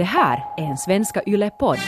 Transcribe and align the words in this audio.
Det 0.00 0.04
här 0.04 0.44
är 0.56 0.64
en 0.64 0.76
Svenska 0.76 1.22
Yle-podd. 1.26 1.78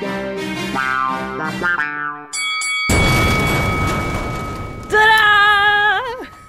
Tada! 0.00 0.39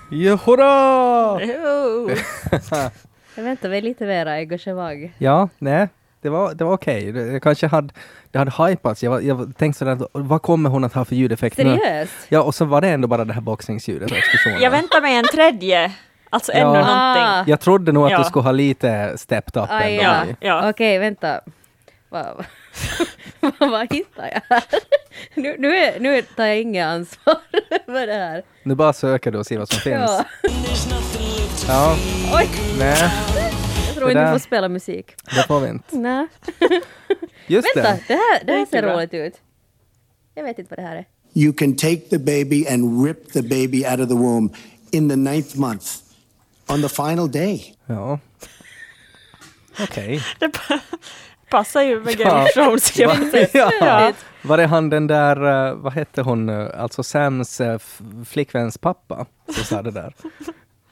Johora! 0.10 1.40
Jo. 1.44 2.10
Jag 3.36 3.44
väntar 3.44 3.70
mig 3.70 3.82
lite 3.82 4.06
mera 4.06 4.32
engagemang. 4.34 5.14
Ja, 5.18 5.50
nej, 5.58 5.88
det 6.22 6.30
var, 6.30 6.54
det 6.54 6.64
var 6.64 6.74
okej. 6.74 7.12
Det- 7.12 7.26
Jag 7.28 7.42
kanske 7.44 7.68
hade, 7.68 7.94
det 8.32 8.40
hade 8.40 8.52
hypats. 8.68 9.04
Jag, 9.04 9.12
var, 9.12 9.20
jag 9.22 9.58
tänkte 9.58 9.80
sådär, 9.80 9.98
vad 10.12 10.42
kommer 10.42 10.70
hon 10.70 10.84
att 10.84 10.94
ha 10.94 11.06
för 11.06 11.16
ljudeffekt 11.16 11.58
nu? 11.58 11.64
Seriöst? 11.64 12.14
Ja, 12.30 12.42
och 12.42 12.56
så 12.56 12.66
var 12.66 12.82
det 12.82 12.88
ändå 12.90 13.08
bara 13.08 13.26
det 13.26 13.34
här 13.34 13.42
boxningsljudet. 13.42 14.12
Jag 14.62 14.72
väntar 14.72 15.02
mig 15.02 15.16
en 15.16 15.24
tredje. 15.34 15.92
Alltså 16.30 16.52
Ja. 16.52 16.58
ännu 16.58 16.80
Ah. 16.88 17.14
någonting. 17.16 17.52
Jag 17.52 17.60
trodde 17.60 17.92
nog 17.92 18.06
att 18.06 18.12
Ja. 18.12 18.18
du 18.18 18.24
skulle 18.24 18.44
ha 18.44 18.52
lite 18.52 19.18
stepped 19.18 19.64
up 19.64 19.70
ändå. 19.72 20.04
Ja, 20.04 20.24
ja. 20.40 20.70
Okej, 20.70 21.00
vänta. 21.00 21.42
Vad, 22.10 22.46
vad, 23.60 23.94
hittar 23.94 24.30
jag 24.34 24.42
här? 24.50 24.64
Nu, 25.36 25.56
nu, 25.60 25.76
är, 25.78 26.00
nu 26.00 26.22
tar 26.22 26.46
jag 26.46 26.62
inget 26.62 26.86
ansvar 26.86 27.36
för 27.86 28.08
det 28.08 28.14
här. 28.14 28.44
Nu 28.64 28.76
bara 28.76 28.94
söker 28.94 29.32
du 29.32 29.38
och 29.38 29.46
ser 29.46 29.58
vad 29.58 29.70
som 29.70 29.80
finns. 29.80 29.96
Ja. 29.96 30.26
Ja, 31.68 31.96
Oj, 32.34 32.50
nej, 32.80 32.98
jag 33.88 33.96
tror 33.96 34.06
Det 34.06 34.12
inte 34.12 34.26
du 34.26 34.32
får 34.32 34.40
spela 34.40 34.70
musik. 34.70 35.16
det 35.36 35.44
får 35.48 35.60
vi 35.60 35.70
inte. 35.70 35.98
Nej. 35.98 36.28
Just 37.48 37.68
Vänta, 37.76 37.92
det. 37.92 38.00
det 38.08 38.14
här, 38.14 38.44
det 38.46 38.52
här 38.54 38.66
ser 38.66 38.82
roligt 38.82 39.14
ut. 39.14 39.34
Jag 40.36 40.44
vet 40.44 40.60
inte 40.60 40.76
vad 40.76 40.86
det 40.86 40.90
här 40.90 40.96
är. 40.96 41.06
You 41.34 41.54
can 41.54 41.76
take 41.76 41.98
the 41.98 42.18
baby 42.18 42.68
and 42.68 43.06
rip 43.06 43.34
the 43.34 43.42
baby 43.42 43.86
out 43.86 44.00
of 44.00 44.08
the 44.08 44.16
womb 44.16 44.54
in 44.92 45.10
the 45.10 45.16
ninth 45.16 45.58
month 45.58 45.86
on 46.68 46.82
the 46.82 46.90
final 46.90 47.32
day. 47.32 47.76
Ja. 47.86 48.20
Okej. 49.80 50.22
Det 50.40 50.48
pa- 50.48 50.80
passar 51.52 51.82
ju 51.82 52.00
med 52.00 52.16
Ja. 52.20 52.30
Game 52.30 52.44
of 52.44 52.54
Thrones. 52.54 53.00
Inte. 53.00 53.50
ja. 53.54 53.72
Ja. 53.80 54.14
Var 54.42 54.58
det 54.58 54.66
han 54.66 54.90
den 54.90 55.08
där, 55.08 55.68
eh, 55.70 55.74
vad 55.76 55.94
hette 55.94 56.22
hon, 56.22 56.50
eh, 56.50 56.82
alltså 56.82 57.04
Sams 57.04 57.62
eh, 57.62 57.80
flickväns 58.26 58.78
pappa 58.78 59.26
som 59.56 59.64
sa 59.64 59.82
det 59.82 59.92
där? 59.92 60.14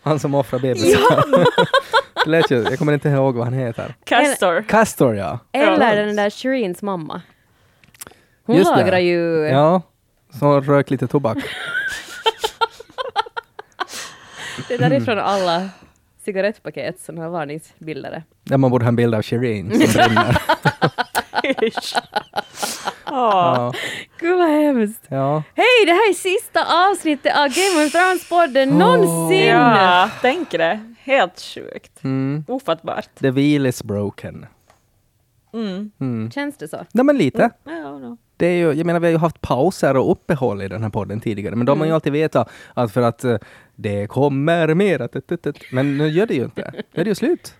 Han 0.02 0.20
som 0.20 0.36
offrar 0.36 0.60
det 2.26 2.30
lät 2.30 2.52
ju, 2.52 2.64
jag 2.64 2.78
kommer 2.78 2.94
inte 2.94 3.10
ihåg 3.10 3.36
vad 3.36 3.46
han 3.46 3.54
heter. 3.54 3.96
Castor. 4.04 4.62
Castor 4.62 5.16
ja. 5.16 5.40
Eller 5.52 6.06
den 6.06 6.16
där 6.16 6.30
Shireens 6.30 6.82
mamma. 6.82 7.22
Hon 8.46 8.56
Just 8.56 8.76
det. 8.76 8.82
lagrar 8.82 9.00
ju... 9.00 9.48
Ja, 9.48 9.82
som 10.40 10.62
rök 10.62 10.90
lite 10.90 11.08
tobak. 11.08 11.38
Det 14.68 14.74
är 14.74 14.78
därifrån 14.80 15.20
alla 15.20 15.70
cigarettpaket 16.26 17.00
som 17.00 17.18
har 17.18 17.30
varningsbilder. 17.30 18.24
Där 18.44 18.58
man 18.58 18.72
borde 18.72 18.86
ha 18.86 18.90
en 18.90 18.96
bild 18.96 19.16
av 19.16 19.22
Shireen 19.22 19.72
som 19.72 19.80
brinner. 19.94 20.42
Ja, 23.06 23.74
Gud 24.20 24.38
vad 24.38 24.50
hemskt. 24.50 25.02
ja. 25.08 25.44
Hej, 25.56 25.86
det 25.86 25.92
här 25.92 26.10
är 26.10 26.14
sista 26.14 26.90
avsnittet 26.92 27.34
av 27.36 27.48
Game 27.48 27.86
of 27.86 27.94
Thrones-podden 27.94 28.66
någonsin! 28.66 29.48
Ja, 29.48 30.10
tänk 30.22 30.52
det. 30.52 30.80
Helt 31.00 31.40
sjukt. 31.42 32.04
Mm. 32.04 32.46
Ofattbart. 32.48 33.16
The 33.16 33.32
wheel 33.32 33.66
is 33.66 33.84
broken. 33.84 34.46
Mm. 35.54 35.92
Mm. 36.02 36.32
Känns 36.32 36.58
det 36.58 36.68
så? 36.68 36.86
Nej 36.92 37.06
men 37.06 37.18
lite. 37.18 37.50
Ja, 37.64 37.72
no. 38.00 38.18
Det 38.40 38.46
är 38.46 38.58
ju, 38.58 38.74
jag 38.74 38.86
menar 38.86 39.00
vi 39.00 39.08
har 39.08 39.12
ju 39.12 39.18
haft 39.18 39.42
pauser 39.42 39.98
och 39.98 40.12
uppehåll 40.12 40.62
i 40.62 40.68
den 40.68 40.84
här 40.84 40.90
podden 40.90 41.20
tidigare, 41.20 41.56
men 41.56 41.66
då 41.66 41.72
har 41.72 41.78
man 41.78 41.88
ju 41.88 41.94
alltid 41.94 42.14
vetat 42.14 42.50
att 42.74 42.92
för 42.92 43.02
att 43.02 43.24
eh, 43.24 43.38
det 43.76 44.08
kommer 44.08 44.74
mer, 44.74 45.02
att, 45.02 45.16
att, 45.16 45.32
att, 45.32 45.48
att, 45.48 45.58
men 45.72 45.98
nu 45.98 46.08
gör 46.08 46.26
det 46.26 46.34
ju 46.34 46.44
inte. 46.44 46.72
Nu 46.74 47.02
är 47.02 47.04
det 47.04 47.10
ju 47.10 47.16
slut. 47.16 47.54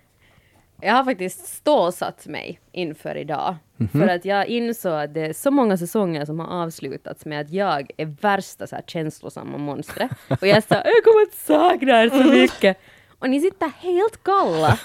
Jag 0.82 0.94
har 0.94 1.04
faktiskt 1.04 1.48
stålsatt 1.48 2.28
mig 2.28 2.60
inför 2.72 3.18
idag. 3.18 3.56
Mhm. 3.78 3.90
För 3.90 4.08
att 4.08 4.26
jag 4.26 4.48
insåg 4.48 4.94
att 4.94 5.14
det 5.14 5.22
är 5.22 5.34
så 5.34 5.52
många 5.52 5.78
säsonger 5.78 6.26
som 6.26 6.40
har 6.40 6.64
avslutats 6.64 7.26
med 7.26 7.42
att 7.42 7.50
jag 7.50 7.92
är 7.98 8.06
värsta 8.22 8.68
så 8.68 8.76
här, 8.76 8.84
känslosamma 8.88 9.58
monstret. 9.58 10.12
Och 10.42 10.48
jag 10.48 10.64
sa 10.64 10.76
jag 10.76 11.04
kommer 11.04 11.24
att 11.28 11.34
sakna 11.34 12.04
er 12.04 12.10
så 12.10 12.24
mycket. 12.24 12.78
Och 13.20 13.30
ni 13.30 13.42
sitter 13.42 13.72
helt 13.78 14.24
kalla. 14.24 14.78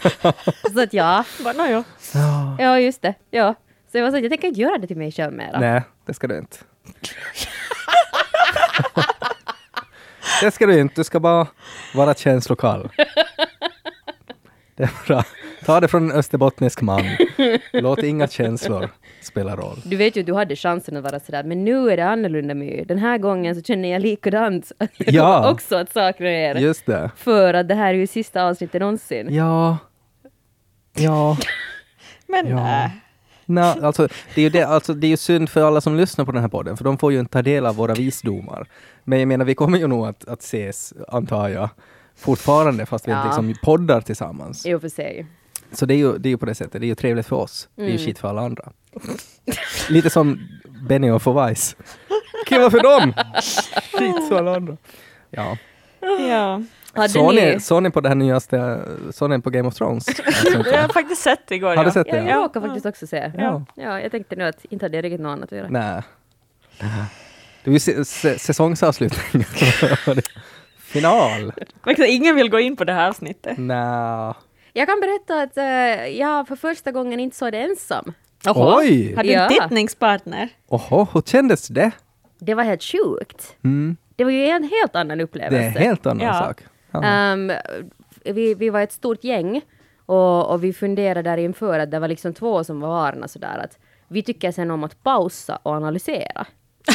Så 0.75 0.81
att 0.83 0.93
ja, 0.93 1.25
Bara, 1.45 1.53
no, 1.55 1.67
jo. 1.71 1.85
ja 2.59 2.81
just 2.81 3.03
det, 3.03 3.15
ja. 3.31 3.55
Så 3.95 3.99
jag 3.99 4.05
var 4.05 4.11
så 4.11 4.17
att 4.17 4.23
jag 4.23 4.31
tänker 4.31 4.49
inte 4.49 4.61
göra 4.61 4.79
det 4.79 4.87
till 4.87 4.97
mig 4.97 5.13
själv 5.13 5.33
mera. 5.33 5.61
Nej, 5.61 5.83
det 6.07 6.15
ska 6.15 6.27
du 6.27 6.39
inte. 6.39 6.57
det 10.43 10.51
ska 10.51 10.67
du 10.67 10.81
inte, 10.81 10.95
du 11.01 11.05
ska 11.05 11.21
bara 11.21 11.47
vara 11.95 12.15
känslokall. 12.15 12.89
Det 14.77 14.83
är 14.83 15.07
bra. 15.07 15.25
Ta 15.65 15.81
det 15.81 15.89
från 15.89 16.11
en 16.11 16.17
österbottnisk 16.17 16.81
man. 16.81 17.03
Låt 17.73 17.99
inga 18.03 18.29
känslor 18.29 18.91
spela 19.23 19.57
roll. 19.57 19.79
Du 19.85 19.97
vet 19.97 20.17
ju 20.17 20.21
att 20.21 20.27
du 20.27 20.35
hade 20.35 20.57
chansen 20.57 20.97
att 20.97 21.05
vara 21.05 21.21
sådär, 21.21 21.45
men 21.45 21.65
nu 21.65 21.91
är 21.91 21.97
det 21.97 22.05
annorlunda 22.07 22.55
My. 22.55 22.85
Den 22.85 22.99
här 22.99 23.19
gången 23.19 23.55
så 23.55 23.63
känner 23.63 23.89
jag 23.93 24.03
likadant. 24.03 24.73
Jag 24.79 24.89
Ja. 25.15 25.51
också 25.51 25.77
att 25.77 25.93
sakna 25.93 26.31
er. 26.31 26.55
Just 26.55 26.87
det. 26.87 27.11
För 27.17 27.55
att 27.55 27.69
det 27.69 27.75
här 27.75 27.89
är 27.95 27.99
ju 27.99 28.07
sista 28.07 28.45
avsnittet 28.45 28.81
någonsin. 28.81 29.35
Ja. 29.35 29.79
Ja. 30.95 31.37
Men 32.27 32.49
Ja. 32.49 32.57
nej. 32.57 32.91
Nej, 33.55 33.77
alltså, 33.83 34.09
det, 34.35 34.41
är 34.41 34.43
ju 34.43 34.49
det, 34.51 34.63
alltså, 34.63 34.95
det 34.95 35.07
är 35.07 35.09
ju 35.09 35.17
synd 35.17 35.49
för 35.51 35.63
alla 35.63 35.81
som 35.81 35.97
lyssnar 35.97 36.25
på 36.25 36.33
den 36.33 36.41
här 36.43 36.49
podden, 36.49 36.77
för 36.77 36.85
de 36.85 36.99
får 36.99 37.13
ju 37.13 37.21
inte 37.21 37.33
ta 37.33 37.43
del 37.43 37.67
av 37.67 37.77
våra 37.77 37.95
visdomar. 37.95 38.67
Men 39.05 39.19
jag 39.19 39.29
menar, 39.29 39.45
vi 39.45 39.55
kommer 39.55 39.79
ju 39.79 39.87
nog 39.87 40.07
att, 40.07 40.29
att 40.29 40.41
ses, 40.43 40.93
antar 41.09 41.49
jag, 41.49 41.69
fortfarande, 42.17 42.87
fast 42.87 43.09
vi 43.09 43.13
Ja. 43.13 43.17
inte 43.19 43.29
liksom 43.29 43.55
poddar 43.65 44.01
tillsammans. 44.01 44.65
Och 44.67 44.81
för 44.81 44.89
sig. 44.89 45.27
Så 45.73 45.87
det 45.87 45.95
är, 45.95 45.99
ju, 45.99 46.19
det 46.19 46.29
är 46.29 46.31
ju 46.31 46.37
på 46.37 46.47
det 46.47 46.55
sättet, 46.55 46.81
det 46.81 46.87
är 46.87 46.89
ju 46.89 46.95
trevligt 46.95 47.27
för 47.27 47.37
oss. 47.37 47.69
Det 47.75 47.83
är 47.83 47.87
Mm. 47.87 47.99
ju 47.99 48.05
shit 48.05 48.19
för 48.19 48.29
alla 48.29 48.43
andra. 48.43 48.73
Lite 49.89 50.11
som 50.11 50.49
Benny 50.89 51.11
och 51.11 51.51
Vice. 51.51 51.77
Kul 52.47 52.71
för 52.71 52.83
dem! 52.83 53.13
Skit 53.93 54.29
för 54.29 54.39
alla 54.39 54.57
andra. 54.57 54.77
Ja. 55.31 55.57
Ja. 56.29 56.63
Hade 56.97 57.09
Såg 57.09 57.35
ni... 57.35 57.55
ni, 57.55 57.61
såg 57.61 57.83
ni 57.83 57.91
på 57.91 58.01
det 58.01 58.09
här 58.09 58.17
nyaste, 58.17 58.81
såg 59.11 59.31
ni 59.31 59.41
på 59.41 59.51
Game 59.51 59.69
of 59.69 59.75
Thrones? 59.75 60.07
Jag 60.73 60.79
har 60.83 60.89
faktiskt 60.89 61.23
sett 61.23 61.41
det 61.49 61.55
igår. 61.55 61.69
Har 61.77 61.85
du 61.85 61.89
ja. 61.89 61.93
sett 61.93 62.07
Ja, 62.07 62.15
det? 62.15 62.29
jag 62.31 62.45
råkar 62.45 62.61
faktiskt 62.61 62.87
också 62.87 63.07
se. 63.07 63.33
Ja. 63.39 63.65
Ja, 63.75 64.01
jag 64.01 64.11
tänkte 64.11 64.37
nu 64.37 64.45
att 64.45 64.65
inte 64.65 64.85
hade 64.85 64.97
jag 64.97 65.05
riktigt 65.05 65.21
något 65.21 65.31
annat 65.33 65.53
att 65.53 65.59
göra. 65.59 65.69
Nej. 65.71 66.03
Det 67.65 67.71
var 67.71 67.73
ju 67.73 68.05
säsongsavslutning. 68.39 69.45
Final. 70.79 71.53
Ingen 72.07 72.37
vill 72.37 72.51
gå 72.51 72.61
in 72.61 72.77
på 72.77 72.85
det 72.85 72.93
här 72.93 73.09
avsnittet. 73.09 73.59
Nej. 73.59 74.35
Jag 74.73 74.89
kan 74.89 75.01
berätta 75.01 75.43
att 75.43 75.57
eh, 75.57 76.09
jag 76.19 76.49
för 76.49 76.57
första 76.57 76.93
gången 76.93 77.21
inte 77.21 77.37
såg 77.37 77.53
det 77.53 77.59
ensam. 77.59 78.13
Oj! 78.55 79.15
Har 79.17 79.23
du 79.23 79.31
Ja. 79.31 79.41
en 79.43 79.49
tittningspartner? 79.49 80.49
Oho, 80.69 81.07
hur 81.13 81.23
kändes 81.23 81.69
det? 81.69 81.91
Det 82.39 82.55
var 82.55 82.63
helt 82.65 82.83
sjukt. 82.83 83.57
Mm. 83.65 83.97
Det 84.17 84.25
var 84.25 84.31
ju 84.31 84.47
en 84.47 84.63
helt 84.63 84.97
annan 84.97 85.19
Det 85.19 85.23
är 85.23 85.25
upplevelse. 85.25 85.57
en 85.79 85.87
helt 85.87 86.07
annan 86.07 86.27
Ja. 86.27 86.33
sak. 86.35 86.61
Ja. 86.95 87.03
Ehm, 87.05 87.53
vi, 88.25 88.55
vi 88.55 88.71
var 88.71 88.81
ett 88.81 88.93
stort 88.93 89.25
gäng 89.25 89.61
och, 90.07 90.51
och 90.51 90.65
vi 90.65 90.73
funderade 90.73 91.31
där 91.31 91.37
inför 91.37 91.79
att 91.79 91.91
det 91.91 91.99
var 91.99 92.09
liksom 92.09 92.35
två 92.35 92.65
som 92.65 92.81
var 92.81 92.89
varna 92.89 93.29
sådär 93.29 93.59
att 93.65 93.79
vi 94.09 94.23
tycker 94.23 94.53
sen 94.53 94.71
om 94.71 94.85
att 94.85 95.03
pausa 95.03 95.59
och 95.63 95.73
analysera. 95.73 96.47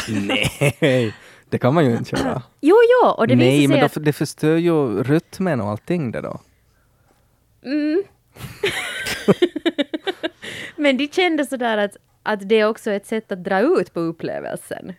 Nej, 0.08 1.14
det 1.48 1.58
kan 1.58 1.74
man 1.74 1.84
ju 1.84 1.96
inte 1.96 2.16
göra. 2.16 2.42
Jo, 2.60 2.76
jo, 2.88 3.08
och 3.10 3.28
det 3.28 3.36
Nej, 3.36 3.68
men 3.68 3.80
då, 3.80 3.86
att... 3.86 4.04
det 4.04 4.12
förstör 4.12 4.56
ju 4.56 5.02
rytmen 5.02 5.60
och 5.60 5.68
allting 5.68 6.12
det 6.12 6.20
då. 6.20 6.40
Mm. 7.64 8.02
Men 10.76 10.96
de 10.96 11.08
kände 11.08 11.46
sådär 11.46 11.78
att, 11.78 11.96
att 12.22 12.48
det 12.48 12.60
är 12.60 12.68
också 12.68 12.90
ett 12.90 13.06
sätt 13.06 13.32
att 13.32 13.44
dra 13.44 13.60
ut 13.60 13.94
på 13.94 14.00
upplevelsen. 14.00 14.92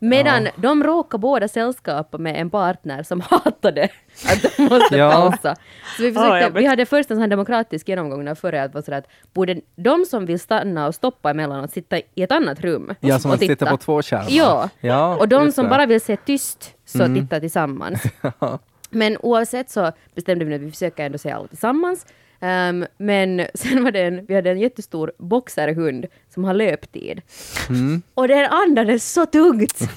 Medan 0.00 0.48
de 0.56 0.84
råkar 0.84 1.18
båda 1.18 1.48
sällskapa 1.48 2.18
med 2.18 2.40
en 2.40 2.50
partner 2.50 3.02
som 3.02 3.20
hatade 3.30 3.88
att 4.28 4.56
de 4.56 4.62
måste 4.62 4.96
Ja. 4.96 5.10
pausa. 5.12 5.56
Så 5.96 6.02
vi, 6.02 6.12
försökte, 6.12 6.38
jobbigt. 6.44 6.62
vi 6.62 6.66
hade 6.66 6.86
först 6.86 7.10
en 7.10 7.16
sån 7.20 7.28
demokratisk 7.30 7.88
genomgång 7.88 8.24
där 8.24 8.34
förra 8.34 8.62
att, 8.62 8.88
att 8.88 9.04
borde 9.32 9.60
de 9.76 10.04
som 10.04 10.26
vill 10.26 10.40
stanna 10.40 10.86
och 10.86 10.94
stoppa 10.94 11.30
emellanåt 11.30 11.70
sitta 11.72 11.98
i 11.98 12.22
ett 12.22 12.32
annat 12.32 12.60
rum 12.60 12.94
Ja, 13.00 13.18
som 13.18 13.30
att 13.30 13.38
sitta 13.40 13.66
på 13.66 13.76
två 13.76 14.02
skärmar. 14.02 14.26
Ja, 14.30 14.68
ja 14.80 15.16
och 15.16 15.28
de 15.28 15.52
som 15.52 15.64
det. 15.64 15.70
bara 15.70 15.86
vill 15.86 16.00
se 16.00 16.16
tyst 16.16 16.74
så 16.84 17.02
Mm. 17.02 17.20
titta 17.20 17.40
tillsammans. 17.40 18.02
Men 18.90 19.16
oavsett 19.20 19.70
så 19.70 19.92
bestämde 20.14 20.44
vi 20.44 20.54
att 20.54 20.60
vi 20.60 20.70
försöker 20.70 21.06
ändå 21.06 21.18
se 21.18 21.30
alla 21.30 21.48
tillsammans. 21.48 22.06
Ehm, 22.40 22.86
men 22.98 23.42
sen 23.54 23.84
var 23.84 23.90
det 23.90 24.00
en, 24.02 24.26
vi 24.26 24.34
hade 24.34 24.50
en 24.50 24.60
jättestor 24.60 25.12
boxerhund 25.18 26.06
som 26.34 26.44
har 26.44 26.54
löptid. 26.54 27.22
Mm. 27.68 28.02
Och 28.14 28.28
den 28.28 28.50
andades 28.50 29.12
så 29.12 29.26
tungt! 29.26 29.90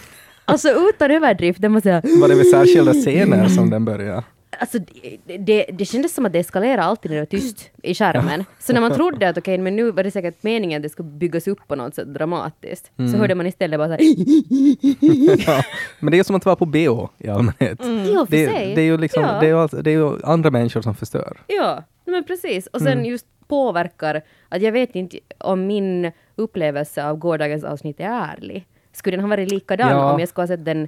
Alltså 0.45 0.69
utan 0.69 1.11
överdrift, 1.11 1.61
den 1.61 1.73
var 1.73 1.81
såhär... 1.81 2.19
Var 2.21 2.27
det 2.27 2.35
vid 2.35 2.49
särskilda 2.49 2.93
scener 2.93 3.47
som 3.47 3.69
den 3.69 3.85
började? 3.85 4.23
Alltså 4.59 4.79
det, 5.25 5.37
det, 5.37 5.65
det 5.73 5.85
kändes 5.85 6.13
som 6.13 6.25
att 6.25 6.33
det 6.33 6.39
eskalerade 6.39 6.83
alltid 6.83 7.11
när 7.11 7.15
det 7.15 7.21
var 7.21 7.25
tyst 7.25 7.69
i 7.83 7.95
skärmen. 7.95 8.43
Så 8.59 8.73
när 8.73 8.81
man 8.81 8.93
trodde 8.93 9.29
att 9.29 9.37
okej, 9.37 9.57
men 9.57 9.75
nu 9.75 9.91
var 9.91 10.03
det 10.03 10.11
säkert 10.11 10.43
meningen 10.43 10.79
att 10.79 10.83
det 10.83 10.89
skulle 10.89 11.09
byggas 11.09 11.47
upp 11.47 11.67
på 11.67 11.75
något 11.75 11.95
sätt 11.95 12.13
dramatiskt, 12.13 12.91
så 12.95 13.17
hörde 13.17 13.35
man 13.35 13.47
istället 13.47 13.79
bara 13.79 13.87
såhär... 13.87 14.01
Ja, 15.47 15.63
men 15.99 16.11
det 16.11 16.19
är 16.19 16.23
som 16.23 16.35
att 16.35 16.45
vara 16.45 16.55
på 16.55 16.65
BH 16.65 17.07
i 17.17 17.29
allmänhet. 17.29 17.81
För 17.81 18.31
Det, 18.31 18.47
sig. 18.47 18.75
det, 18.75 18.81
är 18.81 18.85
ju 18.85 18.97
liksom, 18.97 19.23
Ja. 19.23 19.39
det, 19.39 19.47
är 19.47 19.81
det 19.83 19.91
är 19.93 20.25
andra 20.25 20.51
människor 20.51 20.81
som 20.81 20.95
förstör. 20.95 21.37
Ja, 21.47 21.83
men 22.05 22.23
precis. 22.23 22.67
Och 22.67 22.81
sen 22.81 23.05
just 23.05 23.25
påverkar, 23.47 24.21
att 24.49 24.61
jag 24.61 24.71
vet 24.71 24.95
inte 24.95 25.19
om 25.37 25.67
min 25.67 26.11
upplevelse 26.35 27.05
av 27.05 27.17
gårdagens 27.17 27.63
avsnitt 27.63 27.99
är 27.99 28.03
ärlig. 28.03 28.65
Skulle 28.93 29.17
den 29.17 29.23
ha 29.23 29.29
varit 29.29 29.51
likadan 29.51 29.89
Ja. 29.91 30.13
om 30.13 30.19
jag 30.19 30.29
skulle 30.29 30.43
ha 30.43 30.47
sett 30.47 30.65
den 30.65 30.83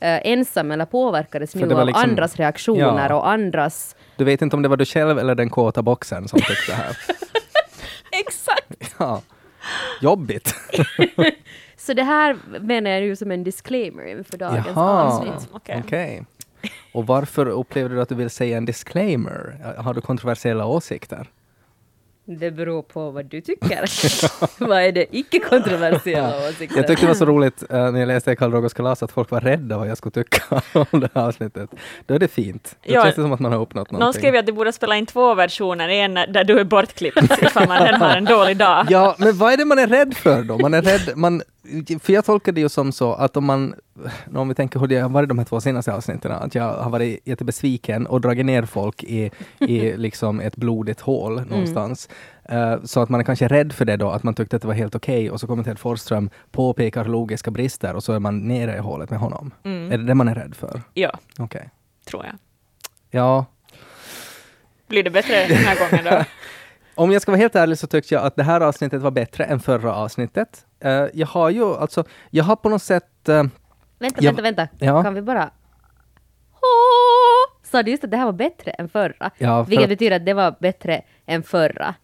eh, 0.00 0.26
ensam 0.26 0.70
eller 0.70 0.84
påverkades 0.84 1.54
nu 1.54 1.74
av 1.74 1.86
liksom- 1.86 2.10
andras 2.10 2.36
reaktioner 2.36 3.08
Ja. 3.10 3.14
och 3.16 3.28
andras... 3.28 3.96
Du 4.16 4.24
vet 4.24 4.42
inte 4.42 4.56
om 4.56 4.62
det 4.62 4.68
var 4.68 4.76
du 4.76 4.84
själv 4.84 5.18
eller 5.18 5.34
den 5.34 5.50
kåta 5.50 5.82
boxen 5.82 6.28
som 6.28 6.38
tyckte 6.40 6.72
det 6.72 6.74
här. 6.76 6.96
Exakt! 8.20 8.94
Ja. 8.98 9.22
Jobbigt. 10.00 10.54
Så 11.76 11.92
det 11.92 12.02
här 12.02 12.36
menar 12.60 12.90
jag 12.90 13.00
ju 13.00 13.16
som 13.16 13.30
en 13.30 13.44
disclaimer 13.44 14.06
inför 14.06 14.36
dagens 14.38 14.66
Jaha, 14.74 15.02
avsnitt. 15.04 15.48
okej. 15.52 15.82
Okej. 15.84 16.24
Och 16.92 17.06
varför 17.06 17.46
upplevde 17.46 17.94
du 17.94 18.00
att 18.00 18.08
du 18.08 18.14
vill 18.14 18.30
säga 18.30 18.56
en 18.56 18.64
disclaimer? 18.64 19.56
Har 19.78 19.94
du 19.94 20.00
kontroversiella 20.00 20.66
åsikter? 20.66 21.26
Det 22.28 22.50
beror 22.50 22.82
på 22.82 23.10
vad 23.10 23.24
du 23.24 23.40
tycker. 23.40 23.84
vad 24.68 24.82
är 24.82 24.92
det 24.92 25.16
icke-kontroversiella 25.16 26.48
åsikter? 26.48 26.76
Jag 26.76 26.86
tyckte 26.86 27.02
det 27.04 27.08
var 27.08 27.14
så 27.14 27.24
roligt 27.24 27.62
eh, 27.70 27.90
när 27.92 28.00
jag 28.00 28.06
läste 28.06 28.36
Karl 28.36 28.52
Rogers 28.52 28.74
kalas 28.74 29.02
att 29.02 29.12
folk 29.12 29.30
var 29.30 29.40
rädda 29.40 29.78
vad 29.78 29.88
jag 29.88 29.98
skulle 29.98 30.12
tycka 30.12 30.62
om 30.90 31.00
det 31.00 31.08
här 31.14 31.22
avsnittet. 31.22 31.70
Då 32.06 32.14
är 32.14 32.18
det 32.18 32.28
fint. 32.28 32.76
Då 32.86 32.94
Ja. 32.94 33.02
känns 33.02 33.14
det 33.16 33.22
som 33.22 33.32
att 33.32 33.40
man 33.40 33.52
har 33.52 33.60
uppnått 33.60 33.90
Någon 33.90 33.98
någonting. 34.00 34.20
skrev 34.20 34.34
ju 34.34 34.40
att 34.40 34.46
de 34.46 34.52
borde 34.52 34.72
spela 34.72 34.96
in 34.96 35.06
två 35.06 35.34
versioner, 35.34 35.88
en 35.88 36.14
där 36.14 36.44
du 36.44 36.60
är 36.60 36.64
bortklippt 36.64 37.22
ifall 37.42 37.68
man 37.68 37.94
har 38.00 38.16
en 38.16 38.24
dålig 38.24 38.56
dag. 38.56 38.86
Ja, 38.90 39.16
men 39.18 39.38
vad 39.38 39.52
är 39.52 39.56
det 39.56 39.64
man 39.64 39.78
är 39.78 39.86
rädd 39.86 40.16
för 40.16 40.42
då? 40.42 40.58
Man 40.58 40.74
är 40.74 40.82
rädd, 40.82 41.12
man, 41.16 41.42
för 42.00 42.12
jag 42.12 42.24
tolkar 42.24 42.52
det 42.52 42.60
ju 42.60 42.68
som 42.68 42.92
så 42.92 43.12
att 43.14 43.36
om 43.36 43.44
man, 43.44 43.74
om 44.34 44.48
vi 44.48 44.54
tänker 44.54 44.80
hur 44.80 44.86
det 44.86 44.96
har 44.98 45.08
varit 45.08 45.28
de 45.28 45.38
här 45.38 45.44
två 45.44 45.60
senaste 45.60 45.94
avsnitten, 45.94 46.32
att 46.32 46.54
jag 46.54 46.72
har 46.72 46.90
varit 46.90 47.20
jättebesviken 47.24 48.06
och 48.06 48.20
dragit 48.20 48.46
ner 48.46 48.62
folk 48.64 49.02
i, 49.04 49.30
i 49.58 49.96
liksom 49.96 50.40
ett 50.40 50.56
blodigt 50.56 51.00
hål 51.00 51.42
någonstans. 51.46 52.08
Eh, 52.44 52.76
så 52.84 53.00
att 53.00 53.08
man 53.08 53.20
är 53.20 53.24
kanske 53.24 53.48
rädd 53.48 53.72
för 53.72 53.84
det 53.84 53.96
då, 53.96 54.10
att 54.10 54.22
man 54.22 54.34
tyckte 54.34 54.56
att 54.56 54.62
det 54.62 54.68
var 54.68 54.74
helt 54.74 54.94
okej 54.94 55.30
och 55.30 55.40
så 55.40 55.46
kommer 55.46 55.64
Ted 55.64 55.78
Forsström, 55.78 56.30
påpekar 56.50 57.04
logiska 57.04 57.50
brister 57.50 57.94
och 57.94 58.04
så 58.04 58.12
är 58.12 58.18
man 58.18 58.48
nere 58.48 58.76
i 58.76 58.78
hålet 58.78 59.10
med 59.10 59.18
honom. 59.18 59.50
Är 59.62 59.98
det 59.98 60.04
det 60.04 60.14
man 60.14 60.28
är 60.28 60.34
rädd 60.34 60.54
för? 60.54 60.82
Ja, 60.94 61.18
Okej. 61.38 61.70
tror 62.04 62.24
jag. 62.24 62.34
Ja, 63.10 63.46
Blir 64.88 65.02
det 65.02 65.10
bättre 65.10 65.46
den 65.48 65.56
här 65.56 65.90
gången 65.90 66.04
då? 66.04 66.24
Om 66.96 67.12
jag 67.12 67.22
ska 67.22 67.30
vara 67.32 67.38
helt 67.40 67.56
ärlig 67.56 67.78
så 67.78 67.86
tyckte 67.86 68.14
jag 68.14 68.24
att 68.24 68.36
det 68.36 68.42
här 68.42 68.60
avsnittet 68.60 69.02
var 69.02 69.10
bättre 69.10 69.44
än 69.44 69.60
förra 69.60 69.94
avsnittet. 69.94 70.66
Eh, 70.80 71.04
jag 71.14 71.26
har 71.26 71.50
ju 71.50 71.64
alltså, 71.64 72.04
jag 72.30 72.44
har 72.44 72.56
på 72.56 72.68
något 72.68 72.82
sätt... 72.82 73.28
eh, 73.28 73.44
Vänta, 73.98 74.22
Jag- 74.24 74.32
vänta, 74.32 74.42
vänta. 74.42 74.68
Ja. 74.78 75.02
Kan 75.02 75.14
vi 75.14 75.22
bara... 75.22 75.50
Sa 77.70 77.82
du 77.82 77.90
just 77.90 78.04
att 78.04 78.10
det 78.10 78.16
här 78.16 78.24
var 78.24 78.32
bättre 78.32 78.70
än 78.70 78.88
förra? 78.88 79.30
Ja, 79.38 79.64
för 79.64 79.70
Vilket 79.70 79.88
betyder 79.88 80.16
att 80.16 80.26
det 80.26 80.34
var 80.34 80.54
bättre 80.60 81.02
än 81.26 81.42
förra. 81.42 81.94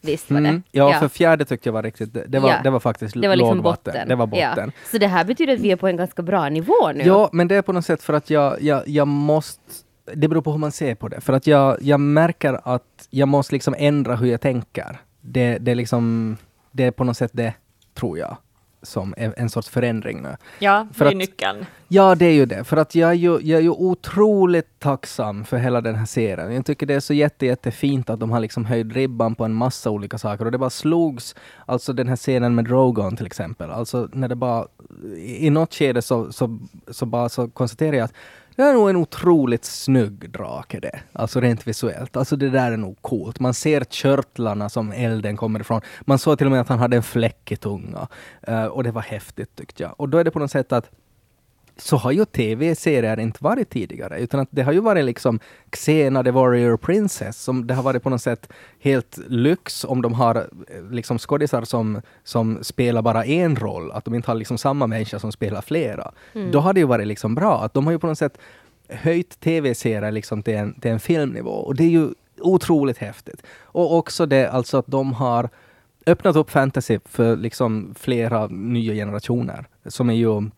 Visst 0.00 0.30
var 0.30 0.40
det? 0.40 0.48
mm, 0.48 0.62
ja, 0.70 0.92
för 1.00 1.08
fjärde 1.08 1.44
tyckte 1.44 1.68
jag 1.68 1.72
var 1.74 1.82
riktigt... 1.82 2.14
Det, 2.14 2.24
det, 2.28 2.38
var, 2.38 2.48
Ja. 2.50 2.56
det 2.64 2.70
var 2.70 2.80
faktiskt 2.80 3.14
Det 3.20 3.28
var 3.28 3.36
liksom 3.36 3.56
lågvatten. 3.56 3.92
botten. 3.92 4.08
Det 4.08 4.14
var 4.14 4.26
botten. 4.26 4.72
Ja. 4.76 4.88
Så 4.90 4.98
det 4.98 5.06
här 5.06 5.24
betyder 5.24 5.52
att 5.54 5.60
vi 5.60 5.70
är 5.70 5.76
på 5.76 5.88
en 5.88 5.96
ganska 5.96 6.22
bra 6.22 6.48
nivå 6.48 6.92
nu. 6.94 7.04
Ja, 7.04 7.28
men 7.32 7.48
det 7.48 7.54
är 7.56 7.62
på 7.62 7.72
något 7.72 7.84
sätt 7.86 8.02
för 8.02 8.12
att 8.12 8.30
jag, 8.30 8.62
jag, 8.62 8.88
jag 8.88 9.08
måste... 9.08 9.60
Det 10.14 10.28
beror 10.28 10.42
på 10.42 10.50
hur 10.52 10.58
man 10.58 10.72
ser 10.72 10.94
på 10.94 11.08
det. 11.08 11.20
För 11.20 11.32
att 11.32 11.46
jag, 11.46 11.82
jag 11.82 12.00
märker 12.00 12.60
att 12.64 13.06
jag 13.10 13.28
måste 13.28 13.54
liksom 13.54 13.74
ändra 13.78 14.16
hur 14.16 14.26
jag 14.30 14.40
tänker. 14.40 15.00
Det, 15.20 15.58
det, 15.58 15.70
är 15.70 15.74
liksom, 15.74 16.36
det 16.72 16.84
är 16.84 16.90
på 16.90 17.04
något 17.04 17.16
sätt 17.16 17.30
det, 17.34 17.54
tror 17.94 18.18
jag, 18.18 18.36
som 18.82 19.14
är 19.16 19.34
en 19.36 19.48
sorts 19.50 19.68
förändring 19.68 20.22
nu. 20.22 20.36
Ja, 20.58 20.86
För 20.92 21.04
det 21.04 21.08
är 21.08 21.12
att- 21.12 21.18
nyckeln. 21.18 21.66
Ja, 21.92 22.14
det 22.14 22.24
är 22.26 22.32
ju 22.32 22.46
det. 22.46 22.64
För 22.64 22.76
att 22.76 22.94
jag 22.94 23.10
är 23.10 23.14
ju, 23.14 23.30
jag 23.40 23.58
är 23.58 23.62
ju 23.62 23.70
otroligt 23.70 24.78
tacksam 24.78 25.44
för 25.44 25.56
hela 25.56 25.80
den 25.80 25.94
här 25.94 26.06
serien. 26.06 26.54
Jag 26.54 26.66
tycker 26.66 26.86
det 26.86 26.94
är 26.94 27.00
så 27.00 27.14
jätte, 27.14 27.46
jättefint 27.46 28.10
att 28.10 28.20
de 28.20 28.30
har 28.30 28.40
liksom 28.40 28.64
höjt 28.64 28.92
ribban 28.92 29.34
på 29.34 29.44
en 29.44 29.54
massa 29.54 29.90
olika 29.90 30.18
saker. 30.18 30.44
Och 30.44 30.52
det 30.52 30.58
bara 30.58 30.70
slogs, 30.70 31.34
alltså 31.66 31.92
den 31.92 32.08
här 32.08 32.16
scenen 32.16 32.54
med 32.54 32.64
Drogon 32.64 33.16
till 33.16 33.26
exempel. 33.26 33.70
Alltså 33.70 34.08
när 34.12 34.28
det 34.28 34.34
bara, 34.36 34.66
i 35.16 35.50
något 35.50 35.74
skede 35.74 36.02
så, 36.02 36.32
så, 36.32 36.58
så 36.88 37.06
bara 37.06 37.28
så 37.28 37.48
konstaterar 37.48 37.96
jag 37.96 38.04
att 38.04 38.14
det 38.60 38.66
är 38.66 38.74
nog 38.74 38.90
en 38.90 38.96
otroligt 38.96 39.64
snygg 39.64 40.30
drake 40.30 40.80
det. 40.80 41.00
Alltså 41.12 41.40
rent 41.40 41.66
visuellt. 41.66 42.16
Alltså 42.16 42.36
det 42.36 42.50
där 42.50 42.72
är 42.72 42.76
nog 42.76 43.02
coolt. 43.02 43.40
Man 43.40 43.54
ser 43.54 43.84
körtlarna 43.84 44.68
som 44.68 44.92
elden 44.92 45.36
kommer 45.36 45.60
ifrån. 45.60 45.80
Man 46.00 46.18
såg 46.18 46.38
till 46.38 46.46
och 46.46 46.50
med 46.50 46.60
att 46.60 46.68
han 46.68 46.78
hade 46.78 46.96
en 46.96 47.02
fläck 47.02 47.52
i 47.52 47.56
tunga. 47.56 48.08
Uh, 48.48 48.64
och 48.64 48.84
det 48.84 48.90
var 48.90 49.02
häftigt 49.02 49.56
tyckte 49.56 49.82
jag. 49.82 49.94
Och 49.96 50.08
då 50.08 50.18
är 50.18 50.24
det 50.24 50.30
på 50.30 50.38
något 50.38 50.50
sätt 50.50 50.72
att 50.72 50.90
så 51.80 51.96
har 51.96 52.12
ju 52.12 52.24
tv-serier 52.24 53.20
inte 53.20 53.44
varit 53.44 53.70
tidigare, 53.70 54.18
utan 54.18 54.40
att 54.40 54.48
det 54.50 54.62
har 54.62 54.72
ju 54.72 54.80
varit 54.80 55.04
liksom 55.04 55.40
Xena 55.72 56.24
the 56.24 56.30
Warrior 56.30 56.76
Princess, 56.76 57.42
som 57.42 57.66
det 57.66 57.74
har 57.74 57.82
varit 57.82 58.02
på 58.02 58.10
något 58.10 58.22
sätt 58.22 58.48
helt 58.80 59.18
lyx 59.28 59.84
om 59.84 60.02
de 60.02 60.14
har 60.14 60.36
eh, 60.36 60.90
liksom 60.90 61.18
skådisar 61.18 61.64
som, 61.64 62.02
som 62.24 62.58
spelar 62.62 63.02
bara 63.02 63.24
en 63.24 63.56
roll, 63.56 63.92
att 63.92 64.04
de 64.04 64.14
inte 64.14 64.30
har 64.30 64.34
liksom 64.34 64.58
samma 64.58 64.86
människa 64.86 65.18
som 65.18 65.32
spelar 65.32 65.62
flera. 65.62 66.12
Då 66.52 66.60
har 66.60 66.72
det 66.72 66.80
ju 66.80 66.86
varit 66.86 67.06
liksom 67.06 67.34
bra, 67.34 67.62
att 67.64 67.74
de 67.74 67.84
har 67.84 67.92
ju 67.92 67.98
på 67.98 68.06
något 68.06 68.18
sätt 68.18 68.38
höjt 68.88 69.40
tv-serier 69.40 70.12
liksom 70.12 70.42
till, 70.42 70.54
en, 70.54 70.80
till 70.80 70.90
en 70.90 71.00
filmnivå, 71.00 71.50
och 71.50 71.74
det 71.74 71.84
är 71.84 71.88
ju 71.88 72.08
otroligt 72.40 72.98
häftigt. 72.98 73.42
Och 73.62 73.96
också 73.96 74.26
det 74.26 74.50
alltså 74.50 74.78
att 74.78 74.86
de 74.86 75.12
har 75.12 75.48
öppnat 76.06 76.36
upp 76.36 76.50
fantasy 76.50 76.98
för 77.04 77.36
liksom 77.36 77.94
flera 77.98 78.46
nya 78.46 78.94
generationer, 78.94 79.64
som 79.86 80.10
är 80.10 80.14
ju 80.14 80.50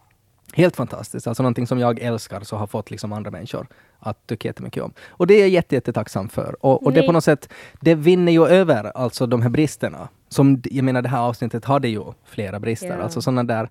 Helt 0.52 0.76
fantastiskt. 0.76 1.26
Alltså 1.26 1.42
någonting 1.42 1.66
som 1.66 1.78
jag 1.78 1.98
älskar 1.98 2.40
så 2.40 2.56
har 2.56 2.66
fått 2.66 2.90
liksom 2.90 3.12
andra 3.12 3.30
människor 3.30 3.66
att 3.98 4.26
tycka 4.26 4.48
jättemycket 4.48 4.82
om. 4.82 4.92
Och 5.08 5.26
det 5.26 5.34
är 5.34 5.40
jag 5.40 5.48
jätte, 5.48 5.74
jättetacksam 5.74 6.28
för. 6.28 6.56
Och, 6.60 6.86
och 6.86 6.92
det 6.92 7.02
på 7.02 7.12
något 7.12 7.24
sätt, 7.24 7.48
det 7.80 7.94
vinner 7.94 8.32
ju 8.32 8.46
över 8.46 8.84
alltså 8.96 9.26
de 9.26 9.42
här 9.42 9.48
bristerna. 9.48 10.08
Som, 10.28 10.62
jag 10.64 10.84
menar 10.84 11.02
det 11.02 11.08
här 11.08 11.20
avsnittet 11.20 11.64
hade 11.64 11.88
ju 11.88 12.04
flera 12.24 12.60
brister. 12.60 12.96
Ja. 12.96 13.02
Alltså 13.02 13.22
sådana 13.22 13.44
där 13.44 13.68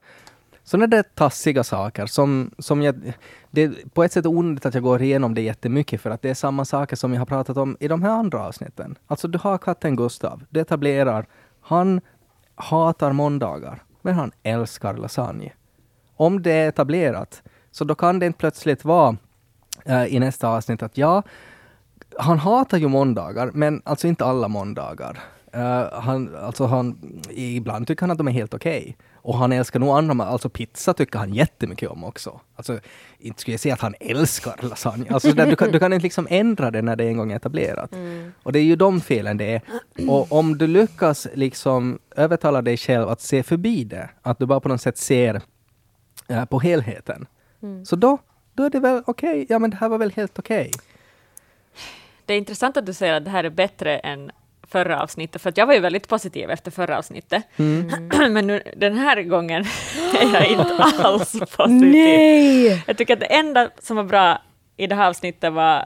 sådana 0.64 0.88
där 0.88 1.04
tassiga 1.04 1.64
saker 1.64 2.06
som, 2.06 2.52
som 2.58 2.82
jag... 2.82 3.14
Det 3.52 3.62
är 3.62 3.74
på 3.94 4.04
ett 4.04 4.12
sätt 4.12 4.26
onödigt 4.26 4.66
att 4.66 4.74
jag 4.74 4.84
går 4.84 5.02
igenom 5.02 5.34
det 5.34 5.42
jättemycket 5.42 6.02
för 6.02 6.10
att 6.10 6.22
det 6.22 6.30
är 6.30 6.34
samma 6.34 6.66
saker 6.66 6.96
som 6.96 7.14
jag 7.14 7.22
har 7.22 7.26
pratat 7.26 7.58
om 7.58 7.78
i 7.80 7.88
de 7.88 8.04
här 8.04 8.10
andra 8.10 8.48
avsnitten. 8.48 8.96
Alltså 9.08 9.28
du 9.28 9.38
har 9.38 9.58
katten 9.58 9.96
Gustav, 9.96 10.44
du 10.50 10.60
etablerar, 10.60 11.26
han 11.62 12.02
hatar 12.56 13.12
måndagar, 13.12 13.84
men 14.02 14.14
han 14.14 14.32
älskar 14.44 14.94
lasagne 14.94 15.54
om 16.22 16.42
det 16.42 16.52
är 16.52 16.70
etablerat, 16.70 17.44
så 17.72 17.84
då 17.84 17.96
kan 17.96 18.20
det 18.20 18.26
inte 18.26 18.38
plötsligt 18.38 18.86
vara 18.86 19.18
eh, 19.86 20.06
i 20.06 20.20
nästa 20.20 20.48
avsnitt 20.48 20.84
att 20.84 20.98
ja, 20.98 21.24
han 22.18 22.40
hatar 22.40 22.78
ju 22.78 22.88
måndagar, 22.88 23.52
men 23.54 23.82
alltså 23.86 24.08
inte 24.08 24.26
alla 24.26 24.48
måndagar. 24.48 25.20
Eh, 25.54 25.94
han, 25.94 26.36
alltså 26.36 26.66
han, 26.66 26.98
ibland 27.30 27.88
tycker 27.88 28.02
han 28.02 28.12
att 28.12 28.18
de 28.18 28.28
är 28.28 28.32
helt 28.32 28.54
okej. 28.54 28.98
Och 29.24 29.38
han 29.38 29.52
älskar 29.52 29.80
nog 29.80 29.90
andra, 29.90 30.26
alltså 30.26 30.50
pizza 30.50 30.94
tycker 30.94 31.20
han 31.20 31.34
jättemycket 31.34 31.90
om 31.90 32.04
också. 32.04 32.40
Alltså, 32.56 32.80
inte 33.20 33.42
skulle 33.42 33.54
jag 33.54 33.62
säga 33.62 33.74
att 33.74 33.82
han 33.82 33.96
älskar 34.00 34.56
lasagne. 34.62 35.06
Alltså, 35.10 35.32
där, 35.32 35.48
du, 35.48 35.56
kan, 35.56 35.72
du 35.72 35.80
kan 35.80 35.94
inte 35.94 36.04
liksom 36.04 36.28
ändra 36.30 36.72
det 36.72 36.82
när 36.82 36.96
det 36.96 37.04
en 37.04 37.18
gång 37.18 37.32
är 37.32 37.36
etablerat. 37.36 37.92
Och 38.44 38.52
det 38.52 38.60
är 38.60 38.64
ju 38.64 38.76
de 38.76 39.02
felen 39.02 39.38
det 39.38 39.54
är. 39.56 39.62
Och 40.10 40.32
om 40.32 40.58
du 40.58 40.68
lyckas 40.68 41.28
liksom 41.34 42.00
övertala 42.16 42.62
dig 42.62 42.78
själv 42.78 43.10
att 43.10 43.22
se 43.22 43.44
förbi 43.44 43.84
det, 43.84 44.10
att 44.22 44.40
du 44.40 44.46
bara 44.46 44.60
på 44.60 44.70
något 44.70 44.82
sätt 44.82 44.98
ser 44.98 45.42
eh, 46.32 46.46
på 46.46 46.60
helheten. 46.60 47.28
Så 47.86 47.96
då, 47.96 48.18
då 48.54 48.64
är 48.64 48.70
det 48.70 48.80
väl 48.80 49.04
okej, 49.06 49.46
ja 49.50 49.60
men 49.60 49.70
det 49.70 49.78
här 49.78 49.90
var 49.90 49.98
väl 49.98 50.12
helt 50.12 50.40
okej. 50.40 50.72
Det 52.26 52.34
är 52.34 52.38
intressant 52.38 52.78
att 52.78 52.86
du 52.86 52.94
säger 52.94 53.14
att 53.14 53.26
det 53.26 53.32
här 53.32 53.44
är 53.44 53.50
bättre 53.50 53.98
än 53.98 54.32
förra 54.68 55.02
avsnittet, 55.04 55.42
för 55.42 55.54
jag 55.56 55.66
var 55.66 55.74
ju 55.74 55.80
väldigt 55.80 56.08
positiv 56.08 56.50
efter 56.50 56.72
förra 56.72 56.98
avsnittet. 56.98 57.44
Men 58.30 58.48
nu, 58.48 58.64
den 58.78 58.98
här 58.98 59.22
gången 59.24 59.62
är 60.22 60.34
jag 60.34 60.48
inte 60.48 60.84
alls 61.04 61.32
positiv. 61.32 61.92
Nej! 61.92 62.84
Jag 62.88 62.98
tycker 62.98 63.14
att 63.14 63.20
det 63.20 63.34
enda 63.36 63.70
som 63.80 63.98
var 63.98 64.04
bra 64.04 64.42
i 64.78 64.88
det 64.88 64.96
här 64.96 65.10
avsnittet 65.10 65.54
var 65.54 65.86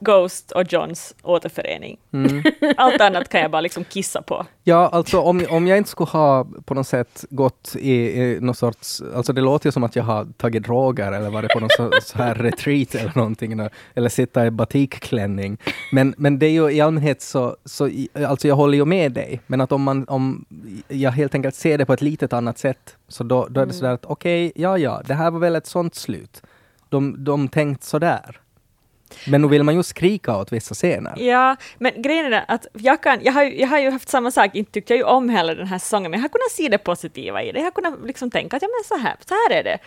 Ghost 0.00 0.50
och 0.52 0.72
Johns 0.72 1.14
återförening. 1.22 1.98
Mm. 2.12 2.42
Allt 2.76 3.00
annat 3.00 3.28
kan 3.28 3.40
jag 3.40 3.50
bara 3.50 3.60
liksom 3.60 3.84
kissa 3.84 4.22
på. 4.22 4.46
Ja, 4.64 4.88
alltså 4.88 5.20
om, 5.20 5.46
om 5.50 5.66
jag 5.66 5.78
inte 5.78 5.90
skulle 5.90 6.10
ha 6.10 6.46
på 6.64 6.74
något 6.74 6.86
sätt 6.86 7.24
gått 7.30 7.76
i, 7.78 7.92
i 8.22 8.38
någon 8.40 8.54
sorts... 8.54 9.02
Alltså 9.14 9.32
det 9.32 9.40
låter 9.40 9.66
ju 9.66 9.72
som 9.72 9.84
att 9.84 9.96
jag 9.96 10.04
har 10.04 10.24
tagit 10.36 10.62
droger 10.62 11.12
eller 11.12 11.30
varit 11.30 11.50
på 11.52 11.60
någon 11.60 11.70
så, 11.76 11.90
så 12.02 12.18
här 12.18 12.34
retreat 12.34 12.94
eller 12.94 13.12
någonting. 13.14 13.56
nå- 13.56 13.68
Eller 13.94 14.08
sitta 14.08 14.46
i 14.46 14.50
batikklänning. 14.50 15.58
Men, 15.92 16.14
men 16.16 16.38
det 16.38 16.46
är 16.46 16.50
ju 16.50 16.70
i 16.70 16.80
allmänhet 16.80 17.22
så... 17.22 17.56
så 17.64 17.90
alltså 18.26 18.48
jag 18.48 18.56
håller 18.56 18.78
ju 18.78 18.84
med 18.84 19.12
dig. 19.12 19.40
Men 19.46 19.60
att 19.60 19.72
om, 19.72 19.82
man, 19.82 20.04
om 20.08 20.44
jag 20.88 21.10
helt 21.10 21.34
enkelt 21.34 21.54
ser 21.54 21.78
det 21.78 21.86
på 21.86 21.92
ett 21.92 22.02
litet 22.02 22.32
annat 22.32 22.58
sätt, 22.58 22.96
så 23.08 23.24
då, 23.24 23.46
då 23.50 23.60
är 23.60 23.66
det 23.66 23.72
sådär 23.72 23.92
att 23.92 24.04
okej, 24.04 24.52
ja, 24.54 24.78
ja, 24.78 25.02
det 25.06 25.14
här 25.14 25.30
var 25.30 25.38
väl 25.40 25.56
ett 25.56 25.66
sånt 25.66 25.94
slut. 25.94 26.42
De, 26.88 27.24
de 27.24 27.48
tänkt 27.48 27.84
sådär. 27.84 28.40
Men 29.26 29.42
nu 29.42 29.48
vill 29.48 29.62
man 29.62 29.74
ju 29.74 29.82
skrika 29.82 30.36
åt 30.36 30.52
vissa 30.52 30.74
scener. 30.74 31.14
Ja, 31.22 31.56
men 31.78 32.02
grejen 32.02 32.32
är 32.32 32.44
att 32.48 32.66
jag, 32.72 33.02
kan, 33.02 33.18
jag, 33.22 33.32
har, 33.32 33.44
ju- 33.44 33.60
jag 33.60 33.68
har 33.68 33.78
ju 33.78 33.90
haft 33.90 34.08
samma 34.08 34.30
sak, 34.30 34.54
inte 34.54 34.72
tyckte 34.72 34.92
jag 34.92 34.98
ju 34.98 35.04
om 35.04 35.28
heller 35.28 35.54
den 35.56 35.66
här 35.66 35.78
säsongen, 35.78 36.10
men 36.10 36.20
jag 36.20 36.24
har 36.24 36.28
kunnat 36.28 36.50
se 36.52 36.68
det 36.68 36.78
positiva 36.78 37.42
i 37.42 37.52
det. 37.52 37.58
Jag 37.58 37.66
har 37.66 37.70
kunnat 37.70 37.94
liksom 38.04 38.30
tänka 38.30 38.56
att 38.56 38.62
ja, 38.62 38.68
men 38.68 38.98
så 38.98 39.04
här, 39.04 39.16
så 39.28 39.34
här 39.34 39.58
är 39.58 39.64
det. 39.64 39.78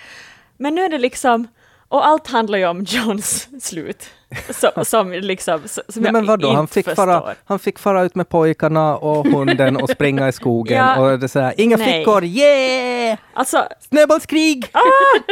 Men 0.57 0.75
nu 0.75 0.81
är 0.81 0.89
det 0.89 0.97
liksom, 0.97 1.47
och 1.93 2.07
allt 2.07 2.27
handlar 2.27 2.57
ju 2.57 2.65
om 2.67 2.83
Johns 2.83 3.47
slut. 3.65 4.09
Så, 4.49 4.85
som 4.85 5.11
liksom, 5.11 5.59
som 5.65 5.83
Nej, 5.95 6.05
jag 6.05 6.13
men 6.13 6.25
vadå, 6.25 6.47
inte 6.47 6.55
han 6.55 6.67
fick, 6.67 6.85
förstår. 6.85 7.05
fara, 7.05 7.35
han 7.45 7.59
fick 7.59 7.79
fara 7.79 8.03
ut 8.03 8.15
med 8.15 8.29
pojkarna 8.29 8.97
och 8.97 9.25
hunden 9.27 9.77
och 9.77 9.89
springa 9.89 10.27
i 10.27 10.31
skogen 10.31 10.77
Ja. 10.77 10.99
och 10.99 11.19
det 11.19 11.29
så 11.29 11.39
här, 11.39 11.53
inga 11.57 11.77
Nej. 11.77 11.99
fickor, 11.99 12.23
yeah! 12.23 13.17
Alltså, 13.33 13.67
Snöbollskrig! 13.89 14.65
ah, 14.71 14.79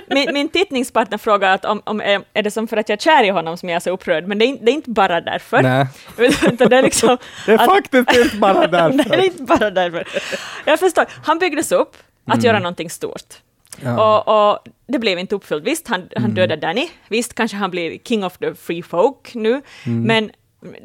min, 0.07 0.33
min 0.33 0.49
tittningspartner 0.49 1.17
frågar 1.17 1.53
att 1.55 1.65
om, 1.65 1.81
om, 1.85 2.01
är 2.33 2.41
det 2.43 2.51
som 2.51 2.67
för 2.67 2.77
att 2.77 2.89
jag 2.89 2.95
är 2.97 3.01
kär 3.01 3.23
i 3.23 3.29
honom 3.29 3.57
som 3.57 3.69
jag 3.69 3.75
är 3.75 3.79
så 3.79 3.89
upprörd, 3.89 4.27
men 4.27 4.37
det 4.39 4.45
är, 4.45 4.47
inte- 4.47 4.65
det 4.65 4.71
är 4.71 4.73
inte 4.73 4.89
bara 4.89 5.21
därför. 5.21 5.61
Nej, 5.61 5.87
det 6.57 6.75
är 6.75 6.81
liksom 6.83 7.17
det 7.45 7.51
är 7.51 7.57
att- 7.59 7.65
faktiskt 7.65 8.15
inte 8.15 8.37
bara 8.37 8.53
Nej, 8.59 8.67
det 8.69 8.77
är 8.77 8.89
därför. 8.91 9.23
inte 9.25 9.43
bara 9.43 9.69
därför. 9.71 10.07
Jag 10.65 10.79
förstår. 10.79 11.05
Han 11.25 11.39
byggdes 11.39 11.71
upp 11.71 11.97
att 12.27 12.43
göra 12.43 12.59
någonting 12.59 12.89
stort. 12.89 13.33
Mm. 13.79 13.93
Ja. 13.95 14.23
Och, 14.23 14.51
och 14.51 14.59
det 14.87 14.99
blev 14.99 15.19
inte 15.19 15.35
uppfyllt. 15.35 15.63
Visst, 15.63 15.87
han, 15.87 16.09
han 16.15 16.33
dödade 16.33 16.61
Danny. 16.61 16.89
Visst, 17.07 17.33
kanske 17.33 17.57
han 17.57 17.71
blir 17.71 17.97
king 17.97 18.23
of 18.25 18.37
the 18.37 18.53
free 18.53 18.83
folk 18.83 19.35
nu. 19.35 19.61
Mm. 19.85 20.03
Men 20.03 20.31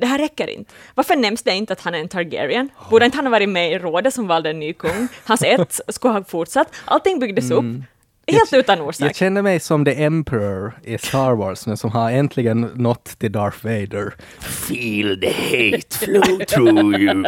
det 0.00 0.06
här 0.06 0.18
räcker 0.18 0.46
inte. 0.46 0.72
Varför 0.94 1.16
nämns 1.16 1.42
det 1.42 1.54
inte 1.54 1.72
att 1.72 1.80
han 1.80 1.94
är 1.94 1.98
en 1.98 2.08
Targaryen? 2.08 2.68
Borde 2.90 3.04
inte 3.04 3.18
han 3.18 3.26
ha 3.26 3.30
varit 3.30 3.48
med 3.48 3.72
i 3.72 3.78
rådet 3.78 4.14
som 4.14 4.26
valde 4.26 4.50
en 4.50 4.58
ny 4.58 4.72
kung? 4.72 5.08
Hans 5.24 5.42
ett 5.42 5.80
skulle 5.88 6.14
ha 6.14 6.24
fortsatt. 6.24 6.74
Allting 6.84 7.18
byggdes 7.18 7.50
upp. 7.50 7.64
Helt 8.32 8.52
utan 8.52 8.80
orsak. 8.80 9.08
Jag 9.08 9.16
känner 9.16 9.42
mig 9.42 9.60
som 9.60 9.84
the 9.84 10.02
Emperor 10.04 10.72
i 10.84 10.98
Star 10.98 11.34
Wars 11.34 11.66
nu 11.66 11.76
som 11.76 11.90
har 11.90 12.10
äntligen 12.10 12.60
nått 12.60 13.04
till 13.18 13.32
Darth 13.32 13.64
Vader. 13.64 14.14
Feel 14.40 15.20
the 15.20 15.32
hate 15.32 15.98
flow 15.98 16.38
through 16.44 17.00
you. 17.00 17.24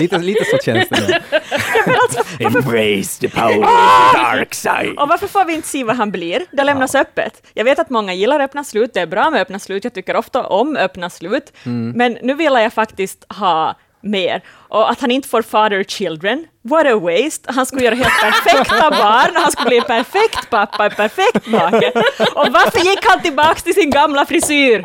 lite, 0.00 0.18
lite 0.18 0.44
så 0.44 0.58
känns 0.58 0.88
det 0.88 1.00
nu. 1.08 2.44
Embrace 2.46 3.20
the 3.20 3.28
power 3.28 3.58
of 3.58 4.12
the 4.12 4.18
dark 4.18 4.54
side. 4.54 4.98
Och 4.98 5.08
varför 5.08 5.26
får 5.26 5.44
vi 5.44 5.54
inte 5.54 5.68
se 5.68 5.84
vad 5.84 5.96
han 5.96 6.10
blir? 6.10 6.42
Det 6.52 6.64
lämnas 6.64 6.94
öppet. 6.94 7.46
Jag 7.54 7.64
vet 7.64 7.78
att 7.78 7.90
många 7.90 8.14
gillar 8.14 8.40
öppna 8.40 8.64
slut, 8.64 8.90
det 8.94 9.00
är 9.00 9.06
bra 9.06 9.30
med 9.30 9.40
öppna 9.40 9.58
slut, 9.58 9.84
jag 9.84 9.94
tycker 9.94 10.16
ofta 10.16 10.42
om 10.46 10.76
öppna 10.76 11.10
slut, 11.10 11.52
Mm. 11.64 11.90
men 11.96 12.18
nu 12.22 12.34
vill 12.34 12.52
jag 12.52 12.72
faktiskt 12.72 13.24
ha 13.32 13.74
mer. 14.06 14.42
Och 14.48 14.90
att 14.90 15.00
han 15.00 15.10
inte 15.10 15.28
får 15.28 15.42
father 15.42 15.84
children, 15.84 16.46
what 16.62 16.86
a 16.86 16.98
waste. 16.98 17.52
Han 17.52 17.66
skulle 17.66 17.84
göra 17.84 17.94
helt 17.94 18.20
perfekta 18.22 18.90
barn, 18.90 19.30
han 19.34 19.52
skulle 19.52 19.68
bli 19.68 19.78
en 19.78 19.84
perfekt 19.84 20.50
pappa, 20.50 20.84
en 20.84 20.90
perfekt 20.90 21.46
make. 21.46 21.92
Och 22.34 22.46
varför 22.52 22.78
gick 22.90 23.06
han 23.06 23.20
tillbaks 23.20 23.62
till 23.62 23.74
sin 23.74 23.90
gamla 23.90 24.26
frisyr? 24.26 24.82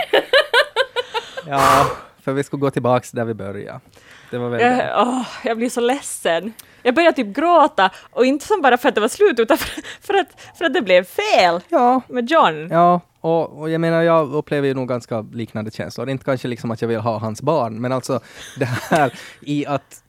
Ja, 1.48 1.88
för 2.24 2.34
vi 2.34 2.44
skulle 2.44 2.60
gå 2.60 2.72
tillbaks 2.72 3.12
där 3.12 3.26
vi 3.26 3.34
började. 3.34 3.80
Det 4.32 4.38
var 4.38 4.50
väl 4.50 4.60
det. 4.60 4.86
Jag, 4.86 5.08
åh, 5.08 5.28
jag 5.44 5.58
blir 5.58 5.70
så 5.70 5.82
ledsen. 5.82 6.54
Jag 6.84 6.96
började 6.96 7.16
typ 7.16 7.36
gråta, 7.36 7.90
och 8.12 8.26
inte 8.26 8.46
som 8.46 8.62
bara 8.62 8.78
för 8.78 8.90
att 8.90 8.96
det 8.96 9.02
var 9.02 9.08
slut, 9.08 9.40
utan 9.40 9.58
för, 9.58 9.82
för, 10.02 10.14
att, 10.14 10.28
för 10.58 10.66
att 10.66 10.74
det 10.74 10.82
blev 10.82 11.04
fel 11.04 11.60
Ja, 11.70 12.02
med 12.08 12.30
John. 12.32 12.68
Ja, 12.72 13.02
och, 13.24 13.60
och 13.60 13.70
jag 13.70 13.82
menar, 13.82 14.02
jag 14.02 14.34
upplever 14.34 14.68
ju 14.68 14.74
nog 14.74 14.88
ganska 14.88 15.22
liknande 15.34 15.72
känslor. 15.72 16.10
Inte 16.10 16.26
kanske 16.26 16.48
liksom 16.48 16.72
att 16.72 16.82
jag 16.82 16.90
vill 16.90 17.00
ha 17.00 17.18
hans 17.18 17.42
barn, 17.42 17.82
men 17.82 17.92
alltså 17.92 18.20
det 18.60 18.66
här 18.66 19.14
i 19.42 19.66
att 19.66 20.04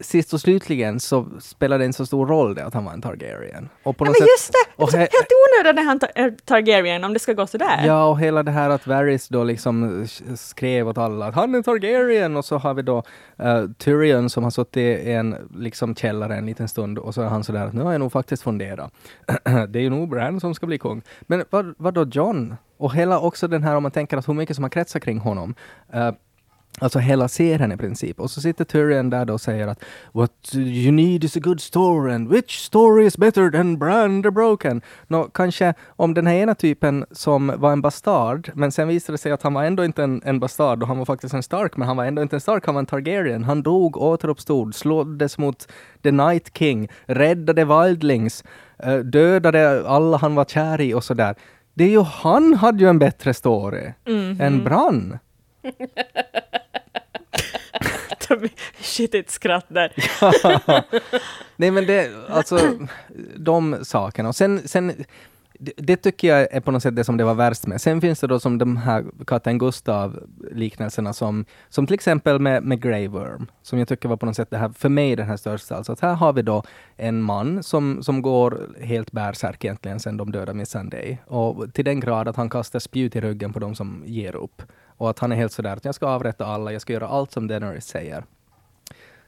sist 0.00 0.32
och 0.32 0.40
slutligen 0.40 1.00
så 1.00 1.26
spelar 1.40 1.78
det 1.78 1.84
inte 1.84 1.96
så 1.96 2.06
stor 2.06 2.26
roll 2.26 2.54
det 2.54 2.64
att 2.64 2.74
han 2.74 2.84
var 2.84 2.92
en 2.92 3.02
Targaryen. 3.02 3.68
Och 3.82 3.96
på 3.96 4.04
Ja, 4.04 4.08
något 4.08 4.16
men 4.20 4.26
sätt- 4.26 4.28
just 4.38 4.52
det! 4.52 4.82
och 4.82 4.88
he- 4.90 4.98
helt 4.98 5.28
onödigt 5.60 5.76
när 5.76 5.82
han 5.82 5.98
tar- 5.98 6.10
är 6.14 6.30
Targaryen, 6.44 7.04
om 7.04 7.12
det 7.12 7.18
ska 7.18 7.32
gå 7.32 7.46
sådär. 7.46 7.82
Ja, 7.86 8.04
och 8.08 8.20
hela 8.20 8.42
det 8.42 8.50
här 8.50 8.70
att 8.70 8.86
Varys 8.86 9.28
då 9.28 9.44
liksom 9.44 10.06
skrev 10.36 10.88
åt 10.88 10.98
alla 10.98 11.26
att 11.26 11.34
han 11.34 11.54
är 11.54 11.62
Targaryen 11.62 12.36
och 12.36 12.44
så 12.44 12.58
har 12.58 12.74
vi 12.74 12.82
då 12.82 12.96
uh, 13.42 13.70
Tyrion 13.78 14.30
som 14.30 14.44
har 14.44 14.50
suttit 14.50 14.76
i 14.76 15.12
en 15.12 15.36
liksom 15.56 15.94
källare 15.96 16.13
en 16.22 16.46
liten 16.46 16.68
stund 16.68 16.98
och 16.98 17.14
så 17.14 17.22
är 17.22 17.26
han 17.26 17.44
sådär 17.44 17.66
att 17.66 17.72
nu 17.72 17.82
har 17.82 17.92
jag 17.92 17.98
nog 17.98 18.12
faktiskt 18.12 18.42
funderat. 18.42 18.92
det 19.44 19.78
är 19.78 19.82
ju 19.82 19.90
nog 19.90 20.08
Bran 20.08 20.40
som 20.40 20.54
ska 20.54 20.66
bli 20.66 20.78
kung. 20.78 21.02
Men 21.20 21.44
vad, 21.50 21.74
vad 21.78 21.94
då 21.94 22.04
John? 22.04 22.56
Och 22.76 22.94
hela 22.94 23.20
också 23.20 23.48
den 23.48 23.62
här 23.62 23.76
om 23.76 23.82
man 23.82 23.92
tänker 23.92 24.16
att 24.16 24.28
hur 24.28 24.34
mycket 24.34 24.56
som 24.56 24.62
har 24.62 24.70
kretsat 24.70 25.02
kring 25.02 25.18
honom. 25.18 25.54
Uh, 25.94 26.10
Alltså 26.80 26.98
hela 26.98 27.28
serien 27.28 27.72
i 27.72 27.76
princip. 27.76 28.20
Och 28.20 28.30
så 28.30 28.40
sitter 28.40 28.64
Tyrion 28.64 29.10
där 29.10 29.30
och 29.30 29.40
säger 29.40 29.68
att 29.68 29.84
What 30.12 30.54
you 30.54 30.92
need 30.92 31.24
is 31.24 31.36
a 31.36 31.40
good 31.42 31.60
story 31.60 32.14
and 32.14 32.28
which 32.28 32.58
story 32.58 33.06
is 33.06 33.18
better 33.18 33.50
than 33.50 33.78
Bran 33.78 34.22
the 34.22 34.30
Broken? 34.30 34.82
Nå, 35.06 35.24
kanske 35.24 35.74
om 35.86 36.14
den 36.14 36.26
här 36.26 36.34
ena 36.34 36.54
typen 36.54 37.06
som 37.10 37.52
var 37.56 37.72
en 37.72 37.80
bastard, 37.80 38.50
men 38.54 38.72
sen 38.72 38.88
visade 38.88 39.14
det 39.14 39.18
sig 39.18 39.32
att 39.32 39.42
han 39.42 39.54
var 39.54 39.64
ändå 39.64 39.84
inte 39.84 40.02
en, 40.02 40.22
en 40.24 40.40
bastard 40.40 40.82
och 40.82 40.88
han 40.88 40.98
var 40.98 41.04
faktiskt 41.04 41.34
en 41.34 41.42
Stark, 41.42 41.76
men 41.76 41.88
han 41.88 41.96
var 41.96 42.04
ändå 42.04 42.22
inte 42.22 42.36
en 42.36 42.40
Stark, 42.40 42.66
han 42.66 42.74
var 42.74 42.82
en 42.82 42.86
Targaryen. 42.86 43.44
Han 43.44 43.62
dog, 43.62 43.96
återuppstod, 43.96 44.74
slåddes 44.74 45.38
mot 45.38 45.68
The 46.02 46.10
Night 46.10 46.58
King, 46.58 46.88
räddade 47.06 47.64
Wildlings, 47.64 48.44
eh, 48.78 48.96
dödade 48.96 49.88
alla 49.88 50.16
han 50.16 50.34
var 50.34 50.44
kär 50.44 50.80
i 50.80 50.94
och 50.94 51.04
sådär. 51.04 51.34
Det 51.74 51.84
är 51.84 51.88
ju 51.88 52.02
han 52.02 52.54
hade 52.54 52.84
ju 52.84 52.88
en 52.88 52.98
bättre 52.98 53.34
story 53.34 53.92
än 54.38 54.64
Bran. 54.64 55.18
Shit, 58.80 59.14
ett 59.14 59.30
skratt 59.30 59.66
där. 59.68 59.92
Nej 61.56 61.70
men 61.70 61.86
det, 61.86 62.10
alltså 62.28 62.58
de 63.36 63.84
sakerna. 63.84 64.28
Och 64.28 64.36
sen, 64.36 64.68
sen 64.68 65.04
det, 65.58 65.72
det 65.76 65.96
tycker 65.96 66.28
jag 66.28 66.52
är 66.52 66.60
på 66.60 66.70
något 66.70 66.82
sätt 66.82 66.96
det 66.96 67.04
som 67.04 67.16
det 67.16 67.24
var 67.24 67.34
värst 67.34 67.66
med. 67.66 67.80
Sen 67.80 68.00
finns 68.00 68.20
det 68.20 68.26
då 68.26 68.40
som 68.40 68.58
de 68.58 68.76
här 68.76 69.04
katten 69.26 69.58
Gustav-liknelserna 69.58 71.12
som, 71.12 71.44
som 71.68 71.86
till 71.86 71.94
exempel 71.94 72.38
med, 72.38 72.62
med 72.62 72.82
Grey 72.82 73.08
Worm, 73.08 73.46
som 73.62 73.78
jag 73.78 73.88
tycker 73.88 74.08
var 74.08 74.16
på 74.16 74.26
något 74.26 74.36
sätt 74.36 74.50
det 74.50 74.58
här, 74.58 74.68
för 74.68 74.88
mig 74.88 75.16
den 75.16 75.26
här 75.26 75.36
största. 75.36 75.76
Alltså 75.76 75.92
att 75.92 76.00
här 76.00 76.14
har 76.14 76.32
vi 76.32 76.42
då 76.42 76.62
en 76.96 77.22
man 77.22 77.62
som, 77.62 78.02
som 78.02 78.22
går 78.22 78.60
helt 78.80 79.12
bärsärk 79.12 79.64
egentligen 79.64 80.00
sen 80.00 80.16
de 80.16 80.32
dödade 80.32 80.66
Sunday. 80.66 81.18
Och 81.26 81.74
till 81.74 81.84
den 81.84 82.00
grad 82.00 82.28
att 82.28 82.36
han 82.36 82.50
kastar 82.50 82.78
spjut 82.78 83.16
i 83.16 83.20
ryggen 83.20 83.52
på 83.52 83.58
de 83.58 83.74
som 83.74 84.02
ger 84.06 84.36
upp. 84.36 84.62
Och 85.04 85.10
att 85.10 85.18
han 85.18 85.32
är 85.32 85.36
helt 85.36 85.52
sådär 85.52 85.76
att 85.76 85.84
jag 85.84 85.94
ska 85.94 86.06
avrätta 86.06 86.46
alla, 86.46 86.72
jag 86.72 86.82
ska 86.82 86.92
göra 86.92 87.08
allt 87.08 87.32
som 87.32 87.46
Daenerys 87.46 87.86
säger. 87.86 88.24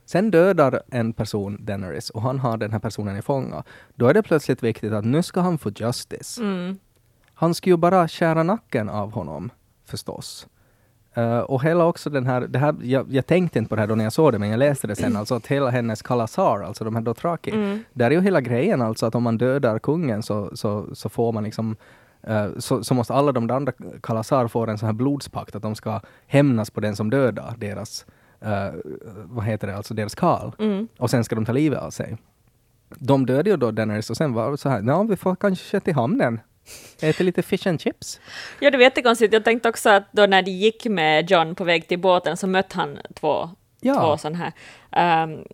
Sen 0.05 0.31
dödar 0.31 0.83
en 0.91 1.13
person 1.13 1.59
Daenerys 1.61 2.11
och 2.11 2.23
han 2.23 2.39
har 2.39 2.57
den 2.57 2.73
här 2.73 2.79
personen 2.79 3.17
i 3.17 3.23
fånga. 3.23 3.65
Då 3.95 4.07
är 4.07 4.15
det 4.15 4.23
plötsligt 4.23 4.63
viktigt 4.63 4.93
att 4.93 5.05
nu 5.05 5.23
ska 5.23 5.41
han 5.41 5.59
få 5.59 5.71
justice. 5.71 6.43
Mm. 6.43 6.79
Han 7.35 7.55
ska 7.55 7.71
ju 7.71 7.77
bara 7.77 8.09
skära 8.09 8.43
nacken 8.43 8.89
av 8.89 9.13
honom, 9.13 9.51
förstås. 9.85 10.47
Eh, 11.15 11.39
och 11.39 11.63
hela 11.65 11.85
också 11.85 12.11
den 12.11 12.27
här, 12.27 12.41
det 12.41 12.59
här 12.59 12.75
jag, 12.83 13.07
jag 13.11 13.27
tänkte 13.27 13.59
inte 13.59 13.69
på 13.69 13.75
det 13.77 13.81
här 13.83 13.89
då 13.89 13.95
när 13.95 14.05
jag 14.05 14.13
såg 14.13 14.33
det, 14.33 14.39
men 14.39 14.49
jag 14.49 14.59
läste 14.59 14.87
det 14.87 14.97
sen, 14.97 15.17
alltså 15.17 15.35
att 15.35 15.47
hela 15.47 15.71
hennes 15.71 16.03
kalasar, 16.03 16.63
alltså 16.63 16.85
de 16.85 16.95
här 16.95 17.03
Dothraki, 17.03 17.51
Mm. 17.51 17.85
där 17.93 18.07
är 18.07 18.11
ju 18.11 18.21
hela 18.21 18.41
grejen 18.41 18.83
alltså 18.83 19.07
att 19.07 19.15
om 19.15 19.23
man 19.23 19.39
dödar 19.39 19.79
kungen 19.79 20.23
så, 20.23 20.57
så, 20.57 20.95
så 20.95 21.09
får 21.09 21.33
man 21.33 21.45
liksom 21.45 21.77
så, 22.59 22.85
så 22.85 22.95
måste 22.95 23.15
alla 23.15 23.33
de 23.33 23.51
andra 23.51 23.73
kalasar 24.03 24.49
få 24.49 24.67
en 24.67 24.79
sån 24.79 24.87
här 24.87 24.93
blodspakt, 24.93 25.57
att 25.57 25.63
de 25.63 25.75
ska 25.75 26.01
hämnas 26.27 26.71
på 26.71 26.81
den 26.81 26.97
som 26.97 27.11
dödar 27.11 27.55
deras, 27.59 28.07
eh, 28.41 28.75
vad 29.25 29.45
heter 29.45 29.67
det, 29.67 29.77
alltså 29.77 29.95
deras 29.95 30.15
karl. 30.15 30.51
Mm. 30.59 30.89
Och 30.99 31.11
sen 31.11 31.25
ska 31.25 31.35
de 31.35 31.45
ta 31.45 31.53
livet 31.53 31.79
av 31.79 31.91
sig. 31.91 32.17
De 32.89 33.27
dödade 33.27 33.51
ju 33.51 33.57
då 33.57 33.71
Daenerys 33.71 34.11
och 34.11 34.17
sen 34.17 34.33
var 34.33 34.51
det 34.51 34.59
så 34.59 34.69
här, 34.69 34.83
ja 34.87 35.03
vi 35.03 35.17
får 35.17 35.37
kanske 35.37 35.81
till 35.81 35.95
hamnen. 35.95 36.41
Äta 37.03 37.25
lite 37.25 37.43
fish 37.43 37.67
and 37.67 37.81
chips. 37.81 38.21
Ja, 38.61 38.71
det 38.71 38.77
var 38.77 38.85
jättekonstigt. 38.85 39.33
Jag 39.33 39.45
tänkte 39.45 39.69
också 39.69 39.91
att 39.91 40.05
då 40.13 40.27
när 40.27 40.43
de 40.43 40.51
gick 40.51 40.87
med 40.87 41.31
John 41.31 41.55
på 41.55 41.65
väg 41.65 41.89
till 41.89 41.99
båten 41.99 42.37
så 42.37 42.47
mötte 42.47 42.77
han 42.77 42.99
två, 43.15 43.51
Ja. 43.81 43.95
två 44.01 44.17
sådana 44.17 44.53
här 44.93 45.25
um, 45.25 45.45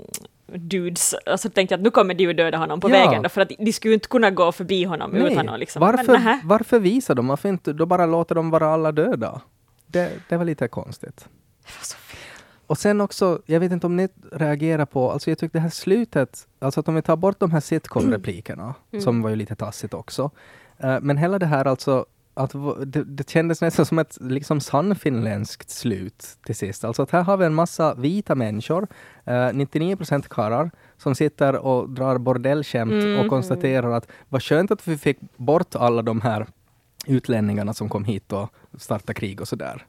dudes. 0.59 1.15
Och 1.33 1.41
så 1.41 1.49
tänkte 1.51 1.73
jag 1.73 1.79
att 1.79 1.85
nu 1.85 1.91
kommer 1.91 2.15
de 2.15 2.25
ju 2.25 2.33
döda 2.33 2.59
honom 2.59 2.81
på 2.81 2.89
Ja. 2.91 2.93
vägen 2.93 3.23
då, 3.23 3.29
för 3.29 3.41
att 3.41 3.53
de 3.59 3.73
skulle 3.73 3.95
inte 3.95 4.09
kunna 4.09 4.31
gå 4.31 4.53
förbi 4.53 4.85
honom 4.85 5.15
utan 5.15 5.49
att 5.49 5.59
liksom... 5.61 5.81
varför, 5.81 6.19
Men, 6.19 6.41
varför 6.45 6.79
visar 6.79 7.15
de? 7.15 7.27
Varför 7.27 7.49
inte 7.49 7.73
då 7.73 7.87
bara 7.87 8.07
låter 8.07 8.35
de 8.35 8.51
vara 8.51 8.67
alla 8.69 8.93
döda? 8.93 9.41
Det, 9.87 10.13
det 10.29 10.37
var 10.37 10.45
lite 10.45 10.69
konstigt. 10.69 11.17
Det 11.65 11.73
var 11.79 11.85
så 11.85 11.97
fel. 11.97 12.19
Och 12.67 12.79
sen 12.79 13.01
också, 13.01 13.43
jag 13.47 13.61
vet 13.61 13.73
inte 13.73 13.87
om 13.87 13.97
ni 13.97 14.09
reagerar 14.33 14.85
på, 14.87 15.11
alltså 15.11 15.31
jag 15.31 15.39
tyckte 15.39 15.59
det 15.59 15.63
här 15.63 15.69
slutet, 15.71 16.47
alltså 16.59 16.81
att 16.81 16.89
om 16.89 16.95
vi 16.95 17.03
tar 17.03 17.17
bort 17.17 17.41
de 17.41 17.51
här 17.51 17.61
sitcom-replikerna, 17.61 18.75
som 19.03 19.23
var 19.23 19.31
ju 19.31 19.37
lite 19.37 19.55
tassigt 19.57 19.95
också, 19.95 20.31
eh, 20.79 21.01
men 21.01 21.17
hela 21.17 21.39
det 21.39 21.47
här 21.47 21.65
alltså, 21.65 22.07
att 22.35 22.53
det, 22.87 23.05
det 23.05 23.31
kändes 23.31 23.61
nästan 23.61 23.87
som 23.87 23.99
ett 23.99 24.19
liksom 24.21 24.61
sannfinländskt 24.61 25.71
slut 25.71 26.27
till 26.45 26.55
sist. 26.55 26.85
Alltså 26.85 27.03
att 27.03 27.11
här 27.11 27.23
har 27.23 27.37
vi 27.37 27.47
en 27.47 27.55
massa 27.55 27.95
vita 27.95 28.35
människor, 28.35 28.87
eh, 29.25 29.53
99 29.53 29.97
procent 29.97 30.29
karlar, 30.29 30.71
som 30.97 31.15
sitter 31.15 31.57
och 31.57 31.91
drar 31.91 32.19
bordellskämt 32.19 33.21
och 33.21 33.29
konstaterar 33.29 33.91
att 33.91 34.09
vad 34.29 34.43
skönt 34.43 34.71
att 34.71 34.89
vi 34.89 34.99
fick 34.99 35.19
bort 35.37 35.75
alla 35.75 36.03
de 36.03 36.21
här 36.21 36.47
utlänningarna 37.07 37.75
som 37.75 37.89
kom 37.89 38.05
hit 38.05 38.33
och 38.33 38.49
startade 38.79 39.15
krig 39.15 39.41
och 39.41 39.49
sådär. 39.49 39.87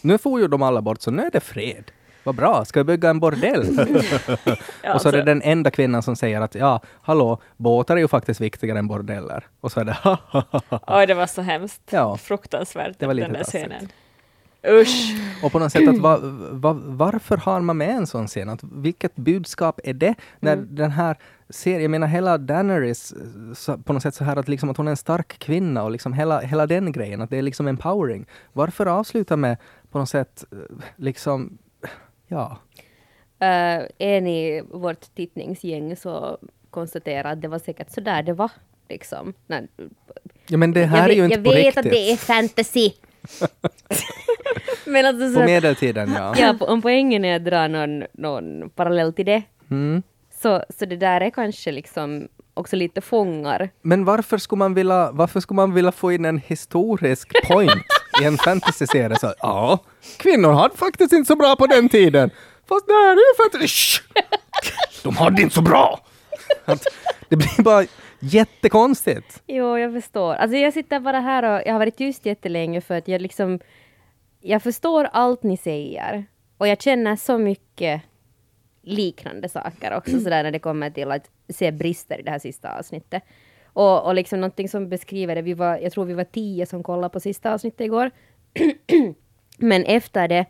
Nu 0.00 0.18
får 0.18 0.40
ju 0.40 0.48
de 0.48 0.62
alla 0.62 0.82
bort, 0.82 1.00
så 1.02 1.10
nu 1.10 1.22
är 1.22 1.30
det 1.30 1.40
fred. 1.40 1.84
Vad 2.24 2.34
bra, 2.34 2.64
ska 2.64 2.80
vi 2.80 2.84
bygga 2.84 3.10
en 3.10 3.20
bordell? 3.20 3.76
Ja, 4.82 4.94
och 4.94 5.00
så 5.02 5.08
är 5.08 5.12
det 5.12 5.18
alltså- 5.18 5.22
den 5.24 5.42
enda 5.42 5.70
kvinnan 5.70 6.02
som 6.02 6.16
säger 6.16 6.40
att 6.40 6.54
ja, 6.54 6.80
hallå, 7.02 7.40
båtar 7.56 7.96
är 7.96 8.00
ju 8.00 8.08
faktiskt 8.08 8.40
viktigare 8.40 8.78
än 8.78 8.88
bordeller. 8.88 9.46
Och 9.60 9.72
så 9.72 9.80
är 9.80 9.84
det 9.84 9.96
Oj, 10.86 11.06
det 11.06 11.14
var 11.14 11.26
så 11.26 11.42
hemskt. 11.42 11.82
Ja. 11.90 12.16
Fruktansvärt, 12.16 12.98
Det 12.98 13.06
var 13.06 13.14
lite 13.14 13.26
den 13.26 13.32
där 13.32 13.44
taskigt. 13.44 13.62
scenen. 13.62 13.88
Usch! 14.68 15.12
Och 15.42 15.52
på 15.52 15.58
något 15.58 15.72
sätt, 15.72 15.88
att 15.88 15.98
va, 15.98 16.18
va, 16.50 16.72
varför 16.84 17.36
har 17.36 17.60
man 17.60 17.76
med 17.76 17.90
en 17.90 18.06
sån 18.06 18.26
scen? 18.26 18.48
Att, 18.48 18.60
vilket 18.62 19.16
budskap 19.16 19.80
är 19.84 19.92
det? 19.94 20.14
När 20.40 20.52
Mm. 20.52 20.74
den 20.74 20.90
här 20.90 21.16
serien, 21.50 21.82
jag 21.82 21.90
menar 21.90 22.06
hela 22.06 22.38
Daenerys, 22.38 23.14
så, 23.54 23.78
på 23.78 23.92
något 23.92 24.02
sätt 24.02 24.14
så 24.14 24.24
här 24.24 24.36
att, 24.36 24.48
liksom 24.48 24.70
att 24.70 24.76
hon 24.76 24.86
är 24.86 24.90
en 24.90 24.96
stark 24.96 25.38
kvinna 25.38 25.82
och 25.82 25.90
liksom 25.90 26.12
hela, 26.12 26.40
hela 26.40 26.66
den 26.66 26.92
grejen, 26.92 27.22
att 27.22 27.30
det 27.30 27.38
är 27.38 27.42
liksom 27.42 27.66
empowering. 27.68 28.26
Varför 28.52 28.86
avsluta 28.86 29.36
med 29.36 29.56
på 29.90 29.98
något 29.98 30.08
sätt, 30.08 30.44
eh, 30.52 30.58
liksom, 30.96 31.58
ja. 32.32 32.58
Uh, 33.42 33.86
en 33.98 34.26
i 34.26 34.62
vårt 34.70 35.14
tittningsgäng 35.14 35.96
så 35.96 36.38
konstaterade 36.70 37.30
att 37.30 37.42
det 37.42 37.48
var 37.48 37.58
säkert 37.58 37.90
så 37.90 38.00
där 38.00 38.22
det 38.22 38.32
var. 38.32 38.50
Liksom. 38.88 39.34
Nej, 39.46 39.66
Ja 40.46 40.56
men 40.58 40.72
det 40.72 40.84
här 40.84 41.08
jag 41.08 41.10
är 41.10 41.14
ju 41.14 41.22
vet, 41.22 41.30
inte 41.32 41.34
jag 41.38 41.44
på 41.44 41.50
vet 41.50 41.64
riktigt. 41.66 41.78
att 41.86 41.90
det 41.92 42.12
är 42.12 42.16
fantasy. 42.16 42.90
Men 44.86 45.06
alltså 45.06 45.32
så 45.32 45.40
På 45.40 45.46
medeltiden, 45.46 46.12
ja. 46.16 46.34
Ja, 46.38 46.56
om 46.60 46.82
poängen 46.82 47.24
är 47.24 47.36
att 47.36 47.44
dra 47.44 47.68
någon, 47.68 48.04
någon 48.12 48.70
parallell 48.70 49.12
till 49.12 49.26
det, 49.26 49.42
Mm. 49.70 50.02
så, 50.42 50.64
så 50.78 50.84
det 50.86 50.96
där 50.96 51.20
är 51.20 51.30
kanske 51.30 51.72
liksom 51.72 52.28
också 52.54 52.76
lite 52.76 53.00
fångar. 53.00 53.70
Men 53.82 54.04
varför 54.04 54.38
skulle 54.38 54.58
man 54.58 54.74
vilja, 54.74 55.10
varför 55.12 55.40
skulle 55.40 55.56
man 55.56 55.74
vilja 55.74 55.92
få 55.92 56.12
in 56.12 56.24
en 56.24 56.38
historisk 56.38 57.28
point 57.46 57.72
i 58.22 58.24
en 58.24 58.38
fantasy-serie? 58.38 59.18
Så, 59.18 59.34
ja, 59.38 59.78
kvinnor 60.16 60.52
hade 60.52 60.76
faktiskt 60.76 61.12
inte 61.12 61.28
så 61.28 61.36
bra 61.36 61.56
på 61.56 61.66
den 61.66 61.88
tiden. 61.88 62.30
Fast 62.68 62.86
det 62.86 62.92
här 62.92 63.12
är 63.12 63.16
ju 63.16 63.42
fantasy. 63.42 63.66
Shh! 63.66 64.02
De 65.02 65.16
hade 65.16 65.42
inte 65.42 65.54
så 65.54 65.62
bra. 65.62 66.00
Att, 66.64 66.82
det 67.28 67.36
blir 67.36 67.62
bara 67.62 67.86
jättekonstigt. 68.20 69.42
Jo, 69.46 69.78
jag 69.78 69.92
förstår. 69.92 70.34
Alltså 70.34 70.56
jag 70.56 70.72
sitter 70.72 71.00
bara 71.00 71.20
här 71.20 71.42
och 71.42 71.62
jag 71.66 71.72
har 71.72 71.78
varit 71.78 71.96
tyst 71.96 72.26
jättelänge 72.26 72.80
för 72.80 72.94
att 72.94 73.08
jag 73.08 73.20
liksom... 73.22 73.58
Jag 74.40 74.62
förstår 74.62 75.08
allt 75.12 75.42
ni 75.42 75.56
säger. 75.56 76.24
Och 76.58 76.68
jag 76.68 76.82
känner 76.82 77.16
så 77.16 77.38
mycket 77.38 78.02
liknande 78.82 79.48
saker 79.48 79.96
också 79.96 80.20
sådär 80.20 80.42
när 80.42 80.50
det 80.50 80.58
kommer 80.58 80.90
till 80.90 81.10
att 81.10 81.30
se 81.48 81.70
brister 81.70 82.18
i 82.18 82.22
det 82.22 82.30
här 82.30 82.38
sista 82.38 82.78
avsnittet. 82.78 83.22
Och, 83.72 84.06
och 84.06 84.14
liksom 84.14 84.40
någonting 84.40 84.68
som 84.68 84.88
beskriver 84.88 85.34
det, 85.34 85.42
vi 85.42 85.54
var, 85.54 85.78
jag 85.78 85.92
tror 85.92 86.04
vi 86.04 86.14
var 86.14 86.24
tio 86.24 86.66
som 86.66 86.82
kollade 86.82 87.12
på 87.12 87.20
sista 87.20 87.54
avsnittet 87.54 87.80
igår. 87.80 88.10
Men 89.58 89.84
efter 89.84 90.28
det, 90.28 90.46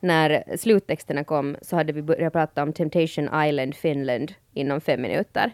när 0.00 0.56
sluttexterna 0.56 1.24
kom, 1.24 1.56
så 1.62 1.76
hade 1.76 1.92
vi 1.92 2.02
börjat 2.02 2.32
prata 2.32 2.62
om 2.62 2.72
Temptation 2.72 3.44
Island 3.46 3.74
Finland 3.74 4.32
inom 4.54 4.80
fem 4.80 5.02
minuter. 5.02 5.52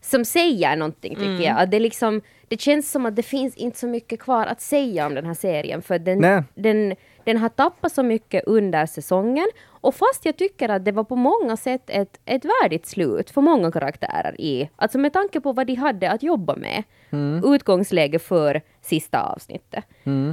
Som 0.00 0.24
säger 0.24 0.76
någonting 0.76 1.14
tycker 1.14 1.44
jag. 1.44 1.60
Att 1.60 1.70
det, 1.70 1.78
liksom, 1.78 2.22
det 2.48 2.60
känns 2.60 2.90
som 2.90 3.06
att 3.06 3.16
det 3.16 3.22
finns 3.22 3.56
inte 3.56 3.78
så 3.78 3.86
mycket 3.86 4.20
kvar 4.20 4.46
att 4.46 4.60
säga 4.60 5.06
om 5.06 5.14
den 5.14 5.26
här 5.26 5.34
serien. 5.34 5.82
För 5.82 5.98
den, 5.98 6.18
Nej. 6.18 6.42
den, 6.54 6.94
den 7.26 7.36
har 7.36 7.48
tappat 7.48 7.92
så 7.92 8.02
mycket 8.02 8.44
under 8.46 8.86
säsongen. 8.86 9.46
Och 9.66 9.94
fast 9.94 10.24
jag 10.24 10.36
tycker 10.36 10.68
att 10.68 10.84
det 10.84 10.92
var 10.92 11.04
på 11.04 11.16
många 11.16 11.56
sätt 11.56 11.82
ett, 11.86 12.20
ett 12.24 12.44
värdigt 12.44 12.86
slut 12.86 13.30
för 13.30 13.40
många 13.40 13.72
karaktärer 13.72 14.40
i, 14.40 14.70
alltså 14.76 14.98
med 14.98 15.12
tanke 15.12 15.40
på 15.40 15.52
vad 15.52 15.66
de 15.66 15.74
hade 15.74 16.10
att 16.10 16.22
jobba 16.22 16.56
med. 16.56 16.82
Utgångsläge 17.44 18.18
för 18.18 18.60
sista 18.82 19.22
avsnittet. 19.22 19.84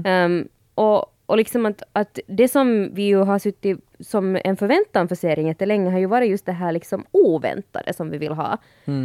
Ehm, 0.05 0.47
och, 0.75 1.05
och 1.25 1.37
liksom 1.37 1.65
att, 1.65 1.83
att 1.93 2.19
det 2.27 2.47
som 2.47 2.89
vi 2.93 3.03
ju 3.03 3.17
har 3.17 3.39
suttit 3.39 3.79
som 3.99 4.37
en 4.43 4.57
förväntan 4.57 5.07
för 5.07 5.15
serien 5.15 5.47
jättelänge 5.47 5.91
har 5.91 5.99
ju 5.99 6.05
varit 6.05 6.29
just 6.29 6.45
det 6.45 6.51
här 6.51 6.71
liksom 6.71 7.05
oväntade 7.11 7.93
som 7.93 8.09
vi 8.09 8.17
vill 8.17 8.33
ha. 8.33 8.57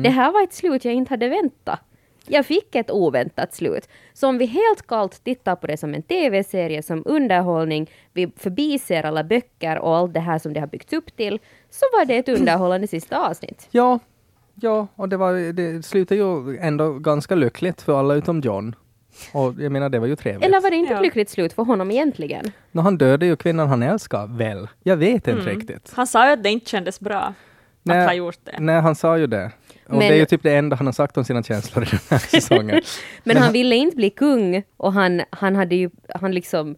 Det 0.03 0.11
här 0.11 0.33
var 0.33 0.43
ett 0.43 0.53
slut 0.55 0.85
jag 0.85 0.95
inte 0.95 1.13
hade 1.13 1.29
väntat. 1.29 1.81
Jag 2.31 2.47
fick 2.47 2.75
ett 2.75 2.91
oväntat 2.91 3.55
slut. 3.55 3.89
Så 4.13 4.29
om 4.29 4.39
vi 4.39 4.47
helt 4.47 4.87
kallt 4.87 5.25
tittar 5.25 5.57
på 5.57 5.67
det 5.67 5.77
som 5.77 5.95
en 5.95 6.03
TV-serie, 6.03 6.83
som 6.83 7.03
underhållning, 7.07 7.91
vi 8.13 8.33
förbiser 8.37 9.03
alla 9.03 9.25
böcker 9.25 9.79
och 9.79 9.97
allt 9.97 10.15
det 10.15 10.21
här 10.21 10.39
som 10.39 10.53
det 10.53 10.61
har 10.61 10.67
byggts 10.67 10.93
upp 10.93 11.17
till, 11.17 11.39
så 11.71 11.85
var 11.99 12.05
det 12.05 12.17
ett 12.17 12.29
underhållande 12.29 12.87
sista 12.87 13.29
avsnitt. 13.29 13.69
Ja, 13.71 13.99
ja, 14.55 14.87
och 14.95 15.09
det, 15.09 15.17
var, 15.17 15.53
det 15.53 15.85
slutar 15.85 16.17
ju 16.17 16.57
ändå 16.59 16.93
ganska 16.99 17.35
lyckligt 17.35 17.83
för 17.83 17.99
alla 17.99 18.15
utom 18.15 18.41
John. 18.41 18.75
Och 19.33 19.55
jag 19.59 19.73
menar, 19.73 19.89
det 19.89 19.99
var 19.99 20.07
ju 20.07 20.17
trevligt. 20.17 20.45
Eller 20.45 20.61
var 20.61 20.71
det 20.71 20.77
inte 20.77 20.93
Ja. 20.93 20.97
ett 20.99 21.03
lyckligt 21.03 21.31
slut 21.31 21.53
för 21.53 21.63
honom 21.63 21.91
egentligen? 21.91 22.45
Nå, 22.73 22.83
han 22.83 22.99
dödade 22.99 23.27
ju 23.27 23.37
kvinnan 23.37 23.69
han 23.69 23.83
älskar, 23.83 24.27
väl? 24.39 24.69
Jag 24.83 24.97
vet 24.97 25.29
inte 25.29 25.43
riktigt. 25.51 25.93
Han 25.95 26.07
sa 26.07 26.27
ju 26.27 26.33
att 26.33 26.43
det 26.43 26.51
inte 26.51 26.71
kändes 26.71 27.01
bra 27.01 27.35
Nej, 27.83 27.99
att 28.01 28.07
ha 28.07 28.15
gjort 28.15 28.39
det. 28.45 28.57
Nej, 28.59 28.81
han 28.81 28.95
sa 28.95 29.19
ju 29.19 29.27
det. 29.27 29.51
Och 29.89 29.95
Men- 29.95 30.09
det 30.09 30.15
är 30.15 30.19
ju 30.19 30.25
typ 30.27 30.43
det 30.43 30.57
enda 30.57 30.77
han 30.77 30.87
har 30.87 30.93
sagt 30.93 31.17
om 31.17 31.25
sina 31.25 31.43
känslor 31.43 31.85
i 31.85 31.91
den 31.91 32.01
här 32.11 32.19
säsongen. 32.41 32.81
Men 33.25 33.37
han 33.37 33.53
ville 33.53 33.77
inte 33.77 33.97
bli 33.97 34.11
kung 34.11 34.63
och 34.77 34.93
han, 34.93 35.23
han 35.31 35.57
hade 35.57 35.75
ju, 35.77 35.91
han 36.15 36.33
liksom, 36.33 36.77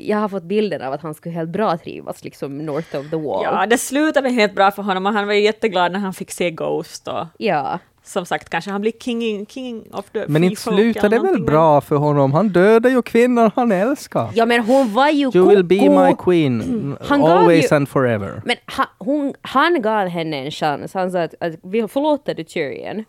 jag 0.00 0.16
har 0.18 0.28
fått 0.28 0.42
bilden 0.42 0.82
av 0.82 0.92
att 0.92 1.00
han 1.02 1.14
skulle 1.14 1.34
helt 1.34 1.50
bra 1.50 1.78
trivas 1.78 2.24
liksom 2.24 2.58
north 2.58 2.96
of 2.96 3.10
the 3.10 3.16
wall. 3.16 3.44
Ja, 3.44 3.66
det 3.66 3.78
slutade 3.78 4.30
helt 4.30 4.54
bra 4.54 4.70
för 4.70 4.82
honom 4.82 5.06
och 5.06 5.12
han 5.12 5.26
var 5.26 5.34
ju 5.34 5.40
jätteglad 5.40 5.92
när 5.92 5.98
han 5.98 6.14
fick 6.14 6.30
se 6.30 6.50
Ghost 6.50 7.08
och 7.08 7.26
Ja. 7.38 7.78
Som 8.04 8.26
sagt 8.26 8.48
kanske 8.48 8.70
han 8.70 8.80
blir 8.80 8.92
king, 9.00 9.46
king 9.46 9.84
of 9.92 10.10
the 10.10 10.24
Men 10.28 10.44
inte 10.44 10.60
slutade 10.60 11.16
det 11.16 11.22
väl 11.22 11.42
bra 11.42 11.80
för 11.80 11.96
honom? 11.96 12.32
Han 12.32 12.48
dödade 12.48 12.90
ju 12.94 13.02
kvinnan 13.02 13.50
han 13.54 13.72
älskar. 13.72 14.30
Ja 14.34 14.46
men 14.46 14.60
hon 14.60 14.92
var 14.92 15.08
ju 15.08 15.30
You 15.34 15.48
will 15.48 15.64
be 15.64 15.88
my 16.06 16.14
queen, 16.18 16.96
Han 17.00 17.22
always 17.22 17.70
ju- 17.72 17.76
and 17.76 17.88
forever. 17.88 18.42
Men 18.44 18.56
han, 18.64 18.86
hon, 18.98 19.34
han 19.42 19.82
gav 19.82 20.08
henne 20.08 20.36
en 20.36 20.50
chans. 20.50 20.94
Han 20.94 21.10
sa 21.10 21.22
att, 21.22 21.34
att 21.40 21.54
vi 21.62 21.88
förlåter 21.88 22.34
du 22.34 22.44
Tyrion. 22.44 23.04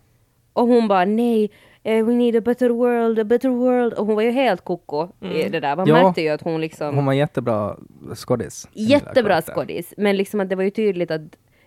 Och 0.54 0.68
hon 0.68 0.88
bara 0.88 1.06
nej, 1.06 1.52
eh, 1.84 2.06
we 2.06 2.14
need 2.14 2.36
a 2.36 2.42
better 2.42 2.70
world, 2.70 3.20
a 3.20 3.24
better 3.24 3.50
world. 3.50 3.94
Och 3.94 4.06
hon 4.06 4.16
var 4.16 4.22
ju 4.24 4.32
helt 4.32 4.64
koko 4.64 5.08
i 5.22 5.50
det 5.50 5.60
där. 5.60 5.76
Man 5.76 5.88
Ja. 5.88 6.04
märkte 6.04 6.22
ju 6.22 6.30
att 6.30 6.42
hon 6.42 6.62
liksom... 6.62 6.96
Hon 6.96 7.06
var 7.06 7.14
jättebra 7.14 7.76
skådis. 8.16 8.68
jättebra 8.74 9.42
skådis. 9.42 9.94
Men 9.98 10.18
liksom 10.18 10.40
att 10.40 10.50
det 10.50 10.56
var 10.56 10.64
ju 10.64 10.70
tydligt 10.70 11.12
att 11.12 11.22